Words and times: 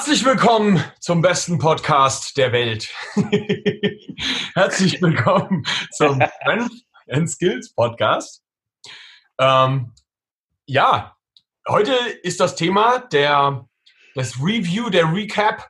Herzlich 0.00 0.24
willkommen 0.24 0.82
zum 0.98 1.20
besten 1.20 1.58
Podcast 1.58 2.38
der 2.38 2.52
Welt. 2.52 2.88
Herzlich 4.54 5.02
willkommen 5.02 5.62
zum 5.90 6.22
Strength 6.22 6.72
and 7.10 7.28
Skills 7.28 7.74
Podcast. 7.74 8.42
Ähm, 9.38 9.92
ja, 10.64 11.18
heute 11.68 11.92
ist 12.22 12.40
das 12.40 12.56
Thema 12.56 13.00
der, 13.12 13.68
das 14.14 14.38
Review, 14.38 14.88
der 14.88 15.12
Recap 15.12 15.68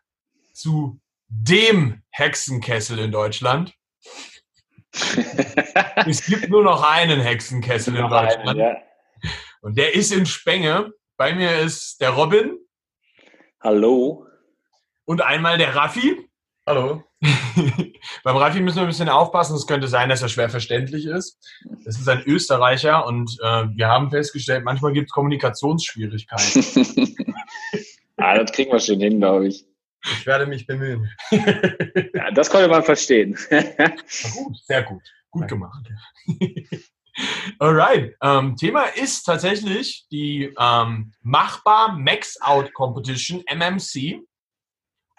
zu 0.53 1.01
dem 1.27 2.01
Hexenkessel 2.11 3.01
in 3.01 3.11
Deutschland. 3.11 3.75
es 6.07 6.25
gibt 6.25 6.49
nur 6.51 6.63
noch 6.63 6.89
einen 6.89 7.21
Hexenkessel 7.21 7.97
in 7.97 8.09
Deutschland. 8.09 8.49
Einen, 8.49 8.59
ja. 8.61 8.77
Und 9.61 9.77
der 9.77 9.93
ist 9.97 10.13
in 10.13 10.25
Spenge. 10.25 10.93
Bei 11.17 11.35
mir 11.35 11.59
ist 11.59 12.01
der 12.01 12.11
Robin. 12.11 12.61
Hallo. 13.63 14.27
Und 15.05 15.21
einmal 15.21 15.59
der 15.59 15.75
Raffi. 15.75 16.17
Hallo. 16.67 17.05
Beim 18.25 18.37
Raffi 18.37 18.61
müssen 18.61 18.77
wir 18.77 18.85
ein 18.85 18.89
bisschen 18.89 19.11
aufpassen. 19.11 19.55
Es 19.55 19.67
könnte 19.67 19.87
sein, 19.87 20.09
dass 20.09 20.23
er 20.23 20.31
schwer 20.31 20.49
verständlich 20.49 21.05
ist. 21.05 21.39
Das 21.85 22.01
ist 22.01 22.09
ein 22.09 22.23
Österreicher 22.25 23.07
und 23.07 23.37
äh, 23.43 23.67
wir 23.75 23.89
haben 23.89 24.11
festgestellt, 24.11 24.65
manchmal 24.65 24.95
gibt 24.95 25.09
es 25.09 25.13
Kommunikationsschwierigkeiten. 25.13 26.57
ah, 28.17 28.39
das 28.39 28.53
kriegen 28.53 28.73
wir 28.73 28.81
schon 28.81 29.01
hin, 29.01 29.19
glaube 29.19 29.49
ich. 29.49 29.67
Ich 30.05 30.25
werde 30.25 30.47
mich 30.47 30.67
bemühen. 30.67 31.11
ja, 31.31 32.31
das 32.31 32.49
konnte 32.49 32.69
man 32.69 32.83
verstehen. 32.83 33.37
gut, 33.51 34.57
sehr 34.65 34.85
gut. 34.85 35.03
Gut 35.31 35.49
gemacht. 35.49 35.87
Alright. 37.59 38.17
Ähm, 38.23 38.57
Thema 38.57 38.85
ist 38.85 39.25
tatsächlich 39.25 40.07
die 40.11 40.55
ähm, 40.59 41.13
Machbar 41.23 41.97
Max 41.97 42.41
Out 42.41 42.73
Competition 42.73 43.43
MMC. 43.47 44.21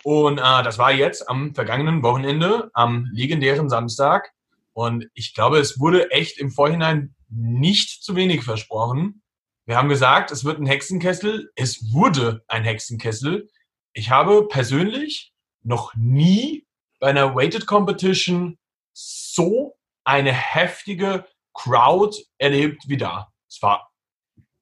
Und 0.03 0.37
äh, 0.39 0.63
das 0.63 0.77
war 0.77 0.91
jetzt 0.91 1.29
am 1.29 1.53
vergangenen 1.53 2.01
Wochenende, 2.03 2.71
am 2.73 3.07
legendären 3.11 3.69
Samstag. 3.69 4.31
Und 4.73 5.07
ich 5.13 5.33
glaube, 5.33 5.59
es 5.59 5.79
wurde 5.79 6.11
echt 6.11 6.37
im 6.39 6.51
Vorhinein 6.51 7.15
nicht 7.29 8.03
zu 8.03 8.15
wenig 8.15 8.43
versprochen. 8.43 9.21
Wir 9.65 9.77
haben 9.77 9.89
gesagt, 9.89 10.31
es 10.31 10.43
wird 10.43 10.59
ein 10.59 10.65
Hexenkessel. 10.65 11.51
Es 11.55 11.93
wurde 11.93 12.43
ein 12.47 12.63
Hexenkessel. 12.63 13.49
Ich 13.93 14.09
habe 14.09 14.47
persönlich 14.47 15.33
noch 15.63 15.93
nie 15.95 16.65
bei 16.99 17.07
einer 17.07 17.35
Weighted 17.35 17.67
Competition 17.67 18.57
so 18.93 19.77
eine 20.03 20.33
heftige 20.33 21.25
Crowd 21.53 22.17
erlebt 22.37 22.83
wie 22.87 22.97
da. 22.97 23.29
Es 23.49 23.61
war 23.61 23.91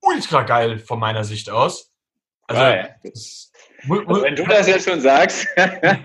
ultra 0.02 0.44
geil 0.44 0.80
von 0.80 1.00
meiner 1.00 1.24
Sicht 1.24 1.50
aus. 1.50 1.92
Also, 2.48 2.90
das, 3.04 3.52
also 3.88 4.24
wenn 4.24 4.36
du 4.36 4.44
das 4.46 4.68
jetzt 4.68 4.90
schon 4.90 5.02
sagst, 5.02 5.48
das 5.56 6.00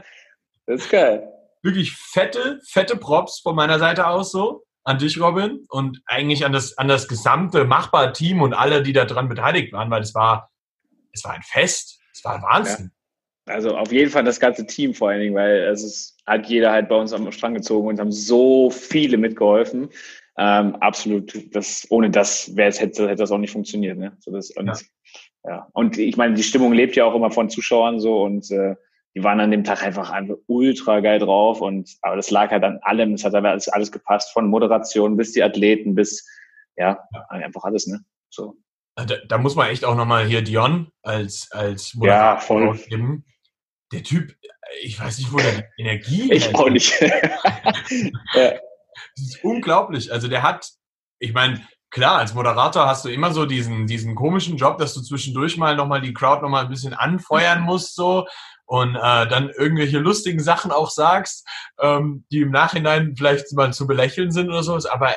ist 0.67 0.91
geil. 0.91 1.31
Wirklich 1.63 1.93
fette, 1.93 2.61
fette 2.69 2.97
Props 2.97 3.41
von 3.41 3.57
meiner 3.57 3.79
Seite 3.79 4.07
aus 4.07 4.31
so 4.31 4.65
an 4.85 4.99
dich, 4.99 5.19
Robin, 5.19 5.65
und 5.71 6.03
eigentlich 6.05 6.45
an 6.45 6.53
das, 6.53 6.77
an 6.77 6.89
das 6.89 7.09
gesamte 7.09 7.65
Machbar-Team 7.65 8.43
und 8.43 8.53
alle, 8.53 8.83
die 8.83 8.93
daran 8.93 9.29
beteiligt 9.29 9.73
waren, 9.73 9.91
weil 9.91 10.03
es 10.03 10.15
war, 10.15 10.51
es 11.13 11.25
war 11.25 11.33
ein 11.33 11.43
Fest. 11.43 11.99
Es 12.13 12.23
war 12.23 12.43
Wahnsinn. 12.43 12.91
Ja. 13.47 13.55
Also 13.55 13.77
auf 13.77 13.93
jeden 13.93 14.11
Fall 14.11 14.25
das 14.25 14.41
ganze 14.41 14.67
Team 14.67 14.95
vor 14.95 15.11
allen 15.11 15.21
Dingen, 15.21 15.35
weil 15.35 15.65
es 15.65 15.83
ist, 15.83 16.17
hat 16.27 16.47
jeder 16.47 16.73
halt 16.73 16.89
bei 16.89 16.97
uns 16.97 17.13
am 17.13 17.31
Strang 17.33 17.55
gezogen 17.55 17.89
und 17.89 18.01
haben 18.01 18.13
so 18.13 18.71
viele 18.71 19.17
mitgeholfen. 19.17 19.91
Ähm, 20.37 20.77
absolut, 20.77 21.55
das, 21.55 21.87
ohne 21.91 22.11
das 22.11 22.57
wäre 22.57 22.69
es, 22.69 22.81
hätte, 22.81 23.05
hätte 23.05 23.23
das 23.23 23.31
auch 23.31 23.39
nicht 23.39 23.53
funktioniert. 23.53 23.99
Ne? 23.99 24.17
So 24.21 24.33
das, 24.33 24.51
und, 24.51 24.67
ja. 24.67 24.77
ja. 25.45 25.69
und 25.73 25.97
ich 25.99 26.17
meine, 26.17 26.35
die 26.35 26.43
Stimmung 26.43 26.73
lebt 26.73 26.97
ja 26.97 27.05
auch 27.05 27.15
immer 27.15 27.31
von 27.31 27.51
Zuschauern 27.51 28.01
so 28.01 28.23
und 28.23 28.51
äh, 28.51 28.75
die 29.15 29.23
waren 29.23 29.39
an 29.39 29.53
dem 29.53 29.63
Tag 29.63 29.85
einfach, 29.85 30.11
einfach 30.11 30.35
ultra 30.47 30.99
geil 31.01 31.21
drauf 31.21 31.61
und 31.61 31.89
aber 32.03 32.17
das 32.17 32.31
lag 32.31 32.51
halt 32.51 32.65
an 32.65 32.81
allem, 32.83 33.15
es 33.15 33.25
hat 33.25 33.35
aber 33.35 33.51
alles, 33.51 33.69
alles 33.69 33.93
gepasst, 33.93 34.33
von 34.33 34.49
Moderation 34.49 35.17
bis 35.17 35.33
die 35.33 35.43
Athleten 35.43 35.95
bis 35.95 36.27
ja, 36.77 36.99
ja. 37.13 37.27
einfach 37.29 37.63
alles, 37.63 37.87
ne? 37.87 38.01
So. 38.31 38.57
Da, 38.97 39.05
da 39.05 39.39
muss 39.39 39.55
man 39.55 39.69
echt 39.69 39.85
auch 39.85 39.97
nochmal 39.97 40.27
hier 40.27 40.43
Dion 40.43 40.89
als, 41.03 41.49
als 41.53 41.95
Moderator 41.95 42.35
ja, 42.35 42.37
voll. 42.39 42.79
geben. 42.89 43.25
Der 43.93 44.03
Typ, 44.03 44.35
ich 44.83 44.99
weiß 44.99 45.19
nicht, 45.19 45.33
wo 45.33 45.37
der 45.37 45.69
Energie. 45.79 46.33
Ich 46.33 46.55
auch 46.55 46.69
nicht. 46.69 47.01
ja. 48.35 48.53
Das 49.17 49.25
ist 49.25 49.45
unglaublich. 49.45 50.13
Also 50.13 50.29
der 50.29 50.43
hat, 50.43 50.69
ich 51.19 51.33
meine, 51.33 51.67
klar, 51.91 52.19
als 52.19 52.35
Moderator 52.35 52.87
hast 52.87 53.05
du 53.05 53.09
immer 53.09 53.33
so 53.33 53.47
diesen, 53.47 53.87
diesen 53.87 54.15
komischen 54.15 54.57
Job, 54.57 54.79
dass 54.79 54.95
du 54.95 55.01
zwischendurch 55.01 55.57
mal 55.57 55.77
nochmal 55.77 56.01
die 56.01 56.13
Crowd 56.13 56.43
nochmal 56.43 56.65
ein 56.65 56.71
bisschen 56.71 56.95
anfeuern 56.95 57.61
mhm. 57.61 57.67
musst, 57.67 57.95
so 57.95 58.27
und 58.67 58.97
äh, 58.97 59.29
dann 59.29 59.51
irgendwelche 59.51 59.99
lustigen 59.99 60.41
Sachen 60.41 60.73
auch 60.73 60.91
sagst, 60.91 61.47
ähm, 61.79 62.25
die 62.33 62.41
im 62.41 62.51
Nachhinein 62.51 63.15
vielleicht 63.17 63.53
mal 63.53 63.73
zu 63.73 63.87
belächeln 63.87 64.31
sind 64.31 64.49
oder 64.49 64.63
sowas. 64.63 64.87
Aber 64.87 65.15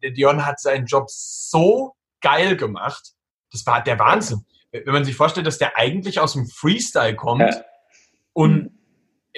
äh, 0.00 0.12
Dion 0.12 0.46
hat 0.46 0.60
seinen 0.60 0.86
Job 0.86 1.06
so 1.08 1.94
geil 2.20 2.56
gemacht. 2.56 3.12
Das 3.50 3.66
war 3.66 3.82
der 3.82 3.98
Wahnsinn. 3.98 4.46
Wenn 4.70 4.92
man 4.92 5.04
sich 5.04 5.16
vorstellt, 5.16 5.46
dass 5.46 5.58
der 5.58 5.76
eigentlich 5.76 6.20
aus 6.20 6.34
dem 6.34 6.46
Freestyle 6.46 7.16
kommt 7.16 7.42
ja. 7.42 7.64
und 8.32 8.64
mhm 8.64 8.75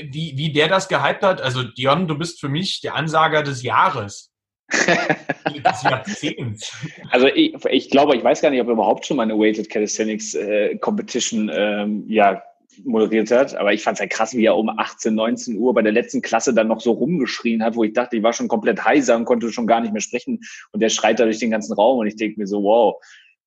wie, 0.02 0.32
wie 0.36 0.52
der 0.52 0.68
das 0.68 0.88
gehypt 0.88 1.22
hat. 1.22 1.40
Also 1.40 1.62
Dion, 1.62 2.08
du 2.08 2.16
bist 2.16 2.40
für 2.40 2.48
mich 2.48 2.80
der 2.80 2.94
Ansager 2.94 3.42
des 3.42 3.62
Jahres. 3.62 4.32
des 4.70 5.82
Jahrzehnts. 5.82 6.72
Also 7.10 7.26
ich, 7.28 7.54
ich, 7.70 7.90
glaube, 7.90 8.16
ich 8.16 8.22
weiß 8.22 8.42
gar 8.42 8.50
nicht, 8.50 8.60
ob 8.60 8.68
er 8.68 8.74
überhaupt 8.74 9.06
schon 9.06 9.16
mal 9.16 9.22
eine 9.22 9.38
Weighted 9.38 9.70
Calisthenics 9.70 10.34
äh, 10.34 10.76
Competition 10.76 11.50
ähm, 11.52 12.04
ja, 12.06 12.42
moderiert 12.84 13.30
hat, 13.30 13.54
aber 13.54 13.72
ich 13.72 13.82
fand 13.82 13.96
es 13.96 14.00
ja 14.00 14.06
krass, 14.06 14.34
wie 14.34 14.44
er 14.44 14.56
um 14.56 14.68
18, 14.68 15.14
19 15.14 15.56
Uhr 15.56 15.72
bei 15.72 15.80
der 15.80 15.92
letzten 15.92 16.20
Klasse 16.20 16.52
dann 16.52 16.68
noch 16.68 16.80
so 16.80 16.92
rumgeschrien 16.92 17.62
hat, 17.62 17.76
wo 17.76 17.84
ich 17.84 17.94
dachte, 17.94 18.16
ich 18.16 18.22
war 18.22 18.34
schon 18.34 18.48
komplett 18.48 18.84
heiser 18.84 19.16
und 19.16 19.24
konnte 19.24 19.50
schon 19.50 19.66
gar 19.66 19.80
nicht 19.80 19.92
mehr 19.92 20.02
sprechen 20.02 20.40
und 20.72 20.80
der 20.80 20.90
schreit 20.90 21.18
da 21.18 21.24
durch 21.24 21.38
den 21.38 21.50
ganzen 21.50 21.72
Raum 21.72 21.98
und 21.98 22.06
ich 22.06 22.16
denke 22.16 22.38
mir 22.38 22.46
so, 22.46 22.62
wow, 22.62 22.96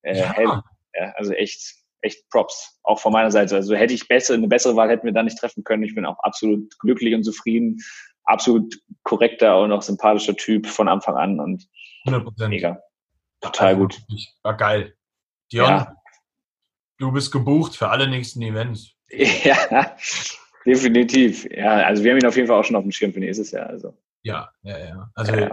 äh, 0.02 0.18
ja. 0.18 0.32
Hey, 0.34 0.44
ja, 0.44 1.12
also 1.16 1.32
echt 1.32 1.81
echt 2.02 2.28
Props, 2.30 2.78
auch 2.82 3.00
von 3.00 3.12
meiner 3.12 3.30
Seite. 3.30 3.56
Also 3.56 3.74
hätte 3.74 3.94
ich 3.94 4.08
besser, 4.08 4.34
eine 4.34 4.48
bessere 4.48 4.76
Wahl 4.76 4.90
hätten 4.90 5.06
wir 5.06 5.12
da 5.12 5.22
nicht 5.22 5.38
treffen 5.38 5.64
können. 5.64 5.82
Ich 5.82 5.94
bin 5.94 6.04
auch 6.04 6.18
absolut 6.20 6.78
glücklich 6.78 7.14
und 7.14 7.24
zufrieden, 7.24 7.78
absolut 8.24 8.78
korrekter 9.02 9.60
und 9.60 9.72
auch 9.72 9.82
sympathischer 9.82 10.36
Typ 10.36 10.66
von 10.66 10.88
Anfang 10.88 11.16
an 11.16 11.40
und 11.40 11.68
100%. 12.06 12.48
mega. 12.48 12.80
Total 13.40 13.76
gut. 13.76 14.00
War 14.42 14.56
geil. 14.56 14.94
Dion, 15.52 15.68
ja. 15.68 15.96
du 16.98 17.12
bist 17.12 17.32
gebucht 17.32 17.76
für 17.76 17.88
alle 17.88 18.08
nächsten 18.08 18.42
Events. 18.42 18.92
Ja, 19.44 19.94
definitiv. 20.64 21.46
Ja, 21.50 21.84
also 21.84 22.02
wir 22.02 22.12
haben 22.12 22.18
ihn 22.20 22.26
auf 22.26 22.36
jeden 22.36 22.48
Fall 22.48 22.58
auch 22.58 22.64
schon 22.64 22.76
auf 22.76 22.82
dem 22.82 22.92
Schirm 22.92 23.12
für 23.12 23.20
nächstes 23.20 23.50
Jahr. 23.50 23.66
Also. 23.66 23.94
Ja, 24.22 24.50
ja, 24.62 24.78
ja. 24.78 25.10
Also 25.14 25.34
ja, 25.34 25.50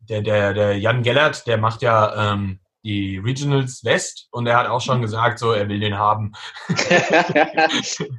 der, 0.00 0.20
der, 0.20 0.52
der 0.52 0.78
Jan 0.78 1.02
Gellert, 1.02 1.46
der 1.46 1.56
macht 1.56 1.80
ja 1.80 2.32
ähm, 2.34 2.60
die 2.84 3.18
Regionals 3.18 3.84
West 3.84 4.28
und 4.30 4.46
er 4.46 4.56
hat 4.56 4.66
auch 4.66 4.80
schon 4.80 4.98
mhm. 4.98 5.02
gesagt, 5.02 5.38
so 5.38 5.52
er 5.52 5.68
will 5.68 5.80
den 5.80 5.98
haben. 5.98 6.32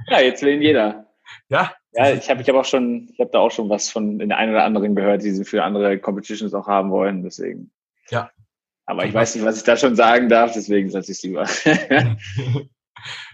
ja, 0.09 0.19
jetzt 0.21 0.41
will 0.41 0.55
ihn 0.55 0.61
jeder. 0.61 1.05
Ja. 1.49 1.73
Ja, 1.95 2.11
ich 2.11 2.29
habe 2.29 2.41
ich 2.41 2.49
hab 2.49 2.55
auch 2.55 2.65
schon, 2.65 3.09
ich 3.13 3.19
habe 3.19 3.29
da 3.31 3.39
auch 3.39 3.51
schon 3.51 3.69
was 3.69 3.89
von 3.89 4.17
den 4.17 4.31
einen 4.31 4.51
oder 4.51 4.63
anderen 4.63 4.95
gehört, 4.95 5.21
die 5.21 5.31
sie 5.31 5.45
für 5.45 5.63
andere 5.63 5.99
Competitions 5.99 6.53
auch 6.53 6.67
haben 6.67 6.89
wollen, 6.89 7.21
deswegen. 7.21 7.71
Ja. 8.09 8.31
Aber 8.85 9.05
ich 9.05 9.13
weiß 9.13 9.35
nicht, 9.35 9.45
was 9.45 9.57
ich 9.57 9.63
da 9.63 9.77
schon 9.77 9.95
sagen 9.95 10.27
darf, 10.27 10.53
deswegen 10.53 10.89
setze 10.89 11.11
ich 11.11 11.17
es 11.17 11.23
lieber. 11.23 11.47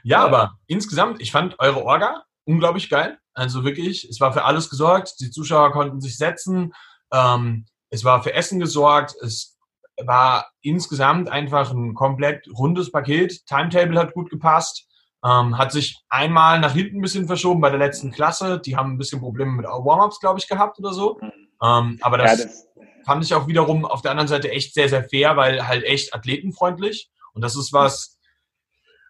ja, 0.03 0.19
aber 0.19 0.57
insgesamt, 0.67 1.21
ich 1.21 1.31
fand 1.31 1.57
eure 1.59 1.83
Orga 1.83 2.23
unglaublich 2.49 2.89
geil. 2.89 3.17
Also 3.33 3.63
wirklich, 3.63 4.09
es 4.09 4.19
war 4.19 4.33
für 4.33 4.43
alles 4.43 4.69
gesorgt. 4.69 5.19
Die 5.19 5.31
Zuschauer 5.31 5.71
konnten 5.71 6.01
sich 6.01 6.17
setzen. 6.17 6.73
Ähm, 7.13 7.65
es 7.89 8.03
war 8.03 8.23
für 8.23 8.33
Essen 8.33 8.59
gesorgt. 8.59 9.15
Es 9.21 9.57
war 10.05 10.47
insgesamt 10.61 11.29
einfach 11.29 11.71
ein 11.71 11.93
komplett 11.93 12.47
rundes 12.57 12.91
Paket. 12.91 13.45
Timetable 13.45 13.99
hat 13.99 14.13
gut 14.13 14.29
gepasst. 14.29 14.85
Ähm, 15.23 15.57
hat 15.57 15.73
sich 15.73 16.01
einmal 16.07 16.59
nach 16.59 16.73
hinten 16.73 16.99
ein 16.99 17.01
bisschen 17.01 17.27
verschoben 17.27 17.59
bei 17.59 17.69
der 17.69 17.79
letzten 17.79 18.11
Klasse. 18.11 18.59
Die 18.59 18.77
haben 18.77 18.93
ein 18.93 18.97
bisschen 18.97 19.19
Probleme 19.19 19.51
mit 19.51 19.65
Warm-ups, 19.65 20.19
glaube 20.19 20.39
ich, 20.39 20.47
gehabt 20.47 20.79
oder 20.79 20.93
so. 20.93 21.19
Ähm, 21.61 21.97
aber 22.01 22.17
das, 22.17 22.39
ja, 22.39 22.45
das, 22.45 22.67
fand 23.05 23.25
ich 23.25 23.33
auch 23.33 23.47
wiederum 23.47 23.85
auf 23.85 24.01
der 24.01 24.11
anderen 24.11 24.27
Seite 24.27 24.51
echt 24.51 24.73
sehr, 24.73 24.87
sehr 24.87 25.03
fair, 25.03 25.35
weil 25.35 25.67
halt 25.67 25.83
echt 25.83 26.13
athletenfreundlich. 26.13 27.09
Und 27.33 27.41
das 27.41 27.55
ist 27.55 27.73
was, 27.73 28.17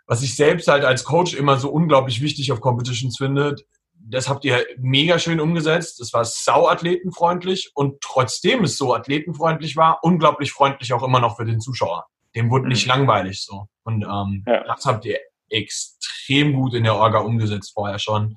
was 0.08 0.24
ich 0.24 0.36
selbst 0.36 0.68
halt 0.68 0.84
als 0.84 1.04
Coach 1.04 1.36
immer 1.36 1.58
so 1.58 1.70
unglaublich 1.70 2.22
wichtig 2.22 2.52
auf 2.52 2.62
Competitions 2.62 3.18
finde 3.18 3.56
das 4.02 4.30
habt 4.30 4.46
ihr 4.46 4.66
mega 4.78 5.20
schön 5.20 5.40
umgesetzt. 5.40 6.00
Es 6.00 6.14
war 6.14 6.26
sau 6.26 6.68
athletenfreundlich 6.68 7.72
und 7.76 8.02
trotzdem 8.02 8.64
es 8.64 8.78
so 8.78 8.94
athletenfreundlich 8.94 9.76
war, 9.76 10.00
unglaublich 10.02 10.52
freundlich 10.52 10.94
auch 10.94 11.04
immer 11.04 11.20
noch 11.20 11.38
für 11.38 11.46
den 11.46 11.60
Zuschauer. 11.60 12.06
Dem 12.36 12.50
wurde 12.50 12.68
nicht 12.68 12.86
mhm. 12.86 12.92
langweilig 12.92 13.44
so. 13.44 13.66
Und 13.84 14.04
ähm, 14.04 14.44
ja. 14.48 14.64
das 14.64 14.86
habt 14.86 15.06
ihr 15.06 15.20
extrem 15.50 16.54
gut 16.54 16.74
in 16.74 16.84
der 16.84 16.96
Orga 16.96 17.20
umgesetzt 17.20 17.72
vorher 17.74 18.00
schon. 18.00 18.36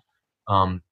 Ähm, 0.48 0.82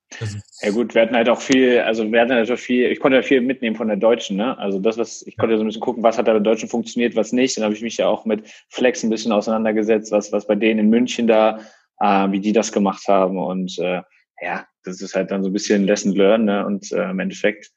ja 0.63 0.71
gut, 0.73 0.95
wir 0.95 1.03
hatten 1.03 1.15
halt 1.15 1.29
auch 1.29 1.41
viel, 1.41 1.79
also 1.81 2.11
wir 2.11 2.21
hatten 2.21 2.33
halt 2.33 2.51
auch 2.51 2.59
viel, 2.59 2.91
ich 2.91 2.99
konnte 2.99 3.17
ja 3.17 3.23
viel 3.23 3.41
mitnehmen 3.41 3.77
von 3.77 3.87
der 3.87 3.97
Deutschen, 3.97 4.37
ne? 4.37 4.59
Also 4.59 4.81
das, 4.81 4.99
was, 4.99 5.23
ich 5.23 5.37
konnte 5.37 5.53
ja 5.53 5.59
so 5.59 5.65
ein 5.65 5.69
bisschen 5.69 5.81
gucken, 5.81 6.03
was 6.03 6.19
hat 6.19 6.27
da 6.27 6.33
bei 6.33 6.41
der 6.41 6.53
Deutschen 6.53 6.69
funktioniert, 6.69 7.15
was 7.15 7.33
nicht. 7.33 7.57
Dann 7.57 7.65
habe 7.65 7.75
ich 7.75 7.83
mich 7.83 7.97
ja 7.97 8.09
auch 8.09 8.25
mit 8.25 8.43
Flex 8.69 9.05
ein 9.05 9.11
bisschen 9.11 9.31
auseinandergesetzt, 9.31 10.11
was, 10.11 10.33
was 10.33 10.49
bei 10.49 10.57
denen 10.57 10.81
in 10.81 10.91
München 10.91 11.29
da 11.29 11.61
äh, 12.01 12.31
wie 12.33 12.41
die 12.41 12.53
das 12.53 12.73
gemacht 12.73 13.07
haben. 13.07 13.39
Und 13.39 13.79
äh, 13.79 14.03
ja, 14.41 14.67
das 14.85 15.01
ist 15.01 15.15
halt 15.15 15.31
dann 15.31 15.43
so 15.43 15.51
ein 15.51 15.53
bisschen 15.53 15.85
Lesson 15.85 16.13
Learn. 16.13 16.45
Ne? 16.45 16.67
Und 16.67 16.91
äh, 16.93 17.11
im 17.11 17.19
Endeffekt 17.19 17.71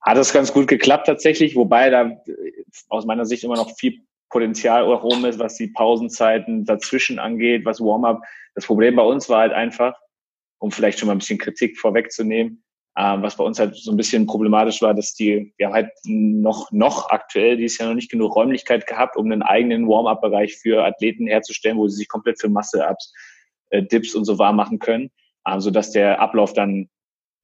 hat 0.00 0.16
es 0.16 0.32
ganz 0.32 0.52
gut 0.52 0.66
geklappt 0.66 1.06
tatsächlich, 1.06 1.54
wobei 1.56 1.90
da 1.90 2.04
äh, 2.04 2.52
aus 2.88 3.06
meiner 3.06 3.26
Sicht 3.26 3.44
immer 3.44 3.56
noch 3.56 3.76
viel 3.78 4.00
Potenzial 4.30 4.84
rum 4.84 5.24
ist, 5.24 5.38
was 5.38 5.56
die 5.56 5.68
Pausenzeiten 5.68 6.64
dazwischen 6.64 7.18
angeht, 7.18 7.64
was 7.64 7.80
Warm-up. 7.80 8.22
Das 8.54 8.64
Problem 8.64 8.96
bei 8.96 9.02
uns 9.02 9.28
war 9.28 9.40
halt 9.40 9.52
einfach, 9.52 9.94
um 10.58 10.70
vielleicht 10.70 10.98
schon 10.98 11.08
mal 11.08 11.14
ein 11.14 11.18
bisschen 11.18 11.38
Kritik 11.38 11.78
vorwegzunehmen, 11.78 12.62
ähm, 12.96 13.22
was 13.22 13.36
bei 13.36 13.44
uns 13.44 13.58
halt 13.58 13.74
so 13.74 13.90
ein 13.90 13.96
bisschen 13.96 14.26
problematisch 14.26 14.82
war, 14.82 14.94
dass 14.94 15.14
die, 15.14 15.52
wir 15.56 15.66
haben 15.66 15.74
halt 15.74 15.90
noch, 16.04 16.70
noch 16.70 17.10
aktuell, 17.10 17.56
die 17.56 17.64
ist 17.64 17.78
ja 17.78 17.86
noch 17.86 17.94
nicht 17.94 18.10
genug 18.10 18.36
Räumlichkeit 18.36 18.86
gehabt, 18.86 19.16
um 19.16 19.26
einen 19.26 19.42
eigenen 19.42 19.88
Warm-up-Bereich 19.88 20.56
für 20.56 20.84
Athleten 20.84 21.26
herzustellen, 21.26 21.76
wo 21.76 21.88
sie 21.88 21.96
sich 21.96 22.08
komplett 22.08 22.40
für 22.40 22.48
Masse-Ups, 22.48 23.12
äh, 23.70 23.82
Dips 23.82 24.14
und 24.14 24.24
so 24.24 24.38
warm 24.38 24.56
machen 24.56 24.78
können, 24.78 25.10
äh, 25.44 25.60
sodass 25.60 25.92
der 25.92 26.20
Ablauf 26.20 26.52
dann 26.52 26.88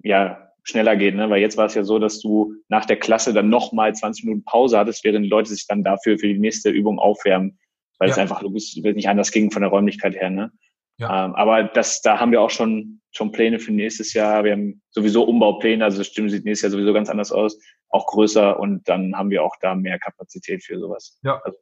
ja 0.02 0.46
schneller 0.62 0.96
geht, 0.96 1.14
ne? 1.14 1.30
weil 1.30 1.40
jetzt 1.40 1.56
war 1.56 1.66
es 1.66 1.74
ja 1.74 1.84
so, 1.84 1.98
dass 1.98 2.20
du 2.20 2.54
nach 2.68 2.84
der 2.86 2.98
Klasse 2.98 3.32
dann 3.32 3.48
nochmal 3.48 3.94
20 3.94 4.24
Minuten 4.24 4.44
Pause 4.44 4.78
hattest, 4.78 5.04
während 5.04 5.24
die 5.24 5.30
Leute 5.30 5.50
sich 5.50 5.66
dann 5.68 5.84
dafür 5.84 6.18
für 6.18 6.26
die 6.26 6.38
nächste 6.38 6.70
Übung 6.70 6.98
aufwärmen, 6.98 7.58
weil 7.98 8.08
ja. 8.08 8.12
es 8.12 8.18
einfach 8.18 8.42
logisch 8.42 8.74
nicht 8.76 9.08
anders 9.08 9.30
ging 9.30 9.52
von 9.52 9.62
der 9.62 9.70
Räumlichkeit 9.70 10.16
her. 10.16 10.30
Ne? 10.30 10.50
Ja. 10.98 11.26
Ähm, 11.26 11.34
aber 11.36 11.64
das, 11.64 12.00
da 12.00 12.18
haben 12.18 12.32
wir 12.32 12.40
auch 12.40 12.50
schon, 12.50 13.00
schon 13.12 13.30
Pläne 13.30 13.60
für 13.60 13.72
nächstes 13.72 14.12
Jahr. 14.12 14.42
Wir 14.42 14.52
haben 14.52 14.82
sowieso 14.90 15.22
Umbaupläne, 15.24 15.84
also 15.84 15.98
das 15.98 16.08
Stimme 16.08 16.30
sieht 16.30 16.44
nächstes 16.44 16.62
Jahr 16.62 16.72
sowieso 16.72 16.92
ganz 16.92 17.10
anders 17.10 17.30
aus, 17.30 17.58
auch 17.90 18.06
größer 18.06 18.58
und 18.58 18.88
dann 18.88 19.14
haben 19.16 19.30
wir 19.30 19.44
auch 19.44 19.54
da 19.60 19.76
mehr 19.76 20.00
Kapazität 20.00 20.64
für 20.64 20.80
sowas. 20.80 21.18
Ja. 21.22 21.40
Also, 21.44 21.58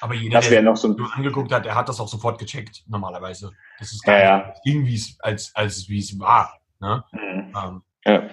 aber 0.00 0.14
jeder, 0.14 0.40
der 0.40 0.62
noch 0.62 0.76
so 0.76 0.88
ein 0.88 1.00
angeguckt 1.12 1.52
hat, 1.52 1.64
der 1.64 1.74
hat 1.74 1.88
das 1.88 2.00
auch 2.00 2.08
sofort 2.08 2.38
gecheckt, 2.38 2.82
normalerweise. 2.86 3.52
Das 3.78 3.92
ist 3.92 4.02
gar 4.02 4.18
ja, 4.18 4.24
ja. 4.24 4.54
irgendwie 4.64 5.00
als, 5.20 5.54
als 5.54 5.88
wie 5.88 5.98
es 5.98 6.18
war. 6.18 6.58
Ne? 6.80 7.04
Mhm. 7.12 7.54
Ähm, 7.56 7.82
ja. 8.04 8.30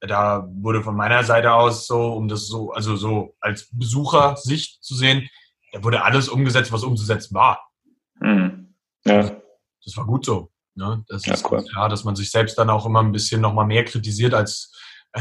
Da 0.00 0.46
wurde 0.52 0.82
von 0.82 0.94
meiner 0.94 1.24
Seite 1.24 1.52
aus 1.52 1.86
so, 1.86 2.12
um 2.12 2.28
das 2.28 2.46
so, 2.46 2.70
also 2.72 2.96
so 2.96 3.34
als 3.40 3.68
Besuchersicht 3.72 4.84
zu 4.84 4.94
sehen, 4.94 5.28
da 5.72 5.82
wurde 5.82 6.02
alles 6.02 6.28
umgesetzt, 6.28 6.70
was 6.72 6.84
umzusetzen 6.84 7.34
war. 7.34 7.70
Mhm. 8.20 8.74
Ja. 9.04 9.22
Das, 9.22 9.32
das, 9.84 9.96
war 9.96 10.04
gut 10.04 10.24
so. 10.26 10.50
Ne? 10.74 11.04
Das 11.08 11.24
ja, 11.24 11.34
ist 11.34 11.50
cool. 11.50 11.64
klar, 11.64 11.88
dass 11.88 12.04
man 12.04 12.14
sich 12.14 12.30
selbst 12.30 12.58
dann 12.58 12.70
auch 12.70 12.84
immer 12.84 13.02
ein 13.02 13.12
bisschen 13.12 13.40
noch 13.40 13.54
mal 13.54 13.64
mehr 13.66 13.84
kritisiert 13.84 14.34
als. 14.34 14.72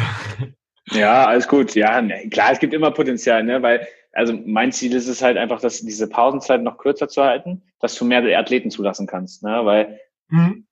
ja, 0.91 1.25
alles 1.25 1.47
gut. 1.47 1.75
Ja, 1.75 2.01
ne, 2.01 2.29
klar, 2.29 2.51
es 2.51 2.59
gibt 2.59 2.73
immer 2.73 2.91
Potenzial, 2.91 3.43
ne? 3.43 3.61
weil 3.61 3.87
also 4.11 4.33
mein 4.45 4.71
Ziel 4.71 4.93
ist 4.93 5.07
es 5.07 5.21
halt 5.21 5.37
einfach, 5.37 5.59
dass 5.59 5.81
diese 5.81 6.07
Pausenzeit 6.07 6.61
noch 6.61 6.77
kürzer 6.77 7.09
zu 7.09 7.23
halten, 7.23 7.63
dass 7.79 7.95
du 7.95 8.05
mehr 8.05 8.23
Athleten 8.39 8.71
zulassen 8.71 9.07
kannst, 9.07 9.43
ne? 9.43 9.61
weil 9.63 9.99
mhm 10.29 10.65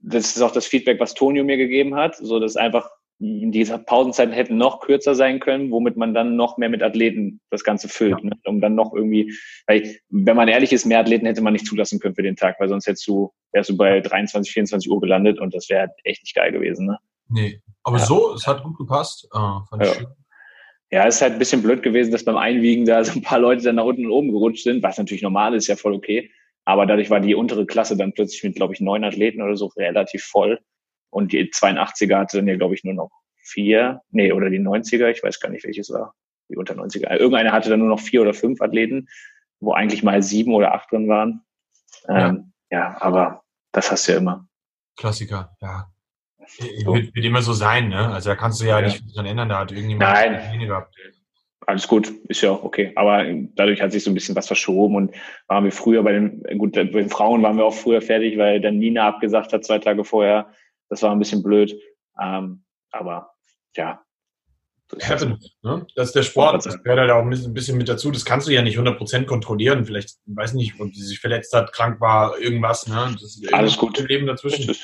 das 0.00 0.36
ist 0.36 0.42
auch 0.42 0.52
das 0.52 0.66
Feedback, 0.66 1.00
was 1.00 1.14
Tonio 1.14 1.44
mir 1.44 1.56
gegeben 1.56 1.94
hat, 1.94 2.16
so 2.16 2.38
dass 2.38 2.56
einfach 2.56 2.88
diese 3.18 3.78
Pausenzeiten 3.78 4.34
hätten 4.34 4.56
noch 4.56 4.80
kürzer 4.80 5.14
sein 5.14 5.38
können, 5.38 5.70
womit 5.70 5.96
man 5.96 6.12
dann 6.12 6.34
noch 6.34 6.58
mehr 6.58 6.68
mit 6.68 6.82
Athleten 6.82 7.40
das 7.50 7.62
Ganze 7.62 7.88
füllt, 7.88 8.18
ja. 8.18 8.30
ne? 8.30 8.32
um 8.44 8.60
dann 8.60 8.74
noch 8.74 8.92
irgendwie, 8.92 9.32
weil 9.68 9.96
wenn 10.08 10.36
man 10.36 10.48
ehrlich 10.48 10.72
ist, 10.72 10.86
mehr 10.86 10.98
Athleten 10.98 11.26
hätte 11.26 11.40
man 11.40 11.52
nicht 11.52 11.66
zulassen 11.66 12.00
können 12.00 12.16
für 12.16 12.22
den 12.22 12.34
Tag, 12.34 12.58
weil 12.58 12.68
sonst 12.68 12.86
hättest 12.88 13.06
du, 13.06 13.32
wärst 13.52 13.70
du 13.70 13.76
bei 13.76 14.00
23, 14.00 14.52
24 14.52 14.90
Uhr 14.90 15.00
gelandet 15.00 15.38
und 15.40 15.54
das 15.54 15.68
wäre 15.68 15.88
echt 16.02 16.22
nicht 16.24 16.34
geil 16.34 16.50
gewesen. 16.50 16.86
Ne? 16.86 16.98
Nee, 17.32 17.60
aber 17.82 17.98
ja. 17.98 18.04
so, 18.04 18.34
es 18.34 18.46
hat 18.46 18.62
gut 18.62 18.76
gepasst. 18.76 19.26
Ah, 19.32 19.64
ja. 19.80 19.92
ja, 20.90 21.06
es 21.06 21.16
ist 21.16 21.22
halt 21.22 21.32
ein 21.34 21.38
bisschen 21.38 21.62
blöd 21.62 21.82
gewesen, 21.82 22.12
dass 22.12 22.24
beim 22.24 22.36
Einwiegen 22.36 22.84
da 22.84 23.02
so 23.04 23.12
ein 23.12 23.22
paar 23.22 23.38
Leute 23.38 23.62
dann 23.62 23.76
nach 23.76 23.84
unten 23.84 24.06
und 24.06 24.12
oben 24.12 24.30
gerutscht 24.30 24.64
sind, 24.64 24.82
was 24.82 24.98
natürlich 24.98 25.22
normal 25.22 25.54
ist, 25.54 25.66
ja 25.66 25.76
voll 25.76 25.94
okay. 25.94 26.30
Aber 26.64 26.86
dadurch 26.86 27.10
war 27.10 27.20
die 27.20 27.34
untere 27.34 27.66
Klasse 27.66 27.96
dann 27.96 28.12
plötzlich 28.12 28.44
mit, 28.44 28.54
glaube 28.54 28.74
ich, 28.74 28.80
neun 28.80 29.02
Athleten 29.02 29.42
oder 29.42 29.56
so 29.56 29.66
relativ 29.66 30.22
voll. 30.24 30.60
Und 31.10 31.32
die 31.32 31.50
82er 31.50 32.18
hatte 32.18 32.36
dann 32.36 32.46
ja, 32.46 32.56
glaube 32.56 32.74
ich, 32.74 32.84
nur 32.84 32.94
noch 32.94 33.10
vier, 33.42 34.00
nee, 34.10 34.32
oder 34.32 34.48
die 34.48 34.60
90er, 34.60 35.08
ich 35.08 35.22
weiß 35.22 35.40
gar 35.40 35.50
nicht, 35.50 35.64
welches 35.64 35.90
war, 35.90 36.14
die 36.48 36.56
unter 36.56 36.74
90er. 36.74 37.10
Irgendeine 37.16 37.52
hatte 37.52 37.70
dann 37.70 37.80
nur 37.80 37.88
noch 37.88 38.00
vier 38.00 38.22
oder 38.22 38.32
fünf 38.32 38.60
Athleten, 38.60 39.08
wo 39.60 39.72
eigentlich 39.72 40.02
mal 40.02 40.22
sieben 40.22 40.54
oder 40.54 40.72
acht 40.74 40.92
drin 40.92 41.08
waren. 41.08 41.42
Ähm, 42.08 42.52
ja. 42.70 42.78
ja, 42.78 42.96
aber 43.00 43.42
das 43.72 43.90
hast 43.90 44.06
du 44.06 44.12
ja 44.12 44.18
immer. 44.18 44.46
Klassiker, 44.96 45.56
ja. 45.60 45.91
So. 46.46 46.94
Wird, 46.94 47.14
wird, 47.14 47.24
immer 47.24 47.42
so 47.42 47.52
sein, 47.52 47.88
ne? 47.88 48.08
Also 48.08 48.30
da 48.30 48.36
kannst 48.36 48.60
du 48.60 48.64
ja, 48.64 48.80
ja. 48.80 48.86
nicht 48.86 49.16
dran 49.16 49.26
ändern, 49.26 49.48
da 49.48 49.60
hat 49.60 49.72
irgendjemand 49.72 50.12
Nein. 50.12 50.52
weniger 50.52 50.88
alles 51.66 51.88
gut, 51.88 52.12
ist 52.28 52.42
ja 52.42 52.50
auch 52.50 52.62
okay. 52.62 52.92
Aber 52.96 53.24
dadurch 53.54 53.80
hat 53.80 53.92
sich 53.92 54.04
so 54.04 54.10
ein 54.10 54.14
bisschen 54.14 54.36
was 54.36 54.46
verschoben 54.46 54.96
und 54.96 55.14
waren 55.46 55.64
wir 55.64 55.72
früher 55.72 56.02
bei 56.02 56.12
den, 56.12 56.42
gut, 56.58 56.72
bei 56.72 56.84
den 56.84 57.08
Frauen 57.08 57.42
waren 57.42 57.56
wir 57.56 57.64
auch 57.64 57.74
früher 57.74 58.02
fertig, 58.02 58.38
weil 58.38 58.60
dann 58.60 58.78
Nina 58.78 59.06
abgesagt 59.06 59.52
hat 59.52 59.64
zwei 59.64 59.78
Tage 59.78 60.04
vorher. 60.04 60.52
Das 60.88 61.02
war 61.02 61.12
ein 61.12 61.18
bisschen 61.18 61.42
blöd. 61.42 61.74
Ähm, 62.20 62.64
aber 62.90 63.32
ja. 63.76 64.02
Das, 64.88 65.08
Happen, 65.08 65.38
ne? 65.62 65.86
das 65.96 66.08
ist 66.08 66.16
der 66.16 66.22
Sport, 66.22 66.66
das 66.66 66.82
gehört 66.82 67.00
halt 67.00 67.10
auch 67.10 67.22
ein 67.22 67.54
bisschen 67.54 67.78
mit 67.78 67.88
dazu. 67.88 68.10
Das 68.10 68.26
kannst 68.26 68.46
du 68.46 68.52
ja 68.52 68.60
nicht 68.60 68.76
100% 68.76 69.24
kontrollieren. 69.24 69.86
Vielleicht, 69.86 70.18
weiß 70.26 70.52
nicht, 70.52 70.78
ob 70.78 70.94
sie 70.94 71.02
sich 71.02 71.18
verletzt 71.18 71.54
hat, 71.54 71.72
krank 71.72 71.98
war, 72.00 72.38
irgendwas. 72.38 72.86
Ne? 72.88 73.08
Das 73.14 73.22
ist 73.22 73.54
alles 73.54 73.78
gut. 73.78 73.98
Leben 74.06 74.26
dazwischen. 74.26 74.74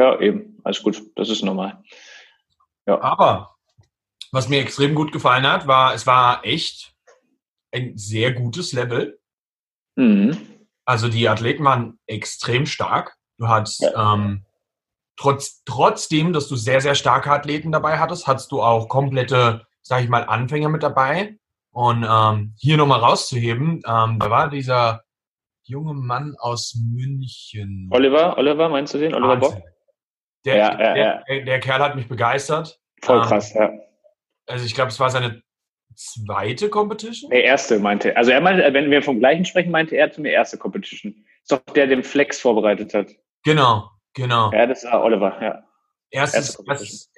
Ja, 0.00 0.18
eben. 0.18 0.58
Alles 0.64 0.82
gut. 0.82 1.02
Das 1.14 1.28
ist 1.28 1.44
normal. 1.44 1.82
Ja. 2.86 3.00
Aber 3.02 3.54
was 4.32 4.48
mir 4.48 4.60
extrem 4.60 4.94
gut 4.94 5.12
gefallen 5.12 5.46
hat, 5.46 5.66
war, 5.66 5.92
es 5.92 6.06
war 6.06 6.42
echt 6.44 6.94
ein 7.70 7.98
sehr 7.98 8.32
gutes 8.32 8.72
Level. 8.72 9.20
Mhm. 9.96 10.38
Also 10.86 11.08
die 11.08 11.28
Athleten 11.28 11.64
waren 11.64 11.98
extrem 12.06 12.64
stark. 12.64 13.14
Du 13.36 13.48
hattest 13.48 13.82
ja. 13.82 14.14
ähm, 14.14 14.46
trotz, 15.16 15.62
trotzdem, 15.64 16.32
dass 16.32 16.48
du 16.48 16.56
sehr, 16.56 16.80
sehr 16.80 16.94
starke 16.94 17.30
Athleten 17.30 17.70
dabei 17.70 17.98
hattest, 17.98 18.26
hattest 18.26 18.50
du 18.52 18.62
auch 18.62 18.88
komplette, 18.88 19.66
sag 19.82 20.02
ich 20.02 20.08
mal, 20.08 20.24
Anfänger 20.24 20.70
mit 20.70 20.82
dabei. 20.82 21.36
Und 21.72 22.06
ähm, 22.08 22.54
hier 22.56 22.78
nochmal 22.78 23.00
rauszuheben, 23.00 23.82
ähm, 23.86 24.18
da 24.18 24.30
war 24.30 24.48
dieser 24.48 25.04
junge 25.62 25.92
Mann 25.92 26.36
aus 26.38 26.74
München. 26.74 27.88
Oliver, 27.92 28.38
Oliver, 28.38 28.70
meinst 28.70 28.94
du 28.94 28.98
den? 28.98 29.14
Oliver 29.14 29.36
Bock? 29.36 29.62
Der, 30.44 30.56
ja, 30.56 30.80
ja, 30.80 30.94
der, 30.94 31.24
der, 31.28 31.44
der, 31.44 31.60
Kerl 31.60 31.80
hat 31.80 31.96
mich 31.96 32.08
begeistert. 32.08 32.80
Voll 33.02 33.18
ähm, 33.18 33.24
krass, 33.24 33.52
ja 33.54 33.70
also 34.50 34.64
ich 34.64 34.74
glaube, 34.74 34.90
es 34.90 35.00
war 35.00 35.10
seine 35.10 35.42
zweite 35.94 36.68
Competition? 36.68 37.30
Der 37.30 37.44
erste 37.44 37.78
meinte. 37.78 38.16
Also 38.16 38.30
er 38.30 38.40
meinte, 38.40 38.68
wenn 38.72 38.90
wir 38.90 39.02
vom 39.02 39.18
gleichen 39.18 39.44
sprechen, 39.44 39.70
meinte 39.70 39.96
er 39.96 40.10
zu 40.10 40.20
mir 40.20 40.32
erste 40.32 40.58
Competition. 40.58 41.14
Ist 41.42 41.52
doch 41.52 41.60
der, 41.74 41.86
der 41.86 41.96
den 41.96 42.04
Flex 42.04 42.40
vorbereitet 42.40 42.94
hat. 42.94 43.08
Genau, 43.44 43.90
genau. 44.14 44.52
Ja, 44.52 44.66
das 44.66 44.84
war 44.84 45.02
Oliver, 45.02 45.36
ja. 45.40 45.62
Erstes, 46.10 46.58
erstes 46.66 47.12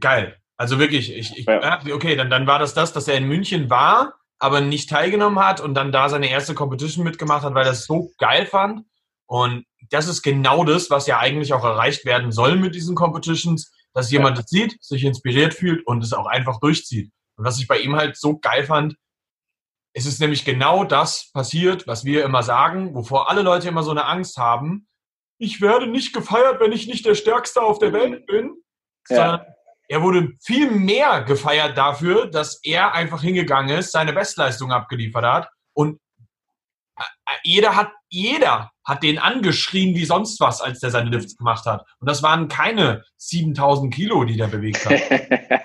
geil. 0.00 0.36
Also 0.56 0.78
wirklich, 0.78 1.14
ich, 1.14 1.36
ich 1.36 1.46
ja. 1.46 1.80
okay, 1.92 2.16
dann, 2.16 2.30
dann 2.30 2.46
war 2.46 2.58
das 2.58 2.72
das, 2.72 2.92
dass 2.92 3.08
er 3.08 3.16
in 3.16 3.28
München 3.28 3.68
war, 3.68 4.14
aber 4.38 4.60
nicht 4.60 4.88
teilgenommen 4.88 5.44
hat 5.44 5.60
und 5.60 5.74
dann 5.74 5.92
da 5.92 6.08
seine 6.08 6.30
erste 6.30 6.54
Competition 6.54 7.04
mitgemacht 7.04 7.44
hat, 7.44 7.54
weil 7.54 7.66
er 7.66 7.72
es 7.72 7.84
so 7.84 8.10
geil 8.18 8.46
fand. 8.46 8.84
Und 9.26 9.64
das 9.90 10.08
ist 10.08 10.22
genau 10.22 10.64
das, 10.64 10.90
was 10.90 11.06
ja 11.06 11.18
eigentlich 11.18 11.52
auch 11.52 11.64
erreicht 11.64 12.04
werden 12.04 12.32
soll 12.32 12.56
mit 12.56 12.74
diesen 12.74 12.94
Competitions, 12.94 13.72
dass 13.92 14.10
jemand 14.10 14.36
ja. 14.36 14.42
das 14.42 14.50
sieht, 14.50 14.82
sich 14.82 15.04
inspiriert 15.04 15.54
fühlt 15.54 15.86
und 15.86 16.02
es 16.02 16.12
auch 16.12 16.26
einfach 16.26 16.60
durchzieht. 16.60 17.10
Und 17.36 17.44
was 17.44 17.58
ich 17.58 17.66
bei 17.66 17.78
ihm 17.78 17.96
halt 17.96 18.16
so 18.16 18.38
geil 18.38 18.64
fand, 18.64 18.96
es 19.94 20.04
ist 20.04 20.20
nämlich 20.20 20.44
genau 20.44 20.84
das 20.84 21.30
passiert, 21.32 21.86
was 21.86 22.04
wir 22.04 22.24
immer 22.24 22.42
sagen, 22.42 22.94
wovor 22.94 23.30
alle 23.30 23.42
Leute 23.42 23.68
immer 23.68 23.82
so 23.82 23.92
eine 23.92 24.04
Angst 24.04 24.36
haben. 24.36 24.86
Ich 25.38 25.62
werde 25.62 25.86
nicht 25.86 26.12
gefeiert, 26.12 26.60
wenn 26.60 26.72
ich 26.72 26.86
nicht 26.86 27.06
der 27.06 27.14
Stärkste 27.14 27.62
auf 27.62 27.78
der 27.78 27.94
Welt 27.94 28.26
bin, 28.26 28.54
ja. 29.08 29.46
er 29.88 30.02
wurde 30.02 30.32
viel 30.44 30.70
mehr 30.70 31.22
gefeiert 31.22 31.78
dafür, 31.78 32.26
dass 32.26 32.60
er 32.62 32.92
einfach 32.92 33.22
hingegangen 33.22 33.78
ist, 33.78 33.92
seine 33.92 34.12
Bestleistung 34.12 34.70
abgeliefert 34.70 35.24
hat 35.24 35.48
und 35.72 35.98
jeder 37.42 37.76
hat, 37.76 37.90
jeder 38.08 38.70
hat 38.84 39.02
den 39.02 39.18
angeschrien 39.18 39.94
wie 39.94 40.04
sonst 40.04 40.40
was, 40.40 40.60
als 40.60 40.80
der 40.80 40.90
seine 40.90 41.10
Lifts 41.10 41.36
gemacht 41.36 41.66
hat. 41.66 41.84
Und 42.00 42.08
das 42.08 42.22
waren 42.22 42.48
keine 42.48 43.02
7000 43.16 43.92
Kilo, 43.92 44.24
die 44.24 44.36
der 44.36 44.46
bewegt 44.46 44.84
hat. 44.86 45.00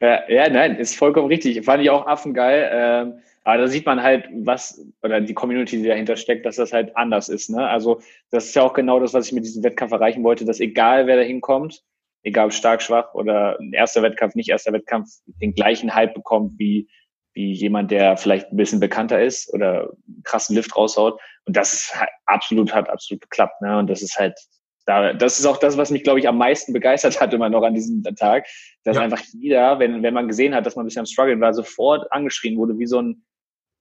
ja, 0.00 0.28
ja, 0.28 0.48
nein, 0.48 0.76
ist 0.76 0.96
vollkommen 0.96 1.28
richtig. 1.28 1.64
Fand 1.64 1.82
ich 1.82 1.90
auch 1.90 2.06
affengeil. 2.06 2.70
Ähm, 2.72 3.20
aber 3.44 3.58
da 3.58 3.68
sieht 3.68 3.84
man 3.84 4.02
halt, 4.02 4.26
was, 4.32 4.82
oder 5.02 5.20
die 5.20 5.34
Community, 5.34 5.76
die 5.76 5.88
dahinter 5.88 6.16
steckt, 6.16 6.46
dass 6.46 6.56
das 6.56 6.72
halt 6.72 6.96
anders 6.96 7.28
ist. 7.28 7.50
Ne? 7.50 7.66
Also, 7.66 8.00
das 8.30 8.46
ist 8.46 8.54
ja 8.54 8.62
auch 8.62 8.72
genau 8.72 8.98
das, 9.00 9.12
was 9.12 9.26
ich 9.26 9.32
mit 9.32 9.44
diesem 9.44 9.62
Wettkampf 9.62 9.92
erreichen 9.92 10.24
wollte, 10.24 10.46
dass 10.46 10.60
egal 10.60 11.06
wer 11.06 11.16
da 11.16 11.22
hinkommt, 11.22 11.82
egal 12.22 12.46
ob 12.46 12.52
stark, 12.54 12.80
schwach 12.80 13.12
oder 13.12 13.58
erster 13.72 14.02
Wettkampf, 14.02 14.34
nicht 14.34 14.48
erster 14.48 14.72
Wettkampf, 14.72 15.10
den 15.26 15.54
gleichen 15.54 15.94
Hype 15.94 16.14
bekommt 16.14 16.58
wie 16.58 16.88
wie 17.34 17.52
jemand, 17.52 17.90
der 17.90 18.16
vielleicht 18.16 18.50
ein 18.50 18.56
bisschen 18.56 18.80
bekannter 18.80 19.20
ist 19.20 19.52
oder 19.52 19.90
einen 19.90 20.22
krassen 20.22 20.54
Lift 20.54 20.74
raushaut. 20.76 21.20
Und 21.44 21.56
das 21.56 21.72
ist 21.72 21.94
halt 21.94 22.10
absolut, 22.26 22.72
hat 22.72 22.88
absolut 22.88 23.20
geklappt. 23.22 23.60
Ne? 23.60 23.78
Und 23.78 23.88
das 23.88 24.02
ist 24.02 24.16
halt, 24.16 24.38
da, 24.86 25.12
das 25.12 25.40
ist 25.40 25.46
auch 25.46 25.56
das, 25.56 25.76
was 25.76 25.90
mich, 25.90 26.04
glaube 26.04 26.20
ich, 26.20 26.28
am 26.28 26.38
meisten 26.38 26.72
begeistert 26.72 27.20
hat 27.20 27.34
immer 27.34 27.48
noch 27.48 27.62
an 27.62 27.74
diesem 27.74 28.02
Tag, 28.02 28.46
dass 28.84 28.96
ja. 28.96 29.02
einfach 29.02 29.20
jeder, 29.32 29.78
wenn, 29.78 30.02
wenn 30.02 30.14
man 30.14 30.28
gesehen 30.28 30.54
hat, 30.54 30.64
dass 30.64 30.76
man 30.76 30.84
ein 30.84 30.86
bisschen 30.86 31.00
am 31.00 31.06
Struggeln 31.06 31.40
war, 31.40 31.52
sofort 31.52 32.10
angeschrien 32.12 32.56
wurde, 32.56 32.78
wie 32.78 32.86
so 32.86 33.00
ein, 33.00 33.24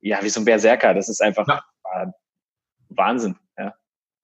ja, 0.01 0.23
wie 0.23 0.29
so 0.29 0.41
ein 0.41 0.45
Berserker. 0.45 0.93
Das 0.93 1.07
ist 1.07 1.21
einfach 1.21 1.47
ja. 1.47 2.13
Wahnsinn, 2.89 3.35
ja. 3.57 3.75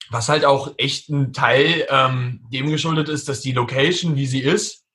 was 0.09 0.29
halt 0.29 0.43
auch 0.45 0.73
echt 0.77 1.09
ein 1.09 1.33
Teil 1.33 1.85
ähm, 1.89 2.47
dem 2.51 2.71
geschuldet 2.71 3.09
ist, 3.09 3.29
dass 3.29 3.41
die 3.41 3.51
Location, 3.51 4.15
wie 4.15 4.25
sie 4.25 4.41
ist, 4.41 4.85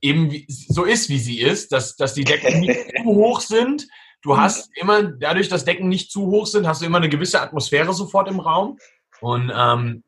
eben 0.00 0.44
so 0.48 0.84
ist, 0.84 1.08
wie 1.08 1.18
sie 1.18 1.40
ist, 1.40 1.72
dass, 1.72 1.96
dass 1.96 2.14
die 2.14 2.24
Decken 2.24 2.60
nicht 2.60 2.80
zu 2.96 3.04
hoch 3.04 3.40
sind. 3.40 3.86
Du 4.22 4.34
mhm. 4.34 4.40
hast 4.40 4.70
immer, 4.74 5.02
dadurch, 5.02 5.48
dass 5.48 5.64
Decken 5.64 5.88
nicht 5.88 6.10
zu 6.10 6.26
hoch 6.26 6.46
sind, 6.46 6.66
hast 6.66 6.82
du 6.82 6.86
immer 6.86 6.98
eine 6.98 7.08
gewisse 7.08 7.40
Atmosphäre 7.40 7.92
sofort 7.92 8.28
im 8.28 8.40
Raum. 8.40 8.78
Und 9.20 9.52
ähm, 9.54 10.02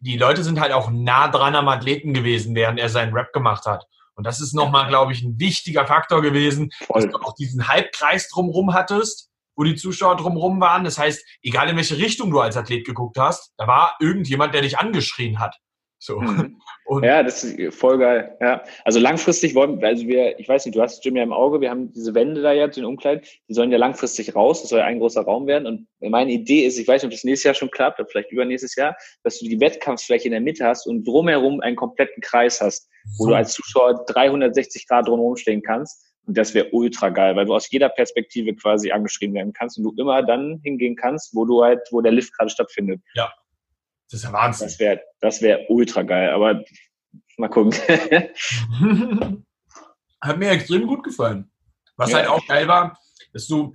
die 0.00 0.18
Leute 0.18 0.44
sind 0.44 0.60
halt 0.60 0.72
auch 0.72 0.90
nah 0.90 1.28
dran 1.28 1.54
am 1.54 1.68
Athleten 1.68 2.12
gewesen, 2.12 2.54
während 2.54 2.78
er 2.78 2.88
seinen 2.88 3.14
Rap 3.14 3.32
gemacht 3.32 3.66
hat. 3.66 3.86
Und 4.16 4.24
das 4.24 4.40
ist 4.40 4.54
nochmal, 4.54 4.88
glaube 4.88 5.12
ich, 5.12 5.22
ein 5.22 5.38
wichtiger 5.40 5.86
Faktor 5.86 6.22
gewesen, 6.22 6.70
Voll. 6.86 7.02
dass 7.02 7.10
du 7.10 7.18
auch 7.18 7.34
diesen 7.34 7.68
Halbkreis 7.68 8.28
drumherum 8.28 8.74
hattest, 8.74 9.30
wo 9.56 9.64
die 9.64 9.76
Zuschauer 9.76 10.16
drumherum 10.16 10.60
waren. 10.60 10.84
Das 10.84 10.98
heißt, 10.98 11.24
egal 11.42 11.68
in 11.68 11.76
welche 11.76 11.96
Richtung 11.96 12.30
du 12.30 12.40
als 12.40 12.56
Athlet 12.56 12.86
geguckt 12.86 13.18
hast, 13.18 13.52
da 13.56 13.66
war 13.66 13.96
irgendjemand, 14.00 14.54
der 14.54 14.62
dich 14.62 14.78
angeschrien 14.78 15.40
hat. 15.40 15.56
So. 16.04 16.20
Mhm. 16.20 16.60
ja, 17.02 17.22
das 17.22 17.44
ist 17.44 17.74
voll 17.74 17.96
geil. 17.96 18.36
Ja. 18.38 18.62
Also 18.84 19.00
langfristig 19.00 19.54
wollen, 19.54 19.82
also 19.82 20.06
wir, 20.06 20.38
ich 20.38 20.46
weiß 20.46 20.66
nicht, 20.66 20.76
du 20.76 20.82
hast 20.82 21.02
Jim 21.02 21.16
ja 21.16 21.22
im 21.22 21.32
Auge, 21.32 21.62
wir 21.62 21.70
haben 21.70 21.92
diese 21.94 22.14
Wände 22.14 22.42
da 22.42 22.52
jetzt 22.52 22.76
in 22.76 22.84
Umkleid, 22.84 23.26
die 23.48 23.54
sollen 23.54 23.72
ja 23.72 23.78
langfristig 23.78 24.34
raus, 24.34 24.60
das 24.60 24.68
soll 24.68 24.80
ja 24.80 24.84
ein 24.84 24.98
großer 24.98 25.22
Raum 25.22 25.46
werden. 25.46 25.66
Und 25.66 25.88
meine 26.10 26.30
Idee 26.30 26.66
ist, 26.66 26.78
ich 26.78 26.86
weiß 26.86 27.02
nicht, 27.02 27.08
ob 27.08 27.12
das 27.12 27.24
nächstes 27.24 27.44
Jahr 27.44 27.54
schon 27.54 27.70
klappt, 27.70 28.00
oder 28.00 28.08
vielleicht 28.10 28.30
übernächstes 28.32 28.76
Jahr, 28.76 28.94
dass 29.22 29.38
du 29.38 29.46
die 29.46 29.58
Wettkampfsfläche 29.58 30.26
in 30.26 30.32
der 30.32 30.42
Mitte 30.42 30.66
hast 30.66 30.86
und 30.86 31.04
drumherum 31.04 31.62
einen 31.62 31.76
kompletten 31.76 32.22
Kreis 32.22 32.60
hast, 32.60 32.90
wo 33.16 33.24
so. 33.24 33.30
du 33.30 33.36
als 33.36 33.54
Zuschauer 33.54 34.04
360 34.04 34.86
Grad 34.86 35.08
drumherum 35.08 35.36
stehen 35.36 35.62
kannst. 35.62 36.04
Und 36.26 36.36
das 36.36 36.52
wäre 36.52 36.68
ultra 36.72 37.08
geil, 37.08 37.34
weil 37.36 37.46
du 37.46 37.54
aus 37.54 37.70
jeder 37.70 37.88
Perspektive 37.88 38.54
quasi 38.54 38.90
angeschrieben 38.90 39.34
werden 39.34 39.54
kannst 39.54 39.78
und 39.78 39.84
du 39.84 39.94
immer 39.96 40.22
dann 40.22 40.60
hingehen 40.62 40.96
kannst, 40.96 41.34
wo 41.34 41.46
du 41.46 41.62
halt, 41.62 41.80
wo 41.90 42.02
der 42.02 42.12
Lift 42.12 42.36
gerade 42.36 42.50
stattfindet. 42.50 43.00
Ja. 43.14 43.32
Das 44.10 44.20
ist 44.20 44.24
ja 44.24 44.32
Wahnsinn. 44.32 44.66
Das 44.68 44.78
wäre 44.78 45.00
das 45.20 45.42
wär 45.42 45.70
ultra 45.70 46.02
geil, 46.02 46.30
aber 46.30 46.62
mal 47.36 47.48
gucken. 47.48 47.72
Hat 50.20 50.38
mir 50.38 50.50
extrem 50.50 50.86
gut 50.86 51.02
gefallen. 51.02 51.50
Was 51.96 52.10
ja. 52.10 52.18
halt 52.18 52.28
auch 52.28 52.46
geil 52.46 52.68
war, 52.68 52.98
dass 53.32 53.46
du 53.46 53.74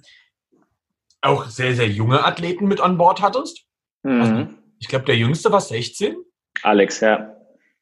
auch 1.22 1.46
sehr, 1.46 1.76
sehr 1.76 1.88
junge 1.88 2.24
Athleten 2.24 2.68
mit 2.68 2.80
an 2.82 2.98
Bord 2.98 3.22
hattest. 3.22 3.66
Mhm. 4.04 4.22
Also, 4.22 4.48
ich 4.80 4.88
glaube, 4.88 5.06
der 5.06 5.18
jüngste 5.18 5.52
war 5.52 5.62
16. 5.62 6.18
Alex, 6.64 7.02
ja. 7.02 7.36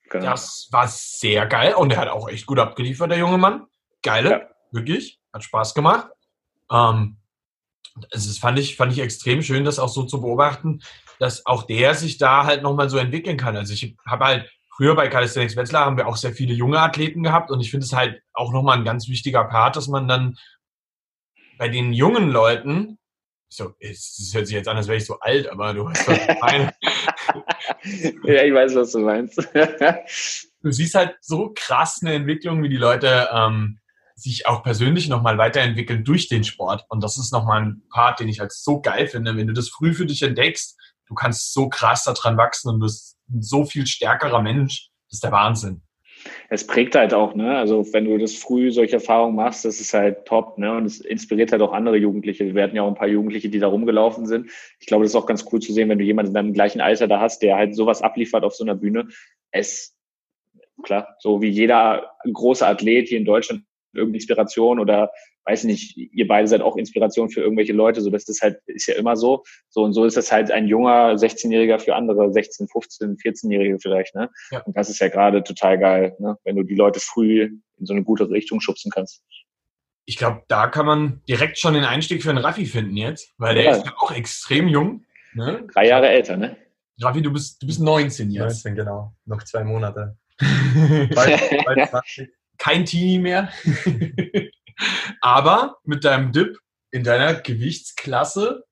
Genau. 0.09 0.25
Das 0.25 0.67
war 0.71 0.87
sehr 0.87 1.45
geil 1.47 1.75
und 1.75 1.91
er 1.91 1.99
hat 1.99 2.07
auch 2.07 2.29
echt 2.29 2.45
gut 2.45 2.59
abgeliefert, 2.59 3.11
der 3.11 3.17
junge 3.17 3.37
Mann. 3.37 3.67
Geile, 4.01 4.31
ja. 4.31 4.49
wirklich. 4.71 5.19
Hat 5.33 5.43
Spaß 5.43 5.73
gemacht. 5.73 6.09
Ähm, 6.71 7.17
also 8.11 8.27
das 8.29 8.37
fand 8.37 8.59
ich, 8.59 8.75
fand 8.75 8.91
ich 8.91 8.99
extrem 8.99 9.41
schön, 9.41 9.63
das 9.63 9.79
auch 9.79 9.89
so 9.89 10.03
zu 10.03 10.21
beobachten, 10.21 10.81
dass 11.19 11.45
auch 11.45 11.63
der 11.63 11.95
sich 11.95 12.17
da 12.17 12.45
halt 12.45 12.63
nochmal 12.63 12.89
so 12.89 12.97
entwickeln 12.97 13.37
kann. 13.37 13.55
Also 13.55 13.73
ich 13.73 13.95
habe 14.05 14.25
halt 14.25 14.51
früher 14.75 14.95
bei 14.95 15.07
Calisthenics 15.07 15.55
Wetzlar 15.55 15.85
haben 15.85 15.97
wir 15.97 16.07
auch 16.07 16.17
sehr 16.17 16.33
viele 16.33 16.53
junge 16.53 16.79
Athleten 16.79 17.23
gehabt 17.23 17.51
und 17.51 17.61
ich 17.61 17.71
finde 17.71 17.85
es 17.85 17.93
halt 17.93 18.21
auch 18.33 18.51
nochmal 18.51 18.77
ein 18.77 18.85
ganz 18.85 19.07
wichtiger 19.07 19.43
Part, 19.45 19.75
dass 19.75 19.87
man 19.87 20.07
dann 20.07 20.37
bei 21.57 21.69
den 21.69 21.93
jungen 21.93 22.29
Leuten, 22.29 22.99
so, 23.49 23.73
es 23.79 24.31
hört 24.33 24.45
sich 24.45 24.55
jetzt 24.55 24.67
an, 24.67 24.77
als 24.77 24.87
wäre 24.87 24.97
ich 24.97 25.05
so 25.05 25.19
alt, 25.19 25.49
aber 25.49 25.73
du 25.73 25.89
hast 25.89 26.07
doch 26.07 26.17
meine. 26.41 26.73
ja, 28.23 28.43
ich 28.43 28.53
weiß, 28.53 28.75
was 28.75 28.91
du 28.91 28.99
meinst. 28.99 29.37
du 30.61 30.71
siehst 30.71 30.95
halt 30.95 31.15
so 31.21 31.53
krass 31.55 31.99
eine 32.01 32.13
Entwicklung, 32.13 32.61
wie 32.61 32.69
die 32.69 32.77
Leute 32.77 33.29
ähm, 33.33 33.79
sich 34.17 34.47
auch 34.47 34.63
persönlich 34.63 35.07
nochmal 35.09 35.37
weiterentwickeln 35.37 36.03
durch 36.03 36.27
den 36.27 36.43
Sport. 36.43 36.85
Und 36.89 37.03
das 37.03 37.17
ist 37.17 37.31
nochmal 37.31 37.61
ein 37.61 37.83
Part, 37.91 38.19
den 38.19 38.27
ich 38.27 38.39
halt 38.39 38.51
so 38.51 38.81
geil 38.81 39.07
finde. 39.07 39.37
Wenn 39.37 39.47
du 39.47 39.53
das 39.53 39.69
früh 39.69 39.93
für 39.93 40.07
dich 40.07 40.23
entdeckst, 40.23 40.75
du 41.07 41.13
kannst 41.13 41.53
so 41.53 41.69
krass 41.69 42.03
daran 42.03 42.35
wachsen 42.35 42.69
und 42.69 42.79
bist 42.79 43.15
ein 43.29 43.43
so 43.43 43.63
viel 43.63 43.85
stärkerer 43.85 44.41
Mensch. 44.41 44.89
Das 45.07 45.17
ist 45.17 45.23
der 45.23 45.31
Wahnsinn. 45.31 45.83
Es 46.49 46.65
prägt 46.65 46.95
halt 46.95 47.13
auch, 47.13 47.35
ne? 47.35 47.57
Also 47.57 47.85
wenn 47.93 48.05
du 48.05 48.17
das 48.17 48.33
früh 48.33 48.71
solche 48.71 48.95
Erfahrungen 48.95 49.35
machst, 49.35 49.65
das 49.65 49.79
ist 49.79 49.93
halt 49.93 50.25
top, 50.25 50.57
ne? 50.57 50.75
Und 50.75 50.85
es 50.85 50.99
inspiriert 50.99 51.51
halt 51.51 51.61
auch 51.61 51.71
andere 51.71 51.97
Jugendliche. 51.97 52.55
Wir 52.55 52.63
hatten 52.63 52.75
ja 52.75 52.81
auch 52.81 52.87
ein 52.87 52.95
paar 52.95 53.07
Jugendliche, 53.07 53.49
die 53.49 53.59
da 53.59 53.67
rumgelaufen 53.67 54.25
sind. 54.25 54.49
Ich 54.79 54.87
glaube, 54.87 55.03
das 55.03 55.11
ist 55.11 55.15
auch 55.15 55.27
ganz 55.27 55.45
cool 55.51 55.59
zu 55.59 55.73
sehen, 55.73 55.89
wenn 55.89 55.99
du 55.99 56.03
jemanden 56.03 56.31
in 56.31 56.33
deinem 56.33 56.53
gleichen 56.53 56.81
Alter 56.81 57.07
da 57.07 57.19
hast, 57.19 57.43
der 57.43 57.55
halt 57.55 57.75
sowas 57.75 58.01
abliefert 58.01 58.43
auf 58.43 58.55
so 58.55 58.63
einer 58.63 58.75
Bühne. 58.75 59.09
Es, 59.51 59.95
klar, 60.81 61.15
so 61.19 61.39
wie 61.43 61.49
jeder 61.49 62.15
große 62.33 62.65
Athlet 62.65 63.09
hier 63.09 63.19
in 63.19 63.25
Deutschland 63.25 63.63
irgendeine 63.97 64.17
Inspiration 64.17 64.79
oder 64.79 65.11
weiß 65.47 65.63
nicht, 65.63 65.95
ihr 65.97 66.27
beide 66.27 66.47
seid 66.47 66.61
auch 66.61 66.75
Inspiration 66.75 67.29
für 67.29 67.41
irgendwelche 67.41 67.73
Leute, 67.73 68.01
so 68.01 68.09
dass 68.09 68.25
das 68.25 68.41
halt 68.41 68.59
ist 68.65 68.87
ja 68.87 68.95
immer 68.95 69.15
so. 69.15 69.43
So 69.69 69.83
und 69.83 69.93
so 69.93 70.05
ist 70.05 70.17
das 70.17 70.31
halt 70.31 70.51
ein 70.51 70.67
junger 70.67 71.13
16-Jähriger 71.13 71.79
für 71.79 71.95
andere 71.95 72.31
16, 72.31 72.67
15, 72.67 73.17
14-Jährige 73.17 73.79
vielleicht, 73.79 74.13
ne? 74.13 74.29
Ja. 74.51 74.61
Und 74.63 74.75
das 74.75 74.89
ist 74.89 74.99
ja 74.99 75.07
gerade 75.07 75.43
total 75.43 75.79
geil, 75.79 76.15
ne? 76.19 76.37
wenn 76.43 76.57
du 76.57 76.63
die 76.63 76.75
Leute 76.75 76.99
früh 76.99 77.43
in 77.77 77.85
so 77.85 77.93
eine 77.93 78.03
gute 78.03 78.29
Richtung 78.29 78.59
schubsen 78.59 78.91
kannst. 78.91 79.23
Ich 80.05 80.17
glaube, 80.17 80.43
da 80.47 80.67
kann 80.67 80.85
man 80.85 81.21
direkt 81.27 81.57
schon 81.57 81.73
den 81.73 81.83
Einstieg 81.83 82.23
für 82.23 82.29
einen 82.29 82.39
Raffi 82.39 82.65
finden 82.65 82.95
jetzt, 82.95 83.33
weil 83.37 83.55
der 83.55 83.63
ja. 83.65 83.71
ist 83.71 83.85
ja 83.85 83.93
auch 83.97 84.11
extrem 84.11 84.67
jung. 84.67 85.03
Ne? 85.33 85.67
Drei 85.73 85.87
Jahre 85.87 86.07
älter, 86.07 86.37
ne? 86.37 86.57
Raffi, 87.01 87.21
du 87.21 87.31
bist, 87.31 87.61
du 87.61 87.67
bist 87.67 87.79
19 87.79 88.31
jetzt. 88.31 88.65
19, 88.65 88.75
genau. 88.75 89.13
Noch 89.25 89.43
zwei 89.43 89.63
Monate. 89.63 90.17
bald, 91.13 91.65
bald 91.65 91.89
20 91.89 92.29
kein 92.57 92.85
Teenie 92.85 93.19
mehr. 93.19 93.51
Aber 95.21 95.77
mit 95.83 96.03
deinem 96.03 96.31
Dip 96.31 96.57
in 96.91 97.03
deiner 97.03 97.35
Gewichtsklasse 97.35 98.63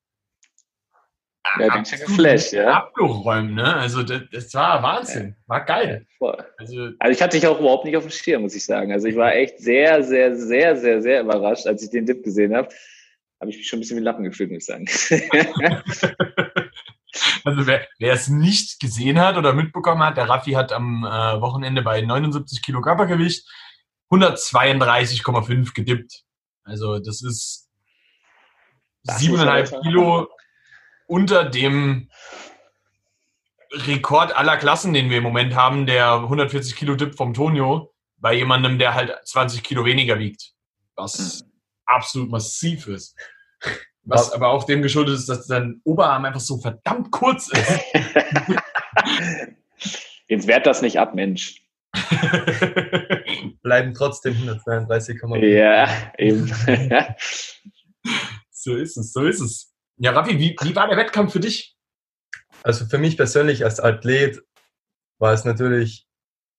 ja, 1.60 1.68
absolut 1.68 2.06
geflasht, 2.08 2.54
ja. 2.54 2.74
abgeräumt, 2.74 3.54
ne? 3.54 3.76
Also 3.76 4.04
das, 4.04 4.24
das 4.32 4.54
war 4.54 4.82
Wahnsinn, 4.84 5.36
war 5.48 5.64
geil. 5.64 6.06
Also, 6.58 6.90
also 7.00 7.12
ich 7.12 7.22
hatte 7.22 7.38
dich 7.38 7.48
auch 7.48 7.60
überhaupt 7.60 7.86
nicht 7.86 7.96
auf 7.96 8.04
dem 8.04 8.12
Schirm, 8.12 8.42
muss 8.42 8.56
ich 8.56 8.66
sagen. 8.66 8.92
Also 8.92 9.08
ich 9.08 9.16
war 9.16 9.34
echt 9.34 9.60
sehr, 9.60 10.04
sehr, 10.04 10.36
sehr, 10.36 10.76
sehr, 10.76 11.02
sehr 11.02 11.22
überrascht, 11.22 11.68
als 11.68 11.84
ich 11.84 11.92
den 11.92 12.06
Dip 12.06 12.24
gesehen 12.24 12.56
habe. 12.56 12.70
Habe 13.40 13.52
ich 13.52 13.58
mich 13.58 13.68
schon 13.68 13.78
ein 13.78 13.82
bisschen 13.82 13.96
mit 13.96 14.06
Lachen 14.06 14.24
gefühlt, 14.24 14.52
muss 14.52 14.60
ich 14.60 14.66
sagen. 14.66 14.86
also 17.44 17.68
wer, 17.68 17.88
wer 18.00 18.14
es 18.14 18.28
nicht 18.28 18.80
gesehen 18.80 19.20
hat 19.20 19.38
oder 19.38 19.54
mitbekommen 19.54 20.04
hat, 20.04 20.18
der 20.18 20.28
Raffi 20.30 20.52
hat 20.54 20.72
am 20.74 21.04
äh, 21.04 21.42
Wochenende 21.42 21.82
bei 21.84 22.02
79 22.02 22.62
Kilo 22.64 22.82
Körpergewicht 22.82 23.48
132,5 24.12 25.74
gedippt. 25.74 26.24
Also 26.64 27.00
das 27.00 27.22
ist 27.22 27.70
siebeneinhalb 29.04 29.82
Kilo 29.82 30.28
unter 31.08 31.46
dem 31.46 32.10
Rekord 33.72 34.36
aller 34.36 34.58
Klassen, 34.58 34.94
den 34.94 35.10
wir 35.10 35.18
im 35.18 35.24
Moment 35.24 35.56
haben, 35.56 35.86
der 35.86 36.14
140 36.14 36.76
Kilo 36.76 36.96
Dip 36.96 37.16
vom 37.16 37.34
Tonio, 37.34 37.94
bei 38.18 38.34
jemandem, 38.34 38.80
der 38.80 38.94
halt 38.94 39.14
20 39.26 39.64
Kilo 39.64 39.86
weniger 39.86 40.18
wiegt. 40.18 40.54
Was 40.96 41.44
mhm. 41.44 41.52
absolut 41.86 42.30
massiv 42.32 42.88
ist. 42.88 43.16
Was 44.04 44.32
aber 44.32 44.50
auch 44.50 44.66
dem 44.66 44.82
geschuldet 44.82 45.16
ist, 45.16 45.28
dass 45.28 45.48
dein 45.48 45.82
Oberarm 45.84 46.26
einfach 46.26 46.40
so 46.40 46.58
verdammt 46.58 47.12
kurz 47.12 47.50
ist. 47.50 47.80
Jetzt 50.28 50.48
wehrt 50.48 50.66
das 50.66 50.82
nicht 50.82 51.00
ab, 51.00 51.16
Mensch. 51.16 51.65
Bleiben 53.62 53.94
trotzdem 53.94 54.34
132,5. 54.36 55.46
Ja, 55.46 56.14
eben. 56.18 56.48
so 58.52 58.76
ist 58.76 58.98
es, 58.98 59.14
so 59.14 59.26
ist 59.26 59.40
es. 59.42 59.74
Ja, 59.98 60.12
Raffi, 60.12 60.38
wie, 60.40 60.56
wie 60.62 60.76
war 60.76 60.88
der 60.88 60.98
Wettkampf 60.98 61.34
für 61.34 61.40
dich? 61.40 61.76
Also 62.64 62.86
für 62.86 62.98
mich 62.98 63.18
persönlich 63.18 63.64
als 63.64 63.80
Athlet 63.80 64.42
war 65.20 65.34
es 65.34 65.46
natürlich 65.46 66.08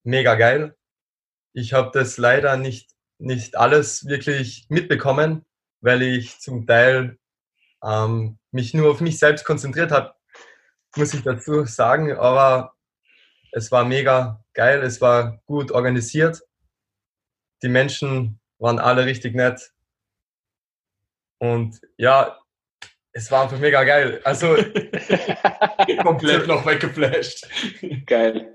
mega 0.05 0.35
geil. 0.37 0.77
Ich 1.53 1.73
habe 1.73 1.91
das 1.93 2.17
leider 2.17 2.57
nicht, 2.57 2.91
nicht 3.19 3.57
alles 3.57 4.07
wirklich 4.07 4.67
mitbekommen, 4.69 5.45
weil 5.81 6.03
ich 6.03 6.39
zum 6.39 6.67
Teil 6.67 7.19
ähm, 7.85 8.39
mich 8.51 8.75
nur 8.75 8.91
auf 8.91 9.01
mich 9.01 9.19
selbst 9.19 9.45
konzentriert 9.45 9.91
habe, 9.91 10.15
muss 10.97 11.15
ich 11.15 11.23
dazu 11.23 11.65
sagen. 11.65 12.13
Aber 12.17 12.75
es 13.53 13.71
war 13.73 13.85
mega 13.85 14.45
geil, 14.57 14.83
es 14.83 15.01
war 15.01 15.41
gut 15.47 15.71
organisiert. 15.71 16.43
Die 17.63 17.69
Menschen 17.69 18.41
waren 18.59 18.81
alle 18.81 19.07
richtig 19.07 19.35
nett. 19.35 19.73
Und 21.39 21.81
ja, 21.99 22.41
es 23.13 23.31
war 23.31 23.45
einfach 23.45 23.59
mega 23.59 23.85
geil. 23.85 24.21
Also 24.25 24.57
komplett 26.03 26.47
noch 26.47 26.67
weggeflasht. 26.67 27.47
Geil. 28.07 28.55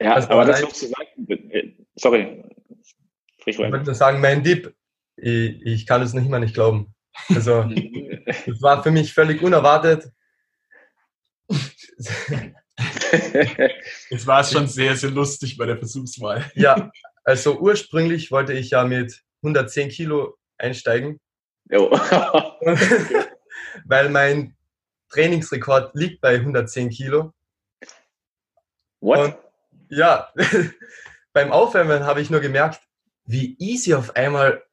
Ja, 0.00 0.14
also 0.14 0.28
aber 0.30 0.44
das 0.44 0.62
noch 0.62 0.72
zu 0.72 0.86
sagen, 0.86 1.86
sorry. 1.96 2.44
Ich 3.44 3.58
wollte 3.58 3.84
nur 3.84 3.94
sagen, 3.94 4.20
mein 4.20 4.42
Dip, 4.42 4.74
ich, 5.16 5.62
ich 5.62 5.86
kann 5.86 6.02
es 6.02 6.12
nicht 6.12 6.28
mal 6.28 6.40
nicht 6.40 6.54
glauben. 6.54 6.94
Also, 7.28 7.62
es 8.26 8.60
war 8.60 8.82
für 8.82 8.90
mich 8.90 9.14
völlig 9.14 9.42
unerwartet. 9.42 10.10
Jetzt 14.10 14.26
war 14.26 14.40
es 14.40 14.52
schon 14.52 14.66
sehr, 14.66 14.96
sehr 14.96 15.10
lustig 15.10 15.56
bei 15.56 15.66
der 15.66 15.78
Versuchswahl. 15.78 16.50
Ja, 16.54 16.90
also 17.24 17.58
ursprünglich 17.58 18.30
wollte 18.30 18.52
ich 18.52 18.70
ja 18.70 18.84
mit 18.84 19.22
110 19.42 19.88
Kilo 19.88 20.36
einsteigen. 20.58 21.20
Jo. 21.70 21.90
Weil 23.84 24.10
mein 24.10 24.56
Trainingsrekord 25.10 25.94
liegt 25.94 26.20
bei 26.20 26.36
110 26.36 26.90
Kilo. 26.90 27.32
What? 29.00 29.18
Und 29.18 29.36
ja, 29.88 30.32
beim 31.32 31.52
Aufwärmen 31.52 32.04
habe 32.04 32.20
ich 32.20 32.30
nur 32.30 32.40
gemerkt, 32.40 32.80
wie 33.24 33.56
easy 33.58 33.94
auf 33.94 34.16
einmal 34.16 34.64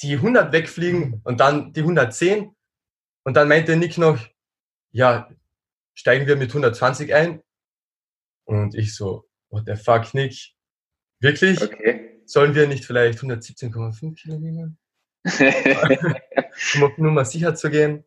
die 0.00 0.14
100 0.14 0.52
wegfliegen 0.52 1.20
und 1.24 1.40
dann 1.40 1.72
die 1.72 1.80
110. 1.80 2.54
Und 3.24 3.34
dann 3.34 3.48
meinte 3.48 3.76
Nick 3.76 3.98
noch, 3.98 4.18
ja, 4.90 5.30
steigen 5.94 6.26
wir 6.26 6.36
mit 6.36 6.50
120 6.50 7.14
ein? 7.14 7.42
Und 8.44 8.74
ich 8.74 8.94
so, 8.94 9.28
what 9.50 9.64
the 9.66 9.76
fuck, 9.76 10.14
Nick? 10.14 10.54
Wirklich? 11.20 11.62
Okay. 11.62 12.22
Sollen 12.26 12.54
wir 12.54 12.66
nicht 12.66 12.84
vielleicht 12.84 13.20
117,5 13.20 14.14
Kilo 14.14 14.38
nehmen? 14.38 14.78
um 16.74 16.84
auf 16.84 16.98
Nummer 16.98 17.24
sicher 17.24 17.54
zu 17.54 17.70
gehen. 17.70 18.04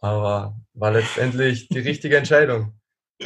Aber 0.00 0.56
war 0.74 0.92
letztendlich 0.92 1.68
die 1.68 1.78
richtige 1.78 2.16
Entscheidung. 2.16 2.78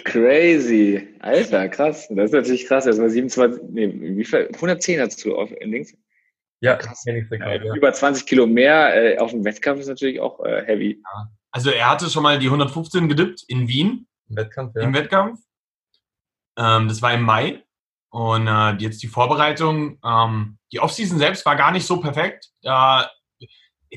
Crazy. 0.05 1.09
Alter, 1.19 1.69
krass. 1.69 2.07
Das 2.11 2.27
ist 2.27 2.33
natürlich 2.33 2.67
krass. 2.67 2.87
Erstmal 2.87 3.11
27, 3.11 3.63
nee, 3.71 3.93
wie 3.93 4.25
viel? 4.25 4.49
110 4.55 5.01
hast 5.01 5.25
du 5.25 5.37
auf 5.37 5.51
links? 5.61 5.95
Ja, 6.61 6.77
krass. 6.77 7.05
Ja, 7.07 7.15
ja. 7.15 7.75
Über 7.75 7.93
20 7.93 8.27
Kilo 8.27 8.47
mehr 8.47 8.95
äh, 8.95 9.19
auf 9.19 9.31
dem 9.31 9.45
Wettkampf 9.45 9.81
ist 9.81 9.89
natürlich 9.89 10.21
auch 10.21 10.45
äh, 10.45 10.65
heavy. 10.65 11.03
Ja. 11.03 11.31
Also 11.53 11.71
er 11.71 11.91
hatte 11.91 12.09
schon 12.11 12.23
mal 12.23 12.39
die 12.39 12.47
115 12.47 13.09
gedippt 13.09 13.43
in 13.49 13.69
Wien. 13.69 14.07
Im 14.29 14.37
Wettkampf, 14.37 14.75
ja. 14.77 14.83
Im 14.83 14.95
Wettkampf. 14.95 15.41
Ähm, 16.57 16.89
das 16.89 17.03
war 17.03 17.13
im 17.13 17.23
Mai. 17.23 17.65
Und 18.11 18.47
äh, 18.47 18.73
jetzt 18.79 19.03
die 19.03 19.09
Vorbereitung. 19.09 19.99
Ähm, 20.05 20.59
die 20.73 20.81
Offseason 20.81 21.19
selbst 21.19 21.45
war 21.47 21.57
gar 21.57 21.73
nicht 21.73 21.87
so 21.87 22.01
perfekt. 22.01 22.51
Äh, 22.63 23.03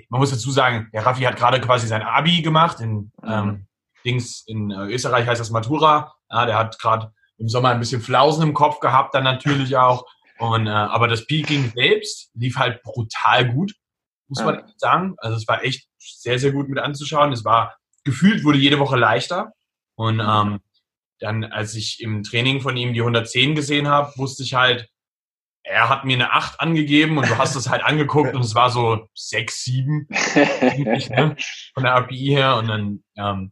man 0.10 0.19
muss 0.19 0.31
dazu 0.31 0.51
sagen, 0.51 0.89
der 0.93 1.05
Raffi 1.05 1.24
hat 1.24 1.36
gerade 1.36 1.62
quasi 1.62 1.88
sein 1.88 2.01
Abi 2.01 2.41
gemacht 2.41 2.79
in 2.79 3.12
ähm, 3.24 3.45
mhm. 3.45 3.67
Dings 4.05 4.43
in 4.48 4.72
äh, 4.72 4.86
Österreich 4.86 5.27
heißt 5.27 5.39
das 5.39 5.51
Matura. 5.51 6.13
Ja, 6.29 6.45
der 6.45 6.57
hat 6.57 6.79
gerade 6.79 7.13
im 7.38 7.48
Sommer 7.48 7.69
ein 7.69 7.79
bisschen 7.79 8.01
Flausen 8.01 8.43
im 8.43 8.53
Kopf 8.53 8.79
gehabt, 8.79 9.13
dann 9.13 9.24
natürlich 9.24 9.77
auch. 9.77 10.05
Und, 10.39 10.67
äh, 10.67 10.72
aber 10.72 11.07
das 11.07 11.25
Peaking 11.25 11.72
selbst 11.75 12.31
lief 12.33 12.57
halt 12.57 12.81
brutal 12.83 13.51
gut, 13.51 13.74
muss 14.27 14.39
ja. 14.39 14.46
man 14.46 14.60
echt 14.60 14.80
sagen. 14.80 15.15
Also 15.18 15.38
es 15.38 15.48
war 15.48 15.63
echt 15.63 15.88
sehr, 15.98 16.39
sehr 16.39 16.51
gut 16.51 16.70
mit 16.70 16.80
anzuschauen. 16.80 17.32
Es 17.32 17.46
war 17.46 17.75
gefühlt 18.03 18.44
wurde 18.44 18.58
jede 18.58 18.80
Woche 18.80 18.98
leichter. 18.98 19.53
Und 19.96 20.20
ähm, 20.20 20.60
dann, 21.20 21.44
als 21.44 21.75
ich 21.75 22.01
im 22.01 22.24
Training 22.24 22.62
von 22.62 22.75
ihm 22.75 22.94
die 22.94 23.01
110 23.01 23.56
gesehen 23.56 23.88
habe, 23.88 24.12
wusste 24.18 24.44
ich 24.44 24.53
halt, 24.53 24.89
er 25.63 25.88
hat 25.88 26.03
mir 26.03 26.15
eine 26.15 26.34
8 26.34 26.60
angegeben 26.60 27.18
und 27.18 27.30
du 27.30 27.38
hast 27.38 27.56
es 27.56 27.70
halt 27.70 27.84
angeguckt 27.86 28.36
und 28.36 28.42
es 28.44 28.56
war 28.56 28.70
so 28.70 29.08
6, 29.13 29.63
7 29.63 30.08
ne, 30.10 31.36
von 31.74 31.84
der 31.84 31.96
API 31.96 32.27
her. 32.27 32.58
Und 32.58 32.68
dann 32.68 33.03
ähm, 33.15 33.51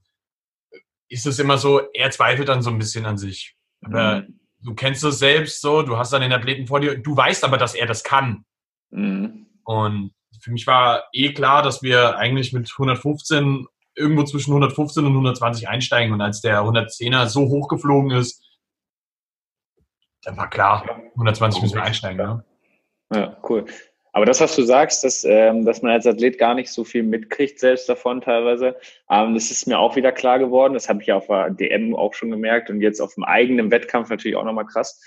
ist 1.07 1.25
es 1.25 1.39
immer 1.39 1.57
so, 1.57 1.81
er 1.93 2.11
zweifelt 2.11 2.49
dann 2.49 2.61
so 2.61 2.69
ein 2.69 2.79
bisschen 2.79 3.05
an 3.05 3.17
sich. 3.17 3.55
Aber 3.81 4.21
mhm. 4.21 4.39
du 4.59 4.73
kennst 4.75 5.03
es 5.03 5.19
selbst 5.19 5.61
so, 5.61 5.81
du 5.83 5.97
hast 5.97 6.11
dann 6.11 6.21
den 6.21 6.33
Athleten 6.33 6.67
vor 6.67 6.79
dir, 6.79 6.97
du 6.97 7.15
weißt 7.15 7.43
aber, 7.43 7.57
dass 7.57 7.75
er 7.75 7.85
das 7.85 8.03
kann. 8.03 8.45
Mhm. 8.89 9.47
Und 9.63 10.13
für 10.41 10.51
mich 10.51 10.67
war 10.67 11.05
eh 11.13 11.33
klar, 11.33 11.61
dass 11.61 11.83
wir 11.83 12.17
eigentlich 12.17 12.53
mit 12.53 12.69
115 12.71 13.67
irgendwo 13.95 14.23
zwischen 14.23 14.51
115 14.51 15.05
und 15.05 15.11
120 15.11 15.67
einsteigen. 15.67 16.13
Und 16.13 16.21
als 16.21 16.41
der 16.41 16.61
110er 16.61 17.27
so 17.27 17.41
hochgeflogen 17.47 18.11
ist, 18.11 18.43
dann 20.23 20.37
war 20.37 20.49
klar, 20.49 21.01
120 21.13 21.61
müssen 21.61 21.75
wir 21.75 21.83
einsteigen. 21.83 22.17
Ne? 22.17 22.43
Ja, 23.13 23.37
cool. 23.49 23.65
Aber 24.13 24.25
das, 24.25 24.41
was 24.41 24.55
du 24.55 24.63
sagst, 24.63 25.03
dass, 25.03 25.23
ähm, 25.23 25.65
dass 25.65 25.81
man 25.81 25.93
als 25.93 26.05
Athlet 26.05 26.37
gar 26.37 26.53
nicht 26.53 26.69
so 26.69 26.83
viel 26.83 27.03
mitkriegt, 27.03 27.59
selbst 27.59 27.87
davon 27.87 28.19
teilweise, 28.19 28.75
ähm, 29.09 29.33
das 29.33 29.51
ist 29.51 29.67
mir 29.67 29.79
auch 29.79 29.95
wieder 29.95 30.11
klar 30.11 30.37
geworden. 30.37 30.73
Das 30.73 30.89
habe 30.89 31.01
ich 31.01 31.11
auf 31.13 31.27
der 31.27 31.49
DM 31.51 31.95
auch 31.95 32.13
schon 32.13 32.29
gemerkt 32.29 32.69
und 32.69 32.81
jetzt 32.81 32.99
auf 32.99 33.13
dem 33.13 33.23
eigenen 33.23 33.71
Wettkampf 33.71 34.09
natürlich 34.09 34.35
auch 34.35 34.43
nochmal 34.43 34.65
krass. 34.65 35.01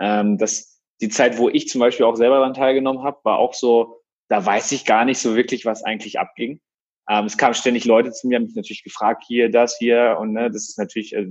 Ähm, 0.00 0.38
dass 0.38 0.80
die 1.00 1.08
Zeit, 1.08 1.38
wo 1.38 1.48
ich 1.48 1.68
zum 1.68 1.80
Beispiel 1.80 2.06
auch 2.06 2.14
selber 2.14 2.36
daran 2.36 2.54
teilgenommen 2.54 3.02
habe, 3.02 3.18
war 3.24 3.38
auch 3.38 3.54
so, 3.54 4.03
da 4.28 4.44
weiß 4.44 4.72
ich 4.72 4.84
gar 4.84 5.04
nicht 5.04 5.18
so 5.18 5.36
wirklich, 5.36 5.64
was 5.64 5.84
eigentlich 5.84 6.18
abging. 6.18 6.60
Ähm, 7.08 7.26
es 7.26 7.36
kamen 7.36 7.54
ständig 7.54 7.84
Leute 7.84 8.12
zu 8.12 8.26
mir, 8.26 8.36
haben 8.36 8.44
mich 8.44 8.56
natürlich 8.56 8.84
gefragt, 8.84 9.24
hier, 9.26 9.50
das, 9.50 9.76
hier 9.76 10.16
und 10.18 10.32
ne, 10.32 10.50
das 10.50 10.68
ist 10.68 10.78
natürlich, 10.78 11.14
äh, 11.14 11.26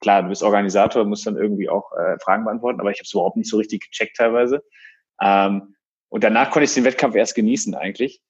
klar, 0.00 0.22
du 0.22 0.28
bist 0.28 0.42
Organisator, 0.42 1.04
musst 1.04 1.26
dann 1.26 1.36
irgendwie 1.36 1.68
auch 1.68 1.92
äh, 1.92 2.18
Fragen 2.18 2.44
beantworten, 2.44 2.80
aber 2.80 2.90
ich 2.90 2.98
habe 2.98 3.04
es 3.04 3.12
überhaupt 3.12 3.36
nicht 3.36 3.48
so 3.48 3.56
richtig 3.56 3.88
gecheckt 3.88 4.16
teilweise. 4.16 4.64
Ähm, 5.22 5.74
und 6.08 6.24
danach 6.24 6.50
konnte 6.50 6.64
ich 6.64 6.74
den 6.74 6.84
Wettkampf 6.84 7.14
erst 7.14 7.34
genießen 7.34 7.74
eigentlich. 7.74 8.20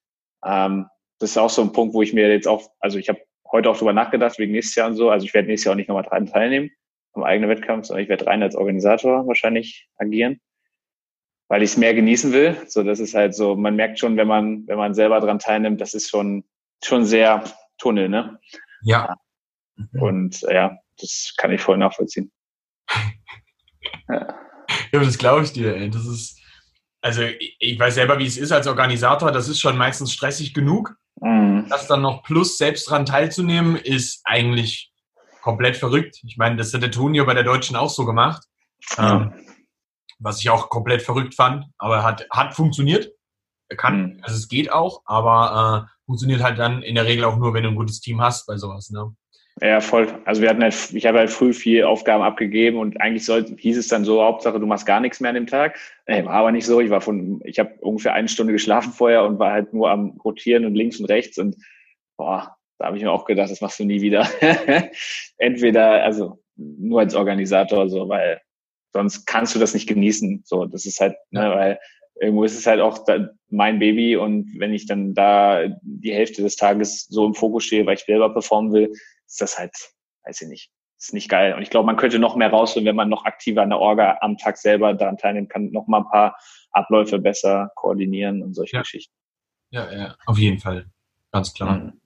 Ähm, 0.44 0.86
das 1.18 1.30
ist 1.30 1.38
auch 1.38 1.50
so 1.50 1.62
ein 1.62 1.72
Punkt, 1.72 1.94
wo 1.94 2.02
ich 2.02 2.12
mir 2.12 2.30
jetzt 2.30 2.48
auch, 2.48 2.70
also 2.80 2.98
ich 2.98 3.08
habe 3.08 3.20
heute 3.50 3.70
auch 3.70 3.78
drüber 3.78 3.92
nachgedacht, 3.92 4.38
wegen 4.38 4.52
nächstes 4.52 4.74
Jahr 4.74 4.88
und 4.88 4.96
so. 4.96 5.10
Also 5.10 5.24
ich 5.24 5.32
werde 5.32 5.48
nächstes 5.48 5.66
Jahr 5.66 5.72
auch 5.72 5.76
nicht 5.76 5.88
nochmal 5.88 6.04
dran 6.04 6.26
teilnehmen 6.26 6.70
am 7.12 7.22
eigenen 7.22 7.48
Wettkampf, 7.48 7.86
sondern 7.86 8.02
ich 8.02 8.08
werde 8.08 8.26
rein 8.26 8.42
als 8.42 8.56
Organisator 8.56 9.26
wahrscheinlich 9.26 9.88
agieren, 9.96 10.40
weil 11.48 11.62
ich 11.62 11.70
es 11.70 11.76
mehr 11.76 11.94
genießen 11.94 12.32
will. 12.32 12.56
So, 12.68 12.82
das 12.82 13.00
ist 13.00 13.14
halt 13.14 13.34
so, 13.34 13.56
man 13.56 13.76
merkt 13.76 13.98
schon, 13.98 14.16
wenn 14.16 14.28
man, 14.28 14.66
wenn 14.66 14.78
man 14.78 14.94
selber 14.94 15.20
dran 15.20 15.38
teilnimmt, 15.38 15.80
das 15.80 15.94
ist 15.94 16.10
schon, 16.10 16.44
schon 16.82 17.04
sehr 17.04 17.44
Tunnel, 17.78 18.08
ne? 18.08 18.38
Ja. 18.82 19.16
Und 19.98 20.42
ja, 20.42 20.76
das 20.98 21.34
kann 21.36 21.52
ich 21.52 21.60
voll 21.60 21.78
nachvollziehen. 21.78 22.32
ja. 24.08 24.28
ja, 24.92 25.00
das 25.00 25.18
glaube 25.18 25.44
ich 25.44 25.52
dir, 25.52 25.76
ey. 25.76 25.90
Das 25.90 26.06
ist, 26.06 26.40
also 27.00 27.22
ich 27.22 27.78
weiß 27.78 27.94
selber, 27.94 28.18
wie 28.18 28.26
es 28.26 28.36
ist 28.36 28.52
als 28.52 28.66
Organisator, 28.66 29.32
das 29.32 29.48
ist 29.48 29.60
schon 29.60 29.76
meistens 29.76 30.12
stressig 30.12 30.54
genug. 30.54 30.96
Mhm. 31.20 31.66
Das 31.68 31.86
dann 31.86 32.02
noch 32.02 32.22
plus 32.22 32.56
selbst 32.56 32.88
dran 32.88 33.06
teilzunehmen, 33.06 33.76
ist 33.76 34.20
eigentlich 34.24 34.92
komplett 35.42 35.76
verrückt. 35.76 36.20
Ich 36.24 36.36
meine, 36.36 36.56
das 36.56 36.72
hat 36.72 36.82
der 36.82 36.90
Tonio 36.90 37.26
bei 37.26 37.34
der 37.34 37.44
Deutschen 37.44 37.76
auch 37.76 37.90
so 37.90 38.04
gemacht. 38.04 38.44
Mhm. 38.98 39.04
Ähm, 39.04 39.32
was 40.18 40.40
ich 40.40 40.50
auch 40.50 40.68
komplett 40.68 41.02
verrückt 41.02 41.34
fand, 41.34 41.66
aber 41.78 42.02
hat, 42.02 42.26
hat 42.30 42.54
funktioniert. 42.54 43.12
Er 43.68 43.76
kann, 43.76 44.02
mhm. 44.02 44.20
also 44.22 44.36
es 44.36 44.48
geht 44.48 44.72
auch, 44.72 45.02
aber 45.04 45.88
äh, 45.88 46.06
funktioniert 46.06 46.42
halt 46.42 46.58
dann 46.58 46.82
in 46.82 46.94
der 46.94 47.06
Regel 47.06 47.24
auch 47.24 47.36
nur, 47.36 47.54
wenn 47.54 47.62
du 47.62 47.70
ein 47.70 47.76
gutes 47.76 48.00
Team 48.00 48.20
hast 48.20 48.46
bei 48.46 48.56
sowas. 48.56 48.90
Ne? 48.90 49.14
Ja, 49.60 49.80
voll. 49.80 50.08
Also 50.24 50.42
wir 50.42 50.50
hatten 50.50 50.62
halt, 50.62 50.92
ich 50.92 51.06
habe 51.06 51.18
halt 51.18 51.30
früh 51.30 51.52
viel 51.52 51.84
Aufgaben 51.84 52.24
abgegeben 52.24 52.78
und 52.78 53.00
eigentlich 53.00 53.24
sollte, 53.24 53.54
hieß 53.56 53.78
es 53.78 53.88
dann 53.88 54.04
so, 54.04 54.22
Hauptsache 54.22 54.58
du 54.58 54.66
machst 54.66 54.84
gar 54.84 55.00
nichts 55.00 55.20
mehr 55.20 55.28
an 55.28 55.36
dem 55.36 55.46
Tag. 55.46 55.78
Nee, 56.08 56.24
war 56.24 56.34
aber 56.34 56.52
nicht 56.52 56.66
so. 56.66 56.80
Ich 56.80 56.90
war 56.90 57.00
von, 57.00 57.40
ich 57.44 57.58
habe 57.58 57.74
ungefähr 57.80 58.14
eine 58.14 58.28
Stunde 58.28 58.52
geschlafen 58.52 58.92
vorher 58.92 59.24
und 59.24 59.38
war 59.38 59.52
halt 59.52 59.72
nur 59.72 59.90
am 59.90 60.18
Rotieren 60.24 60.66
und 60.66 60.74
links 60.74 60.98
und 60.98 61.06
rechts 61.06 61.38
und 61.38 61.56
boah, 62.16 62.56
da 62.78 62.86
habe 62.86 62.96
ich 62.96 63.04
mir 63.04 63.12
auch 63.12 63.24
gedacht, 63.24 63.50
das 63.50 63.60
machst 63.60 63.78
du 63.78 63.84
nie 63.84 64.00
wieder. 64.00 64.28
Entweder, 65.38 66.02
also 66.02 66.42
nur 66.56 67.00
als 67.00 67.14
Organisator, 67.14 67.88
so, 67.88 68.08
weil 68.08 68.40
sonst 68.94 69.26
kannst 69.26 69.54
du 69.54 69.58
das 69.58 69.74
nicht 69.74 69.88
genießen. 69.88 70.42
So, 70.46 70.64
das 70.64 70.86
ist 70.86 71.00
halt, 71.00 71.16
ne, 71.30 71.50
weil 71.50 71.78
irgendwo 72.20 72.44
ist 72.44 72.56
es 72.56 72.66
halt 72.66 72.80
auch 72.80 73.04
mein 73.50 73.80
Baby 73.80 74.16
und 74.16 74.48
wenn 74.58 74.72
ich 74.72 74.86
dann 74.86 75.14
da 75.14 75.64
die 75.82 76.14
Hälfte 76.14 76.42
des 76.42 76.56
Tages 76.56 77.04
so 77.06 77.26
im 77.26 77.34
Fokus 77.34 77.64
stehe, 77.64 77.84
weil 77.84 77.94
ich 77.94 78.04
selber 78.04 78.32
performen 78.32 78.72
will, 78.72 78.92
ist 79.26 79.40
das 79.40 79.58
halt, 79.58 79.72
weiß 80.24 80.42
ich 80.42 80.48
nicht, 80.48 80.70
ist 80.98 81.12
nicht 81.12 81.28
geil. 81.28 81.54
Und 81.54 81.62
ich 81.62 81.70
glaube, 81.70 81.86
man 81.86 81.96
könnte 81.96 82.20
noch 82.20 82.36
mehr 82.36 82.50
rausholen, 82.50 82.86
wenn 82.86 82.96
man 82.96 83.08
noch 83.08 83.24
aktiver 83.24 83.62
an 83.62 83.70
der 83.70 83.80
Orga 83.80 84.18
am 84.20 84.38
Tag 84.38 84.58
selber 84.58 84.94
daran 84.94 85.18
teilnehmen 85.18 85.48
kann, 85.48 85.72
noch 85.72 85.88
mal 85.88 85.98
ein 85.98 86.08
paar 86.08 86.38
Abläufe 86.70 87.18
besser 87.18 87.72
koordinieren 87.74 88.42
und 88.42 88.54
solche 88.54 88.76
ja. 88.76 88.82
Geschichten. 88.82 89.14
Ja, 89.70 89.92
ja, 89.92 90.16
auf 90.26 90.38
jeden 90.38 90.60
Fall. 90.60 90.86
Ganz 91.32 91.52
klar. 91.52 91.78
Mhm. 91.78 92.00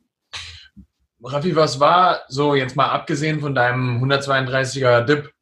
Raffi, 1.22 1.54
was 1.54 1.80
war 1.80 2.22
so 2.28 2.54
jetzt 2.54 2.76
mal 2.76 2.90
abgesehen 2.90 3.40
von 3.40 3.54
deinem 3.54 4.02
132er 4.02 5.02
Dip, 5.02 5.32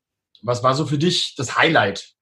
was 0.43 0.63
war 0.63 0.75
so 0.75 0.87
für 0.87 0.99
dich 0.99 1.35
das 1.37 1.57
Highlight? 1.57 2.15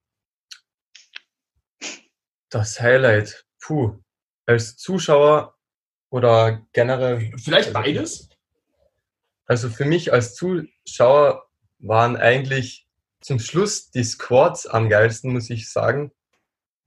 Das 2.51 2.81
Highlight, 2.81 3.45
puh, 3.61 3.99
als 4.47 4.77
Zuschauer 4.77 5.57
oder 6.11 6.67
generell. 6.73 7.33
Vielleicht 7.39 7.73
beides? 7.73 8.29
Also 9.47 9.69
für 9.69 9.85
mich 9.85 10.13
als 10.13 10.35
Zuschauer 10.35 11.47
waren 11.79 12.17
eigentlich 12.17 12.87
zum 13.21 13.39
Schluss 13.39 13.91
die 13.91 14.05
Squads 14.05 14.67
am 14.67 14.89
geilsten, 14.89 15.33
muss 15.33 15.51
ich 15.51 15.71
sagen, 15.71 16.13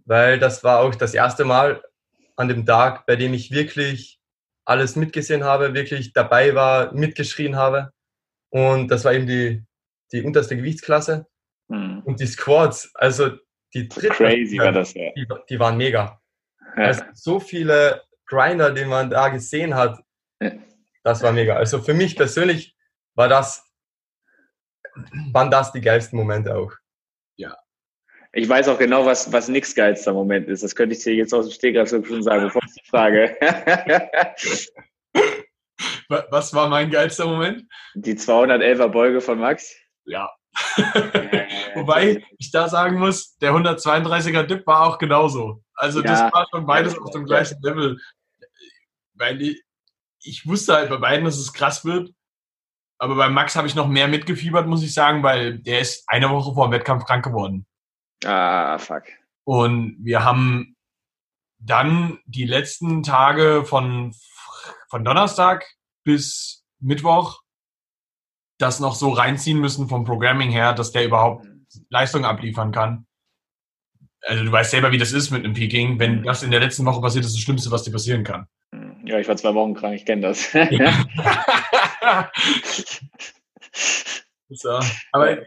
weil 0.05 0.39
das 0.39 0.63
war 0.63 0.79
auch 0.79 0.95
das 0.95 1.13
erste 1.13 1.45
Mal 1.45 1.83
an 2.35 2.47
dem 2.47 2.65
Tag, 2.65 3.05
bei 3.05 3.15
dem 3.15 3.33
ich 3.33 3.51
wirklich 3.51 4.19
alles 4.65 4.95
mitgesehen 4.95 5.43
habe, 5.43 5.73
wirklich 5.73 6.13
dabei 6.13 6.53
war, 6.53 6.93
mitgeschrien 6.93 7.55
habe. 7.55 7.91
Und 8.49 8.89
das 8.89 9.05
war 9.05 9.13
eben 9.13 9.27
die, 9.27 9.63
die 10.11 10.23
unterste 10.23 10.55
Gewichtsklasse. 10.55 11.27
Mhm. 11.67 12.01
Und 12.05 12.19
die 12.19 12.27
Squads, 12.27 12.91
also 12.93 13.31
die 13.73 13.87
dritte, 13.87 14.09
Crazy 14.09 14.57
war 14.57 14.71
das, 14.71 14.93
ja. 14.93 15.11
die, 15.15 15.27
die 15.49 15.59
waren 15.59 15.77
mega. 15.77 16.21
Ja. 16.75 16.83
Also 16.83 17.03
so 17.13 17.39
viele 17.39 18.01
Grinder, 18.25 18.71
die 18.71 18.85
man 18.85 19.09
da 19.09 19.29
gesehen 19.29 19.75
hat, 19.75 19.99
ja 20.41 20.51
das 21.07 21.23
war 21.23 21.31
mega. 21.31 21.55
Also 21.55 21.81
für 21.81 21.93
mich 21.93 22.17
persönlich 22.17 22.75
war 23.15 23.29
das, 23.29 23.65
waren 25.31 25.49
das 25.49 25.71
die 25.71 25.79
geilsten 25.79 26.19
Momente 26.19 26.53
auch. 26.55 26.73
Ja. 27.37 27.55
Ich 28.33 28.49
weiß 28.49 28.67
auch 28.67 28.77
genau, 28.77 29.05
was, 29.05 29.31
was 29.31 29.47
nix 29.47 29.73
geilster 29.73 30.11
Moment 30.11 30.49
ist. 30.49 30.63
Das 30.63 30.75
könnte 30.75 30.95
ich 30.95 31.03
dir 31.03 31.15
jetzt 31.15 31.33
aus 31.33 31.45
dem 31.45 31.53
Stegreif 31.53 31.89
schon 31.89 32.21
sagen, 32.21 32.43
bevor 32.43 32.61
ich 32.63 32.73
die 32.73 32.89
frage. 32.89 33.37
Was 36.09 36.53
war 36.53 36.69
mein 36.69 36.89
geilster 36.89 37.25
Moment? 37.25 37.63
Die 37.95 38.15
211er 38.15 38.87
Beuge 38.87 39.19
von 39.19 39.39
Max? 39.39 39.75
Ja. 40.09 40.29
Wobei 41.75 42.25
ich 42.39 42.49
da 42.49 42.67
sagen 42.67 42.97
muss, 42.97 43.37
der 43.37 43.51
132er 43.51 44.43
Dip 44.43 44.65
war 44.65 44.85
auch 44.85 44.97
genauso. 44.97 45.63
Also 45.75 46.01
ja. 46.01 46.07
das 46.07 46.33
war 46.33 46.47
schon 46.49 46.65
beides 46.65 46.97
auf 46.97 47.11
dem 47.11 47.25
gleichen. 47.25 47.61
Level. 47.61 47.99
Weil 49.13 49.41
ich, 49.41 49.63
ich 50.23 50.47
wusste 50.47 50.73
halt 50.73 50.89
bei 50.89 50.97
beiden, 50.97 51.25
dass 51.25 51.37
es 51.37 51.53
krass 51.53 51.85
wird. 51.85 52.11
Aber 52.99 53.15
bei 53.15 53.29
Max 53.29 53.55
habe 53.55 53.67
ich 53.67 53.75
noch 53.75 53.87
mehr 53.87 54.07
mitgefiebert, 54.07 54.65
muss 54.65 54.81
ich 54.81 54.93
sagen, 54.93 55.21
weil 55.21 55.59
der 55.59 55.81
ist 55.81 56.03
eine 56.07 56.29
Woche 56.31 56.53
vor 56.55 56.67
dem 56.67 56.71
Wettkampf 56.71 57.05
krank 57.05 57.23
geworden. 57.23 57.67
Ah, 58.25 58.79
fuck. 58.79 59.03
Und 59.43 59.97
wir 59.99 60.23
haben 60.23 60.75
dann 61.59 62.19
die 62.25 62.45
letzten 62.45 63.03
Tage 63.03 63.63
von, 63.65 64.15
von 64.89 65.05
Donnerstag 65.05 65.65
bis 66.03 66.65
Mittwoch 66.79 67.41
das 68.57 68.79
noch 68.79 68.95
so 68.95 69.09
reinziehen 69.09 69.59
müssen 69.59 69.87
vom 69.87 70.03
Programming 70.03 70.49
her, 70.49 70.73
dass 70.73 70.91
der 70.91 71.05
überhaupt 71.05 71.45
Leistung 71.89 72.25
abliefern 72.25 72.71
kann. 72.71 73.05
Also 74.21 74.43
du 74.43 74.51
weißt 74.51 74.71
selber, 74.71 74.91
wie 74.91 74.97
das 74.97 75.11
ist 75.11 75.31
mit 75.31 75.45
einem 75.45 75.53
Peaking. 75.53 75.99
Wenn 75.99 76.23
das 76.23 76.43
in 76.43 76.51
der 76.51 76.59
letzten 76.59 76.85
Woche 76.85 77.01
passiert, 77.01 77.23
ist 77.23 77.35
das 77.35 77.41
Schlimmste, 77.41 77.71
was 77.71 77.83
dir 77.83 77.91
passieren 77.91 78.23
kann. 78.23 78.47
Ja, 79.05 79.19
ich 79.19 79.27
war 79.27 79.37
zwei 79.37 79.53
Wochen 79.53 79.73
krank, 79.73 79.95
ich 79.95 80.05
kenne 80.05 80.21
das. 80.23 80.51
so. 84.49 84.79
Aber 85.11 85.37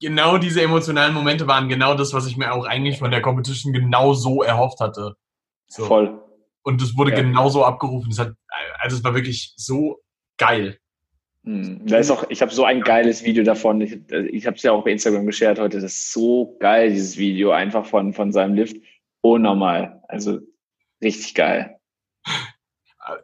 genau 0.00 0.38
diese 0.38 0.62
emotionalen 0.62 1.12
Momente 1.14 1.46
waren 1.46 1.68
genau 1.68 1.94
das, 1.94 2.14
was 2.14 2.26
ich 2.26 2.36
mir 2.36 2.52
auch 2.52 2.64
eigentlich 2.64 2.98
von 2.98 3.10
der 3.10 3.20
Competition 3.20 3.72
genau 3.72 4.14
so 4.14 4.42
erhofft 4.42 4.80
hatte. 4.80 5.14
So. 5.68 5.84
Voll. 5.84 6.18
Und 6.62 6.80
das 6.80 6.96
wurde 6.96 7.10
ja. 7.10 7.16
genauso 7.18 7.64
abgerufen. 7.64 8.10
Das 8.10 8.20
hat, 8.20 8.32
also 8.78 8.96
es 8.96 9.04
war 9.04 9.14
wirklich 9.14 9.52
so 9.56 10.00
geil. 10.38 10.78
Hm. 11.44 11.86
Da 11.86 11.98
ist 11.98 12.10
auch, 12.10 12.24
ich 12.28 12.40
habe 12.40 12.52
so 12.52 12.64
ein 12.64 12.82
geiles 12.82 13.24
Video 13.24 13.42
davon. 13.42 13.80
Ich, 13.80 13.98
ich 14.10 14.46
habe 14.46 14.56
es 14.56 14.62
ja 14.62 14.72
auch 14.72 14.84
bei 14.84 14.92
Instagram 14.92 15.26
geshared 15.26 15.58
heute. 15.58 15.80
Das 15.80 15.92
ist 15.92 16.12
so 16.12 16.56
geil, 16.60 16.90
dieses 16.90 17.16
Video 17.16 17.50
einfach 17.50 17.84
von, 17.84 18.12
von 18.12 18.32
seinem 18.32 18.54
Lift. 18.54 18.76
Unnormal. 19.22 20.02
Also 20.08 20.38
richtig 21.02 21.34
geil. 21.34 21.76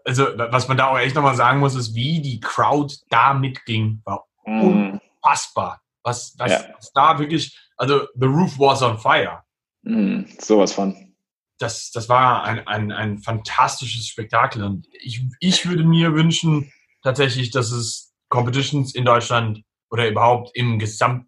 Also, 0.04 0.26
was 0.36 0.66
man 0.66 0.76
da 0.76 0.88
auch 0.88 0.98
echt 0.98 1.14
nochmal 1.14 1.36
sagen 1.36 1.60
muss, 1.60 1.76
ist, 1.76 1.94
wie 1.94 2.20
die 2.20 2.40
Crowd 2.40 2.92
da 3.10 3.34
mitging. 3.34 4.02
War 4.04 4.26
mm. 4.44 5.00
unfassbar. 5.22 5.80
Was, 6.02 6.34
was, 6.38 6.50
ja. 6.50 6.74
was, 6.76 6.92
da 6.92 7.18
wirklich, 7.20 7.56
also, 7.76 8.00
the 8.16 8.26
roof 8.26 8.58
was 8.58 8.82
on 8.82 8.98
fire. 8.98 9.44
Mm, 9.82 10.22
sowas 10.40 10.72
von. 10.72 11.14
Das, 11.58 11.92
das 11.92 12.08
war 12.08 12.42
ein, 12.42 12.66
ein, 12.66 12.90
ein 12.90 13.18
fantastisches 13.18 14.08
Spektakel. 14.08 14.64
Und 14.64 14.88
ich, 14.92 15.22
ich 15.38 15.68
würde 15.68 15.84
mir 15.84 16.12
wünschen, 16.14 16.72
tatsächlich, 17.02 17.50
dass 17.50 17.70
es 17.70 18.07
Competitions 18.28 18.94
in 18.94 19.04
Deutschland 19.04 19.62
oder 19.90 20.08
überhaupt 20.08 20.50
im 20.54 20.78
gesamt 20.78 21.26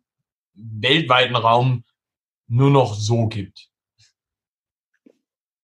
weltweiten 0.55 1.37
Raum 1.37 1.85
nur 2.49 2.71
noch 2.71 2.95
so 2.95 3.27
gibt. 3.29 3.71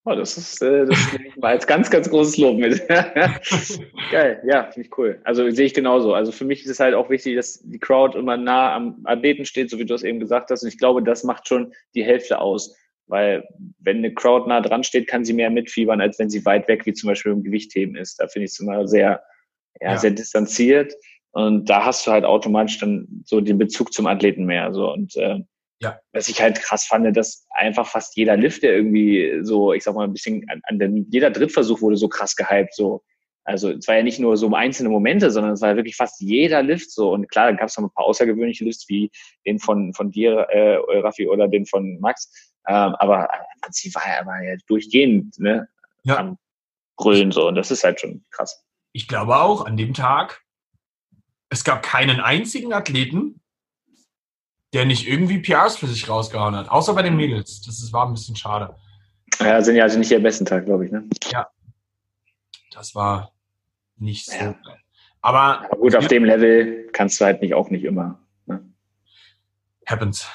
Oh, 0.09 0.15
das 0.15 0.39
ist, 0.39 0.63
äh, 0.63 0.87
das 0.87 1.13
nehme 1.13 1.27
ich 1.27 1.37
mal 1.37 1.49
als 1.49 1.67
ganz, 1.67 1.91
ganz 1.91 2.09
großes 2.09 2.37
Lob 2.37 2.59
mit. 2.59 2.87
Geil, 4.13 4.41
ja, 4.47 4.71
finde 4.71 4.87
ich 4.87 4.97
cool. 4.99 5.21
Also 5.25 5.51
sehe 5.51 5.67
ich 5.67 5.75
genauso. 5.75 6.15
Also 6.15 6.31
für 6.31 6.45
mich 6.45 6.61
ist 6.63 6.71
es 6.71 6.79
halt 6.79 6.95
auch 6.95 7.11
wichtig, 7.11 7.35
dass 7.35 7.61
die 7.65 7.81
Crowd 7.81 8.17
immer 8.17 8.37
nah 8.37 8.73
am 8.73 9.01
Athleten 9.03 9.45
steht, 9.45 9.69
so 9.69 9.81
wie 9.81 9.85
du 9.85 9.95
es 9.95 10.05
eben 10.05 10.21
gesagt 10.21 10.51
hast. 10.51 10.63
Und 10.63 10.69
ich 10.69 10.79
glaube, 10.79 11.03
das 11.03 11.25
macht 11.25 11.49
schon 11.49 11.73
die 11.97 12.05
Hälfte 12.05 12.41
aus. 12.41 12.77
Weil 13.09 13.49
wenn 13.81 13.99
eine 13.99 14.15
Crowd 14.15 14.49
nah 14.49 14.61
dran 14.61 14.85
steht, 14.85 15.09
kann 15.09 15.25
sie 15.25 15.33
mehr 15.33 15.51
mitfiebern, 15.51 16.01
als 16.01 16.21
wenn 16.21 16.31
sie 16.31 16.45
weit 16.45 16.69
weg, 16.69 16.87
wie 16.87 16.93
zum 16.93 17.09
Beispiel 17.09 17.33
im 17.33 17.43
Gewichtheben 17.43 17.97
ist. 17.97 18.21
Da 18.21 18.29
finde 18.29 18.45
ich 18.45 18.53
es 18.53 18.61
immer 18.61 18.87
sehr, 18.87 19.25
ja, 19.81 19.91
ja. 19.91 19.99
sehr 19.99 20.13
distanziert. 20.13 20.95
Und 21.37 21.67
da 21.67 21.85
hast 21.85 22.07
du 22.07 22.13
halt 22.13 22.25
automatisch 22.25 22.79
dann 22.79 23.07
so 23.27 23.43
den 23.43 23.59
Bezug 23.59 23.93
zum 23.93 24.07
Athleten 24.07 24.47
mehr. 24.47 24.73
So. 24.73 24.91
Und 24.91 25.15
äh, 25.17 25.41
ja. 25.83 26.01
was 26.15 26.29
ich 26.29 26.41
halt 26.41 26.63
krass 26.63 26.87
fand, 26.87 27.15
dass 27.15 27.47
einfach 27.51 27.87
fast 27.87 28.17
jeder 28.17 28.39
Lift, 28.39 28.63
der 28.63 28.75
irgendwie 28.75 29.41
so, 29.43 29.75
ich 29.75 29.85
sag 29.85 29.95
mal, 29.95 30.05
ein 30.05 30.15
bisschen 30.15 30.49
an, 30.49 30.63
an 30.63 30.79
den, 30.79 31.07
jeder 31.11 31.31
Drittversuch 31.31 31.83
wurde 31.83 31.99
so 31.99 32.09
krass 32.09 32.37
gehypt. 32.37 32.75
So. 32.75 33.03
Also 33.45 33.71
es 33.71 33.87
war 33.87 33.97
ja 33.97 34.03
nicht 34.03 34.19
nur 34.19 34.39
so 34.39 34.47
um 34.47 34.55
einzelne 34.55 34.89
Momente, 34.89 35.31
sondern 35.31 35.53
es 35.53 35.61
war 35.61 35.77
wirklich 35.77 35.97
fast 35.97 36.23
jeder 36.23 36.63
Lift 36.63 36.91
so. 36.91 37.13
Und 37.13 37.29
klar, 37.29 37.51
da 37.51 37.59
gab 37.59 37.69
es 37.69 37.77
noch 37.77 37.85
ein 37.85 37.93
paar 37.93 38.07
außergewöhnliche 38.07 38.65
Lifts, 38.65 38.89
wie 38.89 39.11
den 39.45 39.59
von, 39.59 39.93
von 39.93 40.11
dir, 40.11 40.39
äh, 40.49 40.77
Raffi, 41.01 41.29
oder 41.29 41.49
den 41.49 41.67
von 41.67 42.01
Max. 42.01 42.33
Ähm, 42.67 42.95
aber 42.95 43.29
im 43.55 43.61
Prinzip 43.61 43.95
war 43.95 44.07
er 44.07 44.25
war 44.25 44.43
ja 44.43 44.57
durchgehend 44.69 45.39
ne, 45.39 45.69
ja. 46.05 46.17
am 46.17 46.39
Brüllen 46.97 47.31
so. 47.31 47.47
Und 47.47 47.57
das 47.57 47.71
ist 47.71 47.85
halt 47.85 48.01
schon 48.01 48.25
krass. 48.31 48.65
Ich 48.95 49.07
glaube 49.07 49.37
auch, 49.37 49.67
an 49.67 49.77
dem 49.77 49.93
Tag 49.93 50.46
es 51.49 51.65
gab 51.65 51.83
keinen 51.83 52.21
einzigen 52.21 52.73
Athleten, 52.73 53.41
der 54.73 54.85
nicht 54.85 55.07
irgendwie 55.07 55.39
PRs 55.39 55.77
für 55.77 55.87
sich 55.87 56.09
rausgehauen 56.09 56.57
hat, 56.57 56.69
außer 56.69 56.95
bei 56.95 57.03
den 57.03 57.17
Mädels. 57.17 57.63
Das 57.63 57.79
ist, 57.79 57.93
war 57.93 58.07
ein 58.07 58.15
bisschen 58.15 58.37
schade. 58.37 58.77
Ja, 59.41 59.63
sind 59.63 59.77
ja 59.77 59.85
also 59.85 59.99
nicht 59.99 60.11
ihr 60.11 60.23
besten 60.23 60.45
Tag, 60.45 60.67
glaube 60.67 60.87
ich. 60.87 60.93
Ne? 60.93 61.09
Ja. 61.31 61.49
Das 62.73 62.95
war 62.95 63.33
nicht 63.97 64.27
so. 64.27 64.37
Ja. 64.37 64.55
Aber, 65.23 65.65
Aber, 65.65 65.77
gut, 65.77 65.97
auf 65.97 66.07
dem 66.09 66.25
Level 66.25 66.89
kannst 66.93 67.21
du 67.21 67.25
halt 67.25 67.43
nicht 67.43 67.55
auch 67.55 67.71
nicht 67.71 67.85
immer. 67.85 68.21
Ne? 68.47 68.63
Happens. 69.87 70.29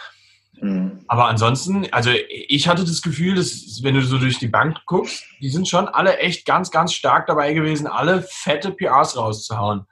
Mhm. 0.59 1.03
Aber 1.07 1.27
ansonsten, 1.27 1.87
also 1.91 2.11
ich 2.29 2.67
hatte 2.67 2.83
das 2.83 3.01
Gefühl, 3.01 3.35
dass 3.35 3.81
wenn 3.83 3.95
du 3.95 4.01
so 4.01 4.17
durch 4.17 4.37
die 4.37 4.47
Bank 4.47 4.77
guckst, 4.85 5.23
die 5.41 5.49
sind 5.49 5.67
schon 5.67 5.87
alle 5.87 6.17
echt 6.17 6.45
ganz, 6.45 6.71
ganz 6.71 6.93
stark 6.93 7.27
dabei 7.27 7.53
gewesen, 7.53 7.87
alle 7.87 8.21
fette 8.21 8.71
PRs 8.71 9.17
rauszuhauen. 9.17 9.85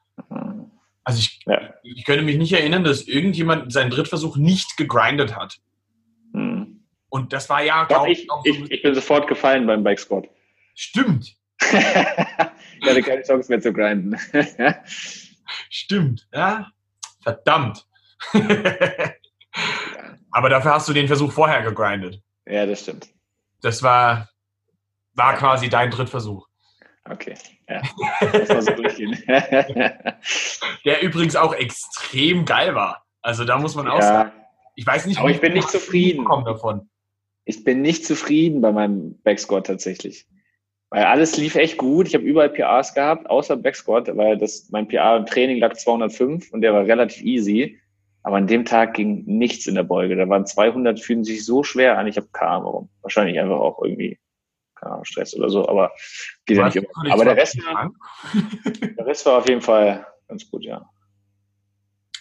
Also 1.09 1.21
ich, 1.21 1.39
ja. 1.47 1.73
ich 1.81 2.05
könnte 2.05 2.23
mich 2.23 2.37
nicht 2.37 2.53
erinnern, 2.53 2.83
dass 2.83 3.07
irgendjemand 3.07 3.73
seinen 3.73 3.89
Drittversuch 3.89 4.37
nicht 4.37 4.77
gegrindet 4.77 5.35
hat. 5.35 5.57
Hm. 6.33 6.83
Und 7.09 7.33
das 7.33 7.49
war 7.49 7.63
ja 7.63 7.85
Doch, 7.85 8.05
ich, 8.05 8.27
so 8.29 8.41
ich, 8.43 8.69
ich, 8.69 8.83
bin 8.83 8.93
sofort 8.93 9.27
gefallen 9.27 9.65
beim 9.65 9.83
Bike 9.83 9.99
Squad. 9.99 10.29
Stimmt. 10.75 11.35
ich 11.61 11.75
hatte 11.75 13.01
keine 13.01 13.23
Chance 13.23 13.49
mehr 13.49 13.59
zu 13.59 13.73
grinden. 13.73 14.15
Stimmt, 15.71 16.27
ja. 16.31 16.67
Verdammt. 17.23 17.87
Aber 20.31 20.49
dafür 20.49 20.75
hast 20.75 20.87
du 20.89 20.93
den 20.93 21.07
Versuch 21.07 21.31
vorher 21.31 21.63
gegrindet. 21.63 22.21
Ja, 22.45 22.67
das 22.67 22.81
stimmt. 22.81 23.07
Das 23.61 23.81
war, 23.81 24.29
war 25.15 25.33
ja. 25.33 25.39
quasi 25.39 25.69
dein 25.69 25.89
Drittversuch. 25.89 26.47
Okay. 27.05 27.33
Ja, 27.69 27.81
das 28.31 28.49
war 28.49 28.61
so 28.61 28.71
durchgehen. 28.71 29.17
Der 30.85 31.01
übrigens 31.01 31.35
auch 31.35 31.53
extrem 31.53 32.45
geil 32.45 32.75
war. 32.75 33.05
Also 33.21 33.45
da 33.45 33.57
muss 33.59 33.75
man 33.75 33.87
auch 33.87 33.99
ja. 33.99 34.01
sagen. 34.01 34.31
Ich 34.75 34.87
weiß 34.87 35.05
nicht, 35.05 35.19
aber 35.19 35.29
ich 35.29 35.41
bin 35.41 35.53
nicht 35.53 35.69
zufrieden. 35.69 36.25
Davon. 36.45 36.89
Ich 37.45 37.63
bin 37.63 37.81
nicht 37.81 38.05
zufrieden 38.05 38.61
bei 38.61 38.71
meinem 38.71 39.19
Backscore 39.23 39.63
tatsächlich. 39.63 40.25
Weil 40.89 41.03
alles 41.03 41.37
lief 41.37 41.55
echt 41.55 41.77
gut. 41.77 42.07
Ich 42.07 42.15
habe 42.15 42.23
überall 42.23 42.49
PRs 42.49 42.95
gehabt, 42.95 43.29
außer 43.29 43.57
Backsquat, 43.57 44.15
weil 44.17 44.37
das, 44.37 44.69
mein 44.71 44.87
PR 44.87 45.17
im 45.17 45.25
Training 45.25 45.59
lag 45.59 45.73
205 45.73 46.51
und 46.51 46.61
der 46.61 46.73
war 46.73 46.85
relativ 46.85 47.23
easy. 47.23 47.77
Aber 48.23 48.37
an 48.37 48.47
dem 48.47 48.65
Tag 48.65 48.95
ging 48.95 49.23
nichts 49.25 49.67
in 49.67 49.75
der 49.75 49.83
Beuge. 49.83 50.15
Da 50.15 50.27
waren 50.27 50.45
200, 50.45 50.99
fühlen 50.99 51.23
sich 51.23 51.45
so 51.45 51.63
schwer 51.63 51.97
an. 51.97 52.07
Ich 52.07 52.17
habe 52.17 52.27
keine 52.33 52.51
Ahnung 52.51 52.65
warum. 52.65 52.89
Wahrscheinlich 53.01 53.39
einfach 53.39 53.59
auch 53.59 53.81
irgendwie 53.83 54.17
Ahnung, 54.87 55.05
Stress 55.05 55.35
oder 55.35 55.49
so, 55.49 55.67
aber 55.67 55.91
geht 56.45 56.57
ja 56.57 56.65
nicht 56.65 56.75
immer. 56.75 56.87
Aber 57.11 57.25
der 57.25 57.37
Rest, 57.37 57.57
war, 57.65 57.91
der 58.97 59.05
Rest 59.05 59.25
war 59.25 59.37
auf 59.37 59.49
jeden 59.49 59.61
Fall 59.61 60.05
ganz 60.27 60.49
gut, 60.49 60.63
ja. 60.63 60.89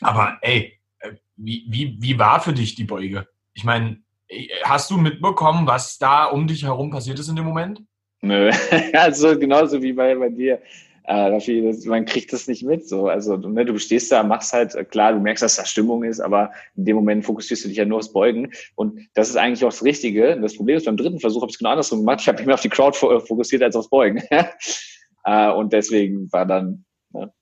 Aber 0.00 0.38
ey, 0.42 0.78
äh, 1.00 1.12
wie, 1.36 1.64
wie, 1.68 1.96
wie 2.00 2.18
war 2.18 2.40
für 2.40 2.52
dich 2.52 2.74
die 2.74 2.84
Beuge? 2.84 3.26
Ich 3.54 3.64
meine, 3.64 4.02
äh, 4.28 4.48
hast 4.64 4.90
du 4.90 4.96
mitbekommen, 4.96 5.66
was 5.66 5.98
da 5.98 6.24
um 6.24 6.46
dich 6.46 6.64
herum 6.64 6.90
passiert 6.90 7.18
ist 7.18 7.28
in 7.28 7.36
dem 7.36 7.44
Moment? 7.44 7.82
Nö, 8.20 8.50
also 8.94 9.38
genauso 9.38 9.82
wie 9.82 9.92
bei, 9.92 10.14
bei 10.14 10.28
dir 10.28 10.60
äh, 11.08 11.30
dafür, 11.30 11.74
man 11.86 12.04
kriegt 12.04 12.34
das 12.34 12.48
nicht 12.48 12.62
mit. 12.62 12.86
So. 12.86 13.08
Also 13.08 13.38
ne, 13.38 13.64
du 13.64 13.78
stehst 13.78 14.12
da, 14.12 14.22
machst 14.22 14.52
halt, 14.52 14.74
äh, 14.74 14.84
klar, 14.84 15.14
du 15.14 15.20
merkst, 15.20 15.42
dass 15.42 15.56
da 15.56 15.64
Stimmung 15.64 16.04
ist, 16.04 16.20
aber 16.20 16.52
in 16.76 16.84
dem 16.84 16.96
Moment 16.96 17.24
fokussierst 17.24 17.64
du 17.64 17.68
dich 17.68 17.78
ja 17.78 17.86
nur 17.86 17.96
aufs 17.98 18.12
Beugen. 18.12 18.52
Und 18.74 19.00
das 19.14 19.30
ist 19.30 19.36
eigentlich 19.36 19.64
auch 19.64 19.70
das 19.70 19.82
Richtige. 19.82 20.38
Das 20.38 20.54
Problem 20.54 20.76
ist, 20.76 20.84
beim 20.84 20.98
dritten 20.98 21.18
Versuch 21.18 21.40
habe 21.40 21.48
ich 21.48 21.54
es 21.54 21.58
genau 21.58 21.70
andersrum 21.70 22.00
gemacht. 22.00 22.20
Ich 22.20 22.28
habe 22.28 22.36
mich 22.36 22.46
mehr 22.46 22.56
auf 22.56 22.60
die 22.60 22.68
Crowd 22.68 22.94
äh, 23.06 23.20
fokussiert 23.20 23.62
als 23.62 23.74
aufs 23.74 23.88
Beugen. 23.88 24.22
äh, 25.24 25.50
und 25.50 25.72
deswegen 25.72 26.30
war 26.30 26.44
dann, 26.44 26.84
ne, 27.14 27.32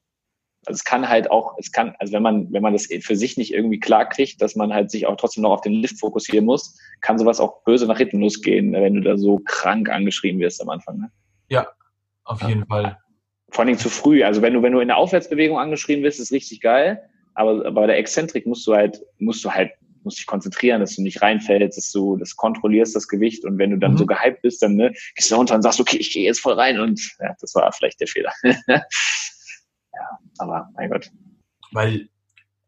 also 0.65 0.77
es 0.77 0.85
kann 0.85 1.09
halt 1.09 1.33
auch, 1.33 1.57
es 1.59 1.73
kann, 1.73 1.97
also 1.99 2.13
wenn 2.13 2.23
man, 2.23 2.53
wenn 2.53 2.63
man 2.63 2.73
das 2.73 2.87
für 3.01 3.17
sich 3.17 3.37
nicht 3.37 3.53
irgendwie 3.53 3.81
klar 3.81 4.09
kriegt, 4.09 4.41
dass 4.43 4.55
man 4.55 4.73
halt 4.73 4.93
sich 4.93 5.09
auch 5.09 5.17
trotzdem 5.17 5.43
noch 5.43 5.51
auf 5.51 5.63
den 5.63 5.73
Lift 5.73 5.99
fokussieren 5.99 6.45
muss, 6.45 6.79
kann 7.01 7.19
sowas 7.19 7.41
auch 7.41 7.65
böse 7.65 7.89
nach 7.89 7.99
hinten 7.99 8.21
losgehen, 8.21 8.75
wenn 8.75 8.95
du 8.95 9.01
da 9.01 9.17
so 9.17 9.41
krank 9.45 9.91
angeschrieben 9.91 10.41
wirst 10.41 10.63
am 10.63 10.69
Anfang. 10.69 10.99
Ne? 10.99 11.11
Ja, 11.49 11.67
auf 12.23 12.43
jeden 12.43 12.61
ja. 12.61 12.67
Fall 12.67 12.99
vor 13.51 13.61
allen 13.61 13.69
Dingen 13.69 13.79
zu 13.79 13.91
früh. 13.91 14.25
Also 14.25 14.43
wenn 14.43 14.55
du, 14.55 14.63
wenn 14.63 14.73
du 14.73 14.81
in 14.81 14.89
der 14.89 14.97
Aufwärtsbewegung 14.97 15.59
angeschrieben 15.59 16.05
wirst, 16.05 16.21
ist 16.21 16.33
richtig 16.33 16.61
geil. 16.61 17.03
Aber 17.35 17.71
bei 17.71 17.87
der 17.87 17.99
Exzentrik 17.99 18.47
musst 18.47 18.67
du 18.67 18.75
halt, 18.75 19.03
musst 19.19 19.45
du 19.45 19.51
halt, 19.51 19.71
musst 20.05 20.19
dich 20.19 20.27
konzentrieren, 20.27 20.81
dass 20.81 20.97
du 20.97 21.03
nicht 21.03 21.21
reinfällst, 21.21 21.77
dass 21.77 21.91
du 21.93 22.17
das 22.17 22.37
kontrollierst, 22.37 22.97
das 22.97 23.09
Gewicht. 23.09 23.45
Und 23.45 23.59
wenn 23.59 23.71
du 23.71 23.79
dann 23.79 23.93
mhm. 23.93 23.99
so 23.99 24.07
gehypt 24.07 24.43
bist, 24.43 24.63
dann 24.63 24.77
ne, 24.77 24.93
gehst 25.15 25.31
du 25.31 25.35
runter 25.37 25.55
und 25.55 25.63
sagst, 25.63 25.81
okay, 25.81 25.99
ich 25.99 26.13
gehe 26.13 26.25
jetzt 26.25 26.41
voll 26.41 26.55
rein. 26.55 26.81
Und 26.81 27.01
ja, 27.21 27.35
das 27.41 27.55
war 27.55 27.71
vielleicht 27.73 28.01
der 28.01 28.09
Fehler. 28.09 28.33
ja. 28.67 28.83
Aber 30.39 30.69
mein 30.75 30.91
Gott. 30.91 31.11
Weil, 31.73 32.09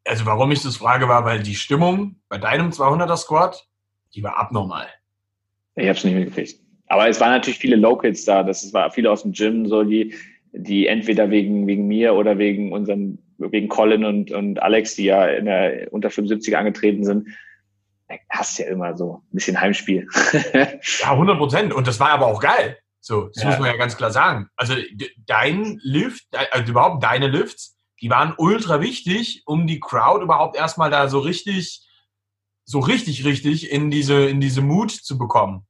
also 0.04 0.26
warum 0.26 0.52
ich 0.52 0.62
das 0.62 0.76
frage, 0.76 1.08
war, 1.08 1.24
weil 1.24 1.42
die 1.42 1.54
Stimmung 1.54 2.16
bei 2.28 2.38
deinem 2.38 2.70
200er 2.70 3.16
Squad, 3.16 3.66
die 4.14 4.22
war 4.22 4.36
abnormal. 4.36 4.86
Ich 5.76 5.86
habe 5.86 5.96
es 5.96 6.04
nicht 6.04 6.14
mitgekriegt. 6.14 6.60
Aber 6.88 7.08
es 7.08 7.20
waren 7.20 7.30
natürlich 7.30 7.58
viele 7.58 7.76
Locals 7.76 8.24
da. 8.24 8.42
Das 8.42 8.72
war 8.72 8.90
viele 8.90 9.10
aus 9.10 9.22
dem 9.22 9.32
Gym, 9.32 9.66
so 9.66 9.84
die, 9.84 10.14
die 10.52 10.86
entweder 10.86 11.30
wegen, 11.30 11.66
wegen 11.66 11.86
mir 11.86 12.14
oder 12.14 12.38
wegen 12.38 12.72
unserem, 12.72 13.18
wegen 13.38 13.68
Colin 13.68 14.04
und, 14.04 14.30
und 14.30 14.62
Alex, 14.62 14.94
die 14.94 15.04
ja 15.04 15.26
in 15.26 15.46
der 15.46 15.88
unter 15.92 16.10
75 16.10 16.56
angetreten 16.56 17.04
sind, 17.04 17.28
hast 18.30 18.58
ja 18.58 18.66
immer 18.66 18.96
so 18.96 19.22
ein 19.30 19.34
bisschen 19.34 19.60
Heimspiel. 19.60 20.08
ja, 20.54 21.10
100 21.12 21.38
Prozent. 21.38 21.74
Und 21.74 21.86
das 21.86 22.00
war 22.00 22.10
aber 22.10 22.26
auch 22.26 22.40
geil. 22.40 22.78
So, 23.00 23.28
das 23.28 23.42
ja. 23.42 23.50
muss 23.50 23.58
man 23.58 23.70
ja 23.70 23.76
ganz 23.76 23.96
klar 23.96 24.10
sagen. 24.10 24.48
Also 24.56 24.74
dein 25.26 25.78
Lift, 25.82 26.26
also 26.52 26.70
überhaupt 26.70 27.02
deine 27.02 27.28
Lifts, 27.28 27.76
die 28.00 28.10
waren 28.10 28.34
ultra 28.36 28.80
wichtig, 28.80 29.42
um 29.46 29.66
die 29.66 29.80
Crowd 29.80 30.22
überhaupt 30.22 30.56
erstmal 30.56 30.90
da 30.90 31.08
so 31.08 31.18
richtig, 31.18 31.86
so 32.64 32.80
richtig, 32.80 33.24
richtig 33.24 33.70
in 33.70 33.90
diese, 33.90 34.26
in 34.26 34.40
diese 34.40 34.62
Mut 34.62 34.90
zu 34.90 35.18
bekommen. 35.18 35.66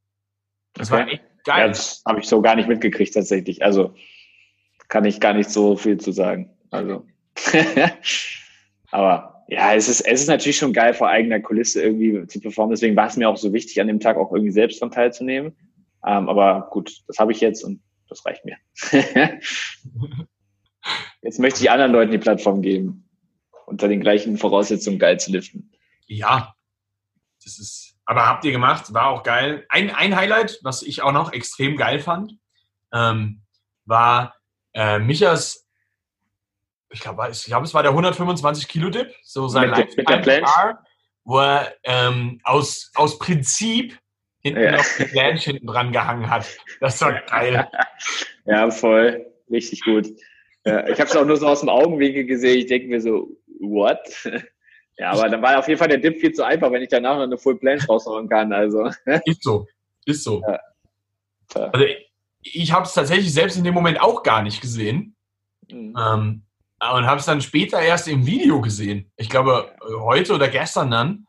Das 0.75 0.91
okay. 0.91 1.01
war 1.01 1.09
echt 1.09 1.23
geil. 1.45 1.61
Ja, 1.61 1.69
das 1.69 2.03
habe 2.07 2.21
ich 2.21 2.29
so 2.29 2.41
gar 2.43 2.55
nicht 2.55 2.69
mitgekriegt 2.69 3.15
tatsächlich. 3.15 3.63
Also 3.63 3.95
kann 4.89 5.05
ich 5.05 5.21
gar 5.21 5.35
nicht 5.35 5.51
so 5.51 5.77
viel 5.77 5.99
zu 5.99 6.13
sagen. 6.13 6.51
Also, 6.71 7.07
aber 8.91 9.45
ja, 9.49 9.75
es 9.75 9.89
ist, 9.89 10.01
es 10.03 10.23
ist 10.23 10.29
natürlich 10.29 10.59
schon 10.59 10.73
geil, 10.73 10.93
vor 10.93 11.09
eigener 11.09 11.41
Kulisse 11.41 11.83
irgendwie 11.83 12.27
zu 12.27 12.41
performen. 12.41 12.75
Deswegen 12.75 12.97
war 12.97 13.07
es 13.07 13.17
mir 13.17 13.29
auch 13.29 13.37
so 13.37 13.53
wichtig, 13.53 13.81
an 13.81 13.87
dem 13.87 14.01
Tag 14.01 14.17
auch 14.17 14.33
irgendwie 14.33 14.53
selbst 14.53 14.81
daran 14.83 14.93
teilzunehmen. 14.93 15.57
Ähm, 16.07 16.29
aber 16.29 16.69
gut, 16.71 17.03
das 17.07 17.19
habe 17.19 17.33
ich 17.33 17.41
jetzt 17.41 17.65
und 17.65 17.81
das 18.09 18.25
reicht 18.27 18.45
mir. 18.45 18.57
jetzt 21.23 21.39
möchte 21.39 21.63
ich 21.63 21.71
anderen 21.71 21.93
Leuten 21.93 22.13
die 22.13 22.19
Plattform 22.19 22.63
geben, 22.63 23.09
unter 23.67 23.89
den 23.89 24.01
gleichen 24.01 24.37
Voraussetzungen 24.37 24.99
geil 24.99 25.19
zu 25.19 25.33
liften. 25.33 25.71
Ja, 26.07 26.55
das 27.43 27.59
ist, 27.59 27.97
aber 28.05 28.27
habt 28.27 28.45
ihr 28.45 28.53
gemacht, 28.53 28.93
war 28.93 29.09
auch 29.09 29.23
geil. 29.23 29.65
Ein, 29.69 29.91
ein 29.91 30.17
Highlight, 30.17 30.61
was 30.63 30.83
ich 30.83 31.03
auch 31.03 31.13
noch 31.13 31.33
extrem 31.33 31.77
geil 31.77 32.01
fand, 32.01 32.35
ähm, 32.93 33.43
war 33.85 34.38
äh, 34.79 34.99
Michas 34.99 35.69
ich 36.91 37.01
glaube, 37.01 37.29
ich 37.31 37.45
glaub, 37.45 37.65
es 37.65 37.75
war 37.75 37.83
der 37.83 37.93
125 37.93 38.69
Kilo 38.69 38.91
Dip, 38.91 39.15
so 39.23 39.49
sein 39.49 39.71
mit, 39.71 39.97
mit 39.97 40.09
der 40.09 40.19
Planche. 40.19 40.79
wo 41.25 41.39
er 41.39 41.75
ähm, 41.85 42.41
aus, 42.45 42.91
aus 42.95 43.19
Prinzip 43.19 43.99
hinten 44.41 44.63
ja. 44.63 44.73
noch 44.73 44.85
die 44.99 45.05
Planche 45.05 45.51
hinten 45.51 45.67
dran 45.67 45.93
gehangen 45.93 46.31
hat. 46.31 46.47
Das 46.81 47.01
war 47.03 47.21
geil. 47.23 47.69
Ja, 48.47 48.71
voll. 48.71 49.27
Richtig 49.51 49.83
gut. 49.83 50.09
Ja, 50.65 50.89
ich 50.89 50.99
habe 50.99 51.11
es 51.11 51.15
auch 51.15 51.27
nur 51.27 51.37
so 51.37 51.47
aus 51.47 51.61
dem 51.61 51.69
Augenwinkel 51.69 52.25
gesehen. 52.25 52.61
Ich 52.61 52.67
denke 52.67 52.89
mir 52.89 53.01
so, 53.01 53.29
what? 53.61 53.99
Ja, 55.01 55.13
aber 55.13 55.29
dann 55.29 55.41
war 55.43 55.57
auf 55.57 55.69
jeden 55.69 55.79
Fall 55.79 55.87
der 55.87 55.99
Dip 55.99 56.19
viel 56.19 56.33
zu 56.33 56.45
einfach, 56.45 56.73
wenn 56.73 56.83
ich 56.83 56.89
danach 56.89 57.17
noch 57.19 57.23
eine 57.23 57.39
Full 57.39 57.57
Planche 57.59 57.87
raushauen 57.87 58.29
kann. 58.29 58.53
Also. 58.53 58.91
Ist 59.27 59.45
so. 59.45 59.69
Ist 60.07 60.25
so. 60.25 60.43
Ja. 60.43 60.59
Also 61.71 61.87
ich 62.53 62.73
habe 62.73 62.85
es 62.87 62.95
tatsächlich 62.95 63.33
selbst 63.33 63.57
in 63.57 63.65
dem 63.65 63.75
Moment 63.75 64.01
auch 64.01 64.23
gar 64.23 64.43
nicht 64.43 64.61
gesehen. 64.61 65.17
Mhm. 65.71 65.95
Ähm, 65.99 66.43
und 66.81 67.07
habe 67.07 67.19
es 67.19 67.27
dann 67.27 67.41
später 67.41 67.81
erst 67.81 68.07
im 68.09 68.25
Video 68.25 68.61
gesehen. 68.61 69.11
Ich 69.17 69.29
glaube, 69.29 69.75
heute 70.01 70.35
oder 70.35 70.49
gestern 70.49 70.91
dann. 70.91 71.27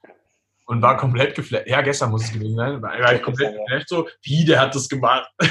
Und 0.68 0.84
war 0.84 0.98
komplett 0.98 1.34
geflasht. 1.34 1.66
Ja, 1.66 1.82
gestern 1.82 2.12
muss 2.12 2.26
es 2.26 2.32
gewesen 2.32 2.56
sein. 2.56 2.80
War, 2.80 3.00
war 3.00 3.16
ich 3.16 3.24
komplett 3.24 3.58
geflasht 3.58 3.90
so, 3.90 4.08
wie, 4.22 4.46
der 4.46 4.62
hat 4.62 4.76
das 4.76 4.88
gemacht. 4.88 5.28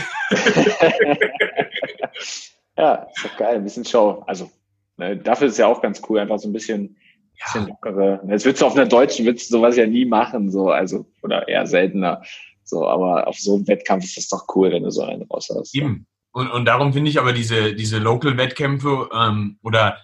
ja, 2.76 2.94
ist 2.94 3.24
doch 3.24 3.36
geil. 3.36 3.56
Ein 3.56 3.64
bisschen 3.64 3.84
Show. 3.84 4.22
Also, 4.28 4.48
ne, 4.96 5.16
dafür 5.16 5.48
ist 5.48 5.54
es 5.54 5.58
ja 5.58 5.66
auch 5.66 5.82
ganz 5.82 6.00
cool. 6.08 6.20
Einfach 6.20 6.38
so 6.38 6.48
ein 6.48 6.52
bisschen, 6.52 6.96
ja. 7.34 7.46
bisschen 7.46 7.66
lockere. 7.66 8.20
Jetzt 8.28 8.44
würdest 8.44 8.62
du 8.62 8.66
auf 8.66 8.76
einer 8.76 8.86
deutschen, 8.86 9.26
würdest 9.26 9.50
du 9.50 9.56
sowas 9.56 9.74
ja 9.74 9.88
nie 9.88 10.04
machen. 10.04 10.52
So, 10.52 10.70
also, 10.70 11.04
oder 11.22 11.48
eher 11.48 11.66
seltener. 11.66 12.22
So, 12.68 12.86
aber 12.86 13.26
auf 13.26 13.38
so 13.38 13.54
einem 13.54 13.66
Wettkampf 13.66 14.04
ist 14.04 14.16
das 14.16 14.28
doch 14.28 14.44
cool, 14.54 14.70
wenn 14.70 14.82
du 14.82 14.90
so 14.90 15.02
einen 15.02 15.22
raus 15.22 15.48
hast. 15.54 15.74
Eben. 15.74 16.06
Und, 16.32 16.50
und 16.50 16.66
darum 16.66 16.92
finde 16.92 17.10
ich 17.10 17.18
aber 17.18 17.32
diese, 17.32 17.74
diese 17.74 17.98
Local-Wettkämpfe 17.98 19.08
ähm, 19.12 19.58
oder 19.62 19.98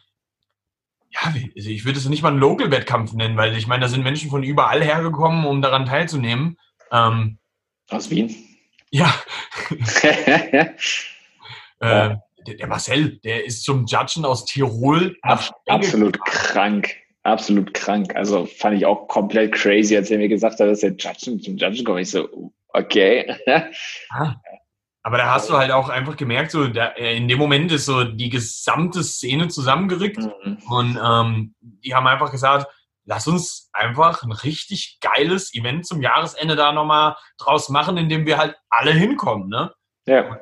ja, 1.11 1.33
also 1.57 1.69
ich 1.69 1.85
würde 1.85 1.99
es 1.99 2.09
nicht 2.09 2.23
mal 2.23 2.31
einen 2.31 2.41
Local-Wettkampf 2.41 3.13
nennen, 3.13 3.37
weil 3.37 3.57
ich 3.57 3.67
meine, 3.67 3.83
da 3.83 3.89
sind 3.89 4.03
Menschen 4.03 4.31
von 4.31 4.43
überall 4.43 4.83
hergekommen, 4.83 5.45
um 5.45 5.63
daran 5.63 5.87
teilzunehmen. 5.87 6.59
Ähm, 6.91 7.39
Aus 7.91 8.11
Wien? 8.11 8.35
Ja. 8.91 9.15
äh, 11.81 12.17
der, 12.47 12.67
Marcel, 12.67 13.19
der 13.19 13.45
ist 13.45 13.63
zum 13.63 13.87
Judgen 13.87 14.25
aus 14.25 14.45
Tirol. 14.45 15.17
Ab, 15.23 15.55
absolut 15.67 16.19
krank. 16.25 16.97
Absolut 17.25 17.73
krank. 17.73 18.15
Also 18.15 18.47
fand 18.47 18.77
ich 18.77 18.87
auch 18.87 19.09
komplett 19.09 19.53
crazy, 19.53 19.97
als 19.97 20.11
er 20.11 20.19
mir 20.19 20.29
gesagt 20.29 20.61
hat, 20.61 20.69
dass 20.69 20.83
er 20.83 20.91
Judgen 20.91 21.41
zum 21.41 21.57
Judgen 21.57 21.85
kommt. 21.85 22.01
Ich 22.01 22.11
so, 22.11 22.53
okay. 22.69 23.35
ah, 24.11 24.35
aber 25.03 25.19
da 25.19 25.35
hast 25.35 25.51
du 25.51 25.55
halt 25.55 25.71
auch 25.71 25.91
einfach 25.91 26.17
gemerkt, 26.17 26.51
so 26.51 26.67
da, 26.67 26.89
äh, 26.93 27.17
in 27.17 27.29
dem 27.29 27.39
Moment 27.39 27.71
ist 27.73 27.85
so 27.85 28.05
die 28.05 28.31
gesamte 28.31 29.03
Szene 29.05 29.49
zusammengerückt 29.49 30.19
mhm. 30.19 30.59
und 30.69 30.99
ähm, 31.03 31.55
die 31.61 31.95
haben 31.95 32.07
einfach 32.07 32.31
gesagt, 32.31 32.67
lass 33.05 33.27
uns 33.27 33.69
einfach 33.75 34.23
ein 34.23 34.33
richtig 34.33 34.99
geiles 35.01 35.55
Event 35.55 35.87
zum 35.87 36.01
Jahresende 36.01 36.57
da 36.57 36.73
nochmal 36.73 37.17
draus 37.37 37.69
machen, 37.69 37.99
indem 37.99 38.25
wir 38.25 38.39
halt 38.39 38.57
alle 38.71 38.93
hinkommen. 38.93 39.49
Ne? 39.49 39.73
Ja. 40.07 40.41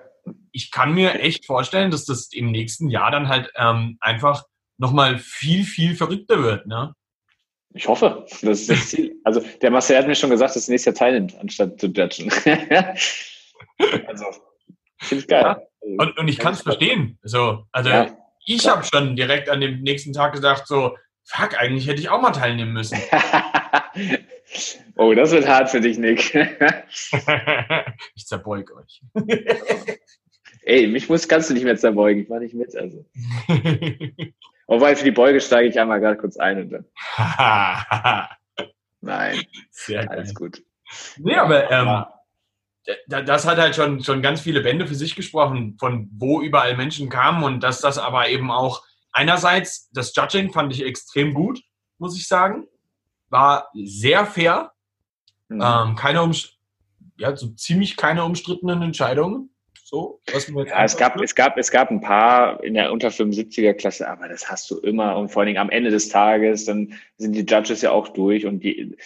Ich 0.53 0.71
kann 0.71 0.95
mir 0.95 1.21
echt 1.21 1.45
vorstellen, 1.45 1.91
dass 1.91 2.05
das 2.05 2.29
im 2.33 2.53
nächsten 2.53 2.89
Jahr 2.89 3.11
dann 3.11 3.29
halt 3.29 3.51
ähm, 3.57 3.99
einfach 4.01 4.45
nochmal 4.79 5.19
viel, 5.19 5.65
viel 5.65 5.95
verrückter 5.95 6.43
wird. 6.43 6.67
Ne? 6.67 6.95
Ich 7.75 7.89
hoffe, 7.89 8.27
das 8.43 8.61
ist 8.61 8.71
das 8.71 8.89
Ziel. 8.89 9.17
Also 9.25 9.43
der 9.61 9.71
Marcel 9.71 9.97
hat 9.97 10.07
mir 10.07 10.15
schon 10.15 10.31
gesagt, 10.31 10.55
dass 10.57 10.69
er 10.69 10.73
nächstes 10.73 10.95
Jahr 10.99 11.07
teilnimmt, 11.07 11.39
anstatt 11.39 11.81
zu 11.81 11.87
judgen. 11.87 12.31
also 14.07 14.27
Finde 15.03 15.23
ich 15.23 15.29
geil. 15.29 15.43
Ja. 15.43 15.61
Und, 15.99 16.17
und 16.17 16.29
ich 16.29 16.39
kann 16.39 16.55
es 16.55 16.63
verstehen. 16.63 17.19
So, 17.23 17.65
also 17.73 17.91
ja. 17.91 18.17
ich 18.47 18.69
habe 18.69 18.85
schon 18.85 19.17
direkt 19.17 19.49
an 19.49 19.61
dem 19.61 19.83
nächsten 19.83 20.13
Tag 20.13 20.35
gedacht, 20.35 20.67
so, 20.67 20.97
fuck, 21.25 21.59
eigentlich 21.59 21.89
hätte 21.89 22.01
ich 22.01 22.09
auch 22.09 22.21
mal 22.21 22.31
teilnehmen 22.31 22.73
müssen. 22.73 22.99
oh, 24.97 25.13
das 25.15 25.33
wird 25.33 25.49
hart 25.49 25.71
für 25.71 25.81
dich, 25.81 25.99
Nick. 25.99 26.35
ich 28.15 28.27
zerbeug 28.27 28.71
euch. 28.77 29.03
Ey, 30.65 30.87
mich 30.87 31.09
muss, 31.09 31.27
kannst 31.29 31.51
du 31.51 31.55
nicht 31.55 31.65
mehr 31.65 31.77
zerbeugen, 31.77 32.23
ich 32.23 32.29
mache 32.29 32.41
nicht 32.41 32.55
mit. 32.55 32.75
Also. 32.77 33.05
Wobei 34.67 34.97
für 34.97 35.05
die 35.05 35.11
Beuge 35.11 35.41
steige 35.41 35.69
ich 35.69 35.79
einmal 35.79 36.01
gerade 36.01 36.17
kurz 36.17 36.37
ein 36.37 36.63
und 36.63 36.71
dann. 36.71 36.85
Nein. 39.01 39.43
Sehr 39.71 40.09
Alles 40.11 40.35
geil. 40.35 40.51
gut. 40.51 40.63
Nee, 41.19 41.35
aber 41.35 41.71
ähm, 41.71 42.05
das 43.09 43.47
hat 43.47 43.59
halt 43.59 43.75
schon, 43.75 44.03
schon 44.03 44.23
ganz 44.23 44.41
viele 44.41 44.61
Bände 44.61 44.87
für 44.87 44.95
sich 44.95 45.17
gesprochen, 45.17 45.77
von 45.79 46.09
wo 46.13 46.41
überall 46.43 46.77
Menschen 46.77 47.09
kamen 47.09 47.43
und 47.43 47.61
dass 47.61 47.81
das 47.81 47.99
aber 47.99 48.29
eben 48.29 48.51
auch 48.51 48.83
einerseits, 49.11 49.91
das 49.91 50.15
Judging 50.15 50.53
fand 50.53 50.73
ich 50.73 50.85
extrem 50.85 51.35
gut, 51.35 51.63
muss 51.99 52.17
ich 52.17 52.27
sagen. 52.29 52.67
War 53.29 53.71
sehr 53.75 54.27
fair. 54.27 54.73
Mhm. 55.49 55.63
Ähm, 55.63 55.97
keine 55.97 56.31
ja, 57.17 57.37
so 57.37 57.49
ziemlich 57.49 57.97
keine 57.97 58.25
umstrittenen 58.25 58.83
Entscheidungen. 58.83 59.51
So, 59.93 60.23
was 60.33 60.49
ja, 60.49 60.85
es 60.85 60.97
gab, 60.97 61.21
es 61.21 61.35
gab, 61.35 61.59
es 61.59 61.71
gab 61.71 61.91
ein 61.91 62.01
paar 62.01 62.65
in 62.65 62.73
der 62.73 62.93
unter 62.93 63.09
75er 63.09 63.75
Klasse, 63.75 64.09
aber 64.09 64.27
das 64.27 64.51
hast 64.51 64.71
du 64.71 64.79
immer 64.79 65.19
und 65.19 65.29
vor 65.29 65.41
allen 65.41 65.49
Dingen 65.49 65.59
am 65.59 65.69
Ende 65.69 65.91
des 65.91 66.09
Tages, 66.09 66.65
dann 66.65 66.95
sind 67.19 67.35
die 67.35 67.45
Judges 67.45 67.83
ja 67.83 67.91
auch 67.91 68.09
durch 68.09 68.47
und 68.47 68.65
die, 68.65 68.97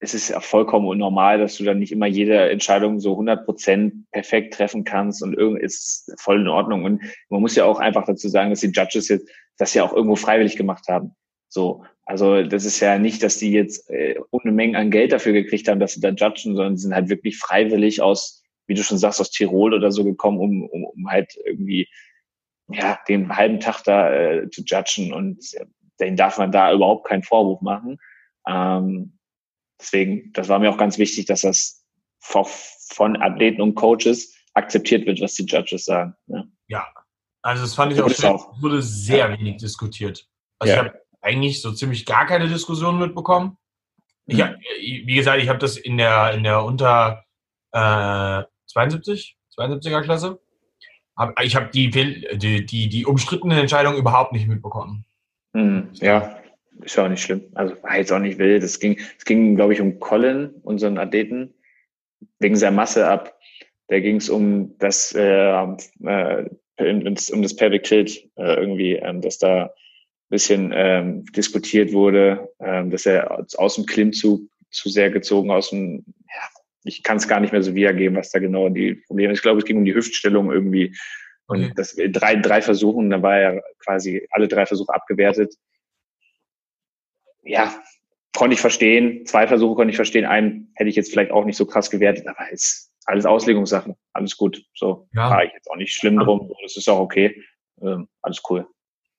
es 0.00 0.14
ist 0.14 0.30
ja 0.30 0.40
vollkommen 0.40 0.96
normal, 0.96 1.38
dass 1.38 1.58
du 1.58 1.64
dann 1.64 1.80
nicht 1.80 1.92
immer 1.92 2.06
jede 2.06 2.50
Entscheidung 2.50 2.98
so 2.98 3.12
100 3.12 3.44
Prozent 3.44 4.10
perfekt 4.10 4.54
treffen 4.54 4.84
kannst 4.84 5.22
und 5.22 5.34
irgend 5.34 5.62
ist 5.62 6.10
voll 6.18 6.40
in 6.40 6.48
Ordnung. 6.48 6.84
Und 6.84 7.02
man 7.28 7.42
muss 7.42 7.54
ja 7.54 7.66
auch 7.66 7.78
einfach 7.78 8.06
dazu 8.06 8.28
sagen, 8.28 8.48
dass 8.48 8.60
die 8.60 8.72
Judges 8.72 9.08
jetzt 9.08 9.28
das 9.58 9.74
ja 9.74 9.84
auch 9.84 9.92
irgendwo 9.92 10.16
freiwillig 10.16 10.56
gemacht 10.56 10.88
haben. 10.88 11.14
So, 11.48 11.84
also 12.06 12.42
das 12.42 12.64
ist 12.64 12.80
ja 12.80 12.98
nicht, 12.98 13.22
dass 13.22 13.36
die 13.36 13.52
jetzt 13.52 13.90
äh, 13.90 14.18
ohne 14.30 14.50
Mengen 14.50 14.76
an 14.76 14.90
Geld 14.90 15.12
dafür 15.12 15.34
gekriegt 15.34 15.68
haben, 15.68 15.78
dass 15.78 15.92
sie 15.92 16.00
dann 16.00 16.16
judgen, 16.16 16.56
sondern 16.56 16.76
sie 16.78 16.84
sind 16.84 16.94
halt 16.94 17.10
wirklich 17.10 17.36
freiwillig 17.38 18.00
aus, 18.00 18.41
wie 18.66 18.74
du 18.74 18.82
schon 18.82 18.98
sagst, 18.98 19.20
aus 19.20 19.30
Tirol 19.30 19.74
oder 19.74 19.90
so 19.90 20.04
gekommen, 20.04 20.38
um, 20.38 20.62
um, 20.68 20.84
um 20.84 21.10
halt 21.10 21.36
irgendwie 21.44 21.88
ja 22.68 22.98
den 23.08 23.36
halben 23.36 23.60
Tag 23.60 23.82
da 23.84 24.12
äh, 24.12 24.50
zu 24.50 24.62
judgen 24.62 25.12
und 25.12 25.38
äh, 25.54 25.66
denen 26.00 26.16
darf 26.16 26.38
man 26.38 26.52
da 26.52 26.72
überhaupt 26.72 27.06
keinen 27.06 27.22
Vorwurf 27.22 27.60
machen. 27.60 27.98
Ähm, 28.48 29.18
Deswegen, 29.82 30.32
das 30.32 30.48
war 30.48 30.60
mir 30.60 30.70
auch 30.70 30.78
ganz 30.78 30.96
wichtig, 30.96 31.26
dass 31.26 31.40
das 31.40 31.84
von 32.20 33.20
Athleten 33.20 33.60
und 33.60 33.74
Coaches 33.74 34.32
akzeptiert 34.54 35.06
wird, 35.06 35.20
was 35.20 35.34
die 35.34 35.44
Judges 35.44 35.86
sagen. 35.86 36.14
Ja, 36.28 36.44
ja. 36.68 36.86
also 37.42 37.62
das 37.62 37.74
fand 37.74 37.92
ich 37.92 38.00
auch 38.00 38.08
schön. 38.08 38.36
Es 38.36 38.62
wurde 38.62 38.80
sehr 38.80 39.30
ja. 39.30 39.38
wenig 39.38 39.56
diskutiert. 39.56 40.28
Also 40.60 40.72
ja. 40.72 40.82
ich 40.82 40.88
habe 40.88 41.00
eigentlich 41.20 41.60
so 41.60 41.72
ziemlich 41.72 42.06
gar 42.06 42.26
keine 42.26 42.46
Diskussion 42.46 42.98
mitbekommen. 42.98 43.56
Ich 44.26 44.40
hab, 44.40 44.56
wie 44.78 45.14
gesagt, 45.14 45.42
ich 45.42 45.48
habe 45.48 45.58
das 45.58 45.76
in 45.76 45.98
der, 45.98 46.32
in 46.32 46.44
der 46.44 46.62
unter 46.62 47.24
äh, 47.72 48.44
72, 48.72 49.36
72er 49.56 50.02
Klasse. 50.02 50.40
ich 51.42 51.56
habe 51.56 51.70
die, 51.72 51.90
die, 51.90 52.66
die, 52.66 52.88
die 52.88 53.06
umstrittene 53.06 53.60
Entscheidung 53.60 53.96
überhaupt 53.96 54.32
nicht 54.32 54.48
mitbekommen. 54.48 55.04
Hm, 55.54 55.90
ja, 55.94 56.38
ist 56.80 56.96
ja 56.96 57.04
auch 57.04 57.08
nicht 57.08 57.22
schlimm. 57.22 57.42
Also 57.54 57.74
war 57.82 57.96
jetzt 57.96 58.12
auch 58.12 58.18
nicht 58.18 58.38
wild. 58.38 58.62
Es 58.62 58.80
ging, 58.80 58.98
es 59.18 59.24
ging, 59.24 59.56
glaube 59.56 59.74
ich, 59.74 59.80
um 59.80 60.00
Colin, 60.00 60.50
unseren 60.62 60.98
Athleten, 60.98 61.54
wegen 62.38 62.56
seiner 62.56 62.76
Masse 62.76 63.06
ab. 63.06 63.36
Da 63.88 64.00
ging 64.00 64.16
es 64.16 64.30
um 64.30 64.76
das, 64.78 65.14
äh, 65.14 65.52
äh, 65.52 66.48
um 66.78 67.42
das 67.42 67.56
Pelvic 67.56 67.82
Tilt 67.82 68.30
äh, 68.36 68.54
irgendwie, 68.54 68.94
ähm, 68.94 69.20
dass 69.20 69.38
da 69.38 69.64
ein 69.64 69.70
bisschen 70.30 70.72
ähm, 70.74 71.24
diskutiert 71.36 71.92
wurde, 71.92 72.48
ähm, 72.60 72.90
dass 72.90 73.04
er 73.04 73.46
aus 73.56 73.74
dem 73.74 73.84
Klimmzug 73.84 74.40
zu 74.70 74.88
sehr 74.88 75.10
gezogen 75.10 75.50
aus 75.50 75.70
dem, 75.70 76.04
ja, 76.26 76.61
ich 76.84 77.02
kann 77.02 77.16
es 77.16 77.28
gar 77.28 77.40
nicht 77.40 77.52
mehr 77.52 77.62
so 77.62 77.74
wiedergeben, 77.74 78.16
was 78.16 78.30
da 78.30 78.38
genau 78.38 78.68
die 78.68 78.94
Probleme 79.06 79.32
ist. 79.32 79.38
Ich 79.38 79.42
glaube, 79.42 79.58
es 79.58 79.64
ging 79.64 79.78
um 79.78 79.84
die 79.84 79.94
Hüftstellung 79.94 80.50
irgendwie. 80.50 80.96
Und 81.46 81.64
okay. 81.64 81.72
das 81.76 81.96
drei, 81.96 82.36
drei 82.36 82.62
Versuchen, 82.62 83.10
da 83.10 83.22
war 83.22 83.36
er 83.36 83.62
quasi 83.78 84.26
alle 84.30 84.48
drei 84.48 84.66
Versuche 84.66 84.94
abgewertet. 84.94 85.54
Ja, 87.42 87.74
konnte 88.34 88.54
ich 88.54 88.60
verstehen. 88.60 89.26
Zwei 89.26 89.46
Versuche 89.46 89.74
konnte 89.74 89.90
ich 89.90 89.96
verstehen. 89.96 90.24
Einen 90.24 90.72
hätte 90.74 90.88
ich 90.88 90.96
jetzt 90.96 91.10
vielleicht 91.10 91.32
auch 91.32 91.44
nicht 91.44 91.56
so 91.56 91.66
krass 91.66 91.90
gewertet, 91.90 92.26
aber 92.26 92.50
ist 92.50 92.90
alles 93.04 93.26
Auslegungssachen. 93.26 93.96
Alles 94.12 94.36
gut. 94.36 94.62
So 94.74 95.08
ja. 95.12 95.30
war 95.30 95.44
ich 95.44 95.52
jetzt 95.52 95.70
auch 95.70 95.76
nicht 95.76 95.92
schlimm 95.92 96.18
drum. 96.18 96.52
Das 96.62 96.76
ist 96.76 96.88
auch 96.88 97.00
okay. 97.00 97.42
Ähm, 97.80 98.08
alles 98.22 98.40
cool. 98.48 98.66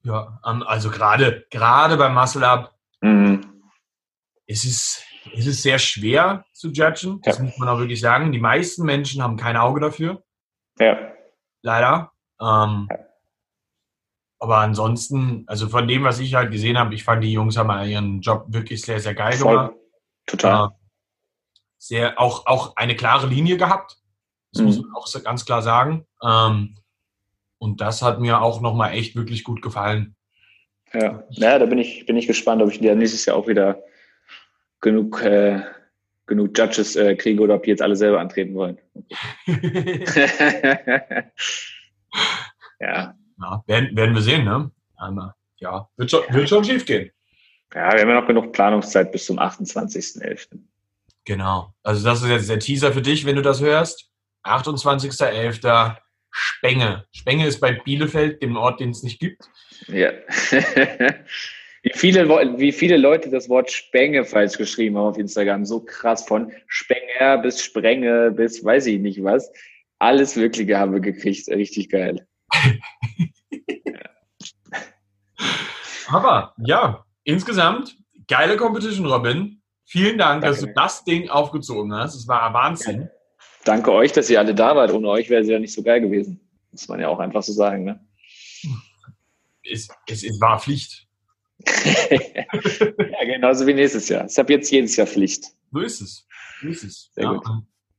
Ja, 0.02 0.38
also 0.42 0.90
gerade, 0.90 1.46
gerade 1.50 1.96
beim 1.96 2.14
Muscle 2.14 2.46
Up 2.46 2.74
mhm. 3.00 3.62
ist 4.46 5.04
es 5.32 5.46
ist 5.46 5.62
sehr 5.62 5.78
schwer 5.78 6.44
zu 6.52 6.70
judgen, 6.70 7.20
das 7.22 7.38
ja. 7.38 7.44
muss 7.44 7.58
man 7.58 7.68
auch 7.68 7.78
wirklich 7.78 8.00
sagen. 8.00 8.32
Die 8.32 8.40
meisten 8.40 8.84
Menschen 8.84 9.22
haben 9.22 9.36
kein 9.36 9.56
Auge 9.56 9.80
dafür. 9.80 10.22
Ja. 10.78 10.98
Leider. 11.62 12.12
Ähm, 12.40 12.88
ja. 12.90 12.98
Aber 14.38 14.58
ansonsten, 14.58 15.44
also 15.46 15.68
von 15.68 15.88
dem, 15.88 16.04
was 16.04 16.18
ich 16.18 16.34
halt 16.34 16.50
gesehen 16.50 16.78
habe, 16.78 16.94
ich 16.94 17.04
fand 17.04 17.24
die 17.24 17.32
Jungs 17.32 17.56
haben 17.56 17.70
ihren 17.88 18.20
Job 18.20 18.44
wirklich 18.48 18.82
sehr, 18.82 19.00
sehr 19.00 19.14
geil 19.14 19.32
Voll. 19.32 19.56
gemacht. 19.56 19.72
Total. 20.26 20.66
Äh, 20.66 20.70
sehr, 21.78 22.20
auch, 22.20 22.46
auch 22.46 22.76
eine 22.76 22.96
klare 22.96 23.26
Linie 23.26 23.56
gehabt. 23.56 23.98
Das 24.52 24.60
mhm. 24.60 24.66
muss 24.66 24.82
man 24.82 24.94
auch 24.94 25.24
ganz 25.24 25.44
klar 25.44 25.62
sagen. 25.62 26.06
Ähm, 26.22 26.76
und 27.58 27.80
das 27.80 28.02
hat 28.02 28.20
mir 28.20 28.42
auch 28.42 28.60
nochmal 28.60 28.92
echt 28.92 29.16
wirklich 29.16 29.44
gut 29.44 29.62
gefallen. 29.62 30.16
Ja, 30.92 31.24
naja, 31.36 31.58
da 31.58 31.66
bin 31.66 31.78
ich, 31.78 32.04
bin 32.06 32.16
ich 32.16 32.26
gespannt, 32.26 32.62
ob 32.62 32.70
ich 32.70 32.80
nächstes 32.80 33.24
Jahr 33.24 33.36
auch 33.36 33.48
wieder 33.48 33.82
genug, 34.84 35.20
äh, 35.22 35.62
genug 36.26 36.56
Judges 36.56 36.94
äh, 36.94 37.16
kriege 37.16 37.42
oder 37.42 37.56
ob 37.56 37.64
die 37.64 37.70
jetzt 37.70 37.82
alle 37.82 37.96
selber 37.96 38.20
antreten 38.20 38.54
wollen. 38.54 38.78
ja. 42.78 43.14
ja 43.40 43.64
werden, 43.66 43.96
werden 43.96 44.14
wir 44.14 44.22
sehen, 44.22 44.44
ne? 44.44 44.70
Einmal. 44.96 45.34
Ja, 45.56 45.88
wird 45.96 46.10
schon, 46.10 46.22
wird 46.30 46.48
schon 46.48 46.62
schief 46.64 46.84
gehen. 46.84 47.10
Ja, 47.74 47.92
wir 47.92 48.02
haben 48.02 48.08
ja 48.10 48.20
noch 48.20 48.28
genug 48.28 48.52
Planungszeit 48.52 49.10
bis 49.10 49.26
zum 49.26 49.40
28.11. 49.40 50.60
Genau. 51.24 51.74
Also 51.82 52.04
das 52.04 52.22
ist 52.22 52.28
jetzt 52.28 52.50
der 52.50 52.60
Teaser 52.60 52.92
für 52.92 53.02
dich, 53.02 53.24
wenn 53.24 53.36
du 53.36 53.42
das 53.42 53.60
hörst. 53.60 54.10
28.11. 54.44 55.96
Spenge. 56.30 57.06
Spenge 57.12 57.46
ist 57.46 57.60
bei 57.60 57.72
Bielefeld, 57.72 58.42
dem 58.42 58.56
Ort, 58.56 58.80
den 58.80 58.90
es 58.90 59.02
nicht 59.02 59.18
gibt. 59.18 59.48
Ja. 59.88 60.10
Wie 61.84 61.92
viele, 61.94 62.28
wie 62.58 62.72
viele 62.72 62.96
Leute 62.96 63.28
das 63.28 63.50
Wort 63.50 63.70
Spenge 63.70 64.24
falsch 64.24 64.56
geschrieben 64.56 64.96
haben 64.96 65.08
auf 65.08 65.18
Instagram. 65.18 65.66
So 65.66 65.80
krass 65.80 66.26
von 66.26 66.50
Spenger 66.66 67.36
bis 67.38 67.62
Sprenge 67.62 68.30
bis 68.30 68.64
weiß 68.64 68.86
ich 68.86 68.98
nicht 68.98 69.22
was. 69.22 69.52
Alles 69.98 70.34
Wirkliche 70.34 70.78
haben 70.78 70.94
wir 70.94 71.00
gekriegt. 71.00 71.46
Richtig 71.48 71.90
geil. 71.90 72.26
Aber 76.08 76.54
ja, 76.64 77.04
insgesamt 77.24 77.98
geile 78.28 78.56
Competition, 78.56 79.04
Robin. 79.04 79.60
Vielen 79.84 80.16
Dank, 80.16 80.40
Danke. 80.40 80.56
dass 80.56 80.60
du 80.64 80.72
das 80.72 81.04
Ding 81.04 81.28
aufgezogen 81.28 81.92
hast. 81.94 82.14
Es 82.14 82.26
war 82.26 82.54
Wahnsinn. 82.54 83.10
Danke 83.66 83.92
euch, 83.92 84.12
dass 84.12 84.30
ihr 84.30 84.38
alle 84.38 84.54
da 84.54 84.74
wart. 84.74 84.90
Ohne 84.90 85.08
euch 85.08 85.28
wäre 85.28 85.42
es 85.42 85.48
ja 85.48 85.58
nicht 85.58 85.74
so 85.74 85.82
geil 85.82 86.00
gewesen. 86.00 86.40
Muss 86.70 86.88
man 86.88 87.00
ja 87.00 87.08
auch 87.08 87.18
einfach 87.18 87.42
so 87.42 87.52
sagen. 87.52 87.84
Ne? 87.84 88.00
Es, 89.62 89.88
es, 90.06 90.24
es 90.24 90.40
war 90.40 90.58
Pflicht. 90.58 91.03
ja, 91.84 93.24
genauso 93.24 93.66
wie 93.66 93.74
nächstes 93.74 94.08
Jahr. 94.08 94.26
Ich 94.26 94.38
habe 94.38 94.52
jetzt 94.52 94.70
jedes 94.70 94.96
Jahr 94.96 95.06
Pflicht. 95.06 95.46
So 95.72 95.80
ist 95.80 96.00
es. 96.00 96.26
So 96.60 96.68
ist 96.68 96.84
es. 96.84 97.10
Sehr 97.14 97.24
ja. 97.24 97.32
gut. 97.32 97.46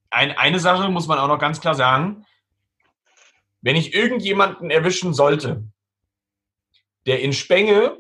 Ein, 0.10 0.32
eine 0.32 0.60
Sache 0.60 0.90
muss 0.90 1.08
man 1.08 1.20
auch 1.20 1.28
noch 1.28 1.40
ganz 1.40 1.60
klar 1.60 1.76
sagen. 1.76 2.26
Wenn 3.62 3.76
ich 3.76 3.94
irgendjemanden 3.94 4.70
erwischen 4.70 5.14
sollte, 5.14 5.64
der 7.06 7.22
in 7.22 7.34
Spenge 7.34 7.98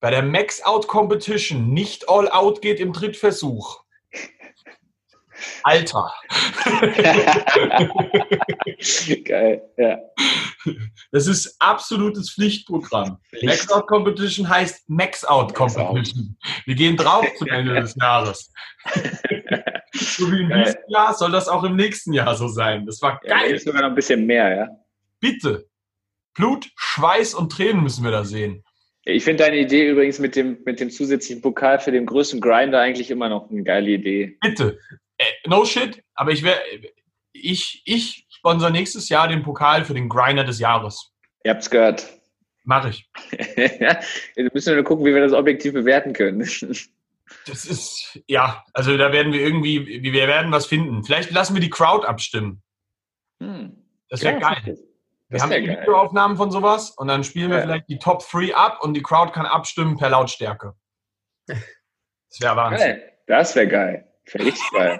bei 0.00 0.10
der 0.10 0.22
Max 0.22 0.62
Out 0.62 0.88
Competition 0.88 1.72
nicht 1.72 2.08
all 2.08 2.28
out 2.28 2.60
geht 2.60 2.80
im 2.80 2.92
Drittversuch, 2.92 3.85
Alter. 5.62 6.12
Geil, 9.24 9.62
ja. 9.76 9.98
Das 11.12 11.26
ist 11.26 11.56
absolutes 11.58 12.32
Pflichtprogramm. 12.32 13.18
Pflicht. 13.28 13.44
Max 13.44 13.70
Out 13.70 13.86
Competition 13.86 14.48
heißt 14.48 14.88
Max 14.88 15.24
Out 15.24 15.54
Competition. 15.54 16.36
Wir 16.64 16.74
gehen 16.74 16.96
drauf 16.96 17.26
zum 17.38 17.48
Ende 17.48 17.74
des 17.74 17.94
Jahres. 17.96 18.52
so 19.92 20.32
wie 20.32 20.42
im 20.42 20.48
nächsten 20.48 20.90
Jahr 20.90 21.14
soll 21.14 21.30
das 21.30 21.48
auch 21.48 21.64
im 21.64 21.76
nächsten 21.76 22.12
Jahr 22.12 22.34
so 22.34 22.48
sein. 22.48 22.86
Das 22.86 23.00
war 23.02 23.20
geil. 23.20 23.52
Ja, 23.52 23.58
sogar 23.58 23.82
noch 23.82 23.90
ein 23.90 23.94
bisschen 23.94 24.26
mehr, 24.26 24.56
ja. 24.56 24.68
Bitte. 25.20 25.68
Blut, 26.34 26.68
Schweiß 26.76 27.34
und 27.34 27.50
Tränen 27.50 27.82
müssen 27.82 28.04
wir 28.04 28.10
da 28.10 28.24
sehen. 28.24 28.62
Ich 29.08 29.22
finde 29.22 29.44
deine 29.44 29.58
Idee 29.58 29.88
übrigens 29.88 30.18
mit 30.18 30.34
dem, 30.34 30.58
mit 30.64 30.80
dem 30.80 30.90
zusätzlichen 30.90 31.40
Pokal 31.40 31.78
für 31.78 31.92
den 31.92 32.06
größten 32.06 32.40
Grinder 32.40 32.80
eigentlich 32.80 33.10
immer 33.10 33.28
noch 33.28 33.48
eine 33.48 33.62
geile 33.62 33.90
Idee. 33.90 34.36
Bitte. 34.40 34.78
Äh, 35.18 35.24
no 35.46 35.64
shit, 35.64 36.02
aber 36.14 36.32
ich 36.32 36.42
wäre, 36.42 36.60
ich, 37.32 37.82
ich 37.84 38.26
sponsor 38.30 38.70
nächstes 38.70 39.08
Jahr 39.08 39.28
den 39.28 39.42
Pokal 39.42 39.84
für 39.84 39.94
den 39.94 40.08
Grinder 40.08 40.44
des 40.44 40.58
Jahres. 40.58 41.12
Ihr 41.44 41.52
habt's 41.52 41.70
gehört. 41.70 42.06
Mach 42.64 42.88
ich. 42.88 43.08
wir 43.30 44.50
müssen 44.52 44.74
nur 44.74 44.84
gucken, 44.84 45.04
wie 45.04 45.14
wir 45.14 45.20
das 45.20 45.32
objektiv 45.32 45.72
bewerten 45.72 46.12
können. 46.12 46.40
das 47.46 47.64
ist, 47.64 48.18
ja, 48.26 48.64
also 48.72 48.96
da 48.96 49.12
werden 49.12 49.32
wir 49.32 49.40
irgendwie, 49.40 50.02
wir 50.02 50.26
werden 50.26 50.50
was 50.50 50.66
finden. 50.66 51.04
Vielleicht 51.04 51.30
lassen 51.30 51.54
wir 51.54 51.60
die 51.60 51.70
Crowd 51.70 52.06
abstimmen. 52.06 52.62
Hm. 53.40 53.76
Das 54.08 54.22
wäre 54.22 54.40
ja, 54.40 54.54
geil. 54.54 54.78
Wir 55.28 55.42
haben 55.42 55.50
Videoaufnahmen 55.50 56.36
von 56.36 56.50
sowas 56.50 56.90
und 56.90 57.08
dann 57.08 57.24
spielen 57.24 57.50
wir 57.50 57.58
ja. 57.58 57.64
vielleicht 57.64 57.88
die 57.88 57.98
Top 57.98 58.24
3 58.30 58.54
ab 58.54 58.82
und 58.82 58.94
die 58.94 59.02
Crowd 59.02 59.32
kann 59.32 59.46
abstimmen 59.46 59.96
per 59.96 60.10
Lautstärke. 60.10 60.74
Das 62.28 62.40
wäre 62.40 62.56
Wahnsinn. 62.56 63.00
Das 63.28 63.54
wäre 63.54 63.68
geil. 63.68 64.12
Richtig 64.34 64.70
geil. 64.72 64.98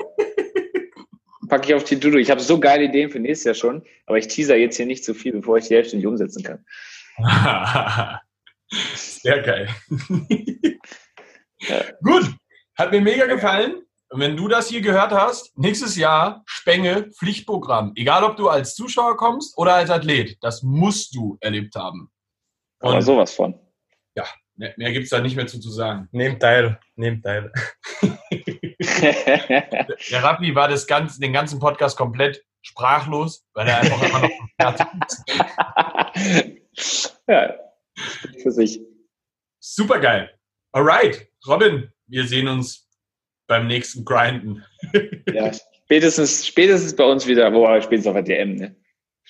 Packe 1.49 1.69
ich 1.69 1.75
auf 1.75 1.85
die 1.85 1.99
Dudo. 1.99 2.19
Ich 2.19 2.31
habe 2.31 2.41
so 2.41 2.59
geile 2.59 2.85
Ideen 2.85 3.11
für 3.11 3.21
nächstes 3.21 3.45
Jahr 3.45 3.55
schon, 3.55 3.85
aber 4.07 4.19
ich 4.19 4.29
teaser 4.29 4.57
jetzt 4.57 4.77
hier 4.77 4.87
nicht 4.87 5.05
zu 5.05 5.15
viel, 5.15 5.33
bevor 5.33 5.59
ich 5.59 5.69
die 5.69 5.75
Hälfte 5.75 5.97
nicht 5.97 6.07
umsetzen 6.07 6.43
kann. 6.43 6.65
Sehr 8.95 9.43
geil. 9.43 9.69
ja. 11.61 11.83
Gut, 12.03 12.35
hat 12.77 12.91
mir 12.91 13.01
mega 13.01 13.27
gefallen. 13.27 13.83
Und 14.09 14.21
wenn 14.21 14.37
du 14.37 14.47
das 14.47 14.69
hier 14.69 14.81
gehört 14.81 15.11
hast, 15.11 15.57
nächstes 15.59 15.97
Jahr 15.97 16.43
Spenge 16.47 17.11
Pflichtprogramm. 17.11 17.93
Egal, 17.97 18.23
ob 18.23 18.37
du 18.37 18.49
als 18.49 18.75
Zuschauer 18.75 19.17
kommst 19.17 19.59
oder 19.59 19.75
als 19.75 19.91
Athlet. 19.91 20.37
Das 20.43 20.63
musst 20.63 21.15
du 21.15 21.39
erlebt 21.41 21.75
haben. 21.75 22.11
Und 22.81 22.91
aber 22.91 23.03
sowas 23.03 23.35
von. 23.35 23.59
Ja, 24.15 24.25
mehr, 24.55 24.75
mehr 24.77 24.93
gibt 24.93 25.05
es 25.05 25.11
da 25.11 25.21
nicht 25.21 25.35
mehr 25.35 25.47
zu, 25.47 25.59
zu 25.59 25.71
sagen. 25.71 26.09
Nehmt 26.13 26.41
teil, 26.41 26.79
nehmt 26.95 27.25
teil. 27.25 27.53
der 30.11 30.23
Raffi 30.23 30.55
war 30.55 30.69
das 30.69 30.87
ganze, 30.87 31.21
den 31.21 31.33
ganzen 31.33 31.59
Podcast 31.59 31.97
komplett 31.97 32.45
sprachlos, 32.63 33.47
weil 33.55 33.69
er 33.69 33.79
einfach 33.79 34.03
immer 34.03 34.21
noch 34.21 34.31
fertig 34.61 34.87
ist. 36.77 37.21
ja, 37.29 37.55
für 38.43 38.51
sich. 38.51 38.81
Super 39.61 40.01
geil. 40.01 40.31
Alright, 40.73 41.29
Robin, 41.47 41.91
wir 42.07 42.27
sehen 42.27 42.49
uns 42.49 42.89
beim 43.47 43.67
nächsten 43.67 44.05
Grinden. 44.05 44.65
ja, 45.33 45.53
spätestens, 45.85 46.47
spätestens 46.47 46.95
bei 46.95 47.05
uns 47.05 47.27
wieder, 47.27 47.53
wo 47.53 47.63
wir 47.63 47.81
spätestens 47.81 48.09
auf 48.09 48.15
der 48.15 48.23
DM, 48.23 48.57
ne? 48.57 48.77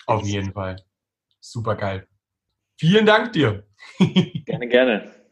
Auf 0.07 0.27
jeden 0.27 0.53
Fall. 0.53 0.77
Super 1.41 1.77
geil. 1.77 2.07
Vielen 2.79 3.07
Dank 3.07 3.33
dir. 3.33 3.67
gerne, 4.45 4.69
gerne. 4.69 5.26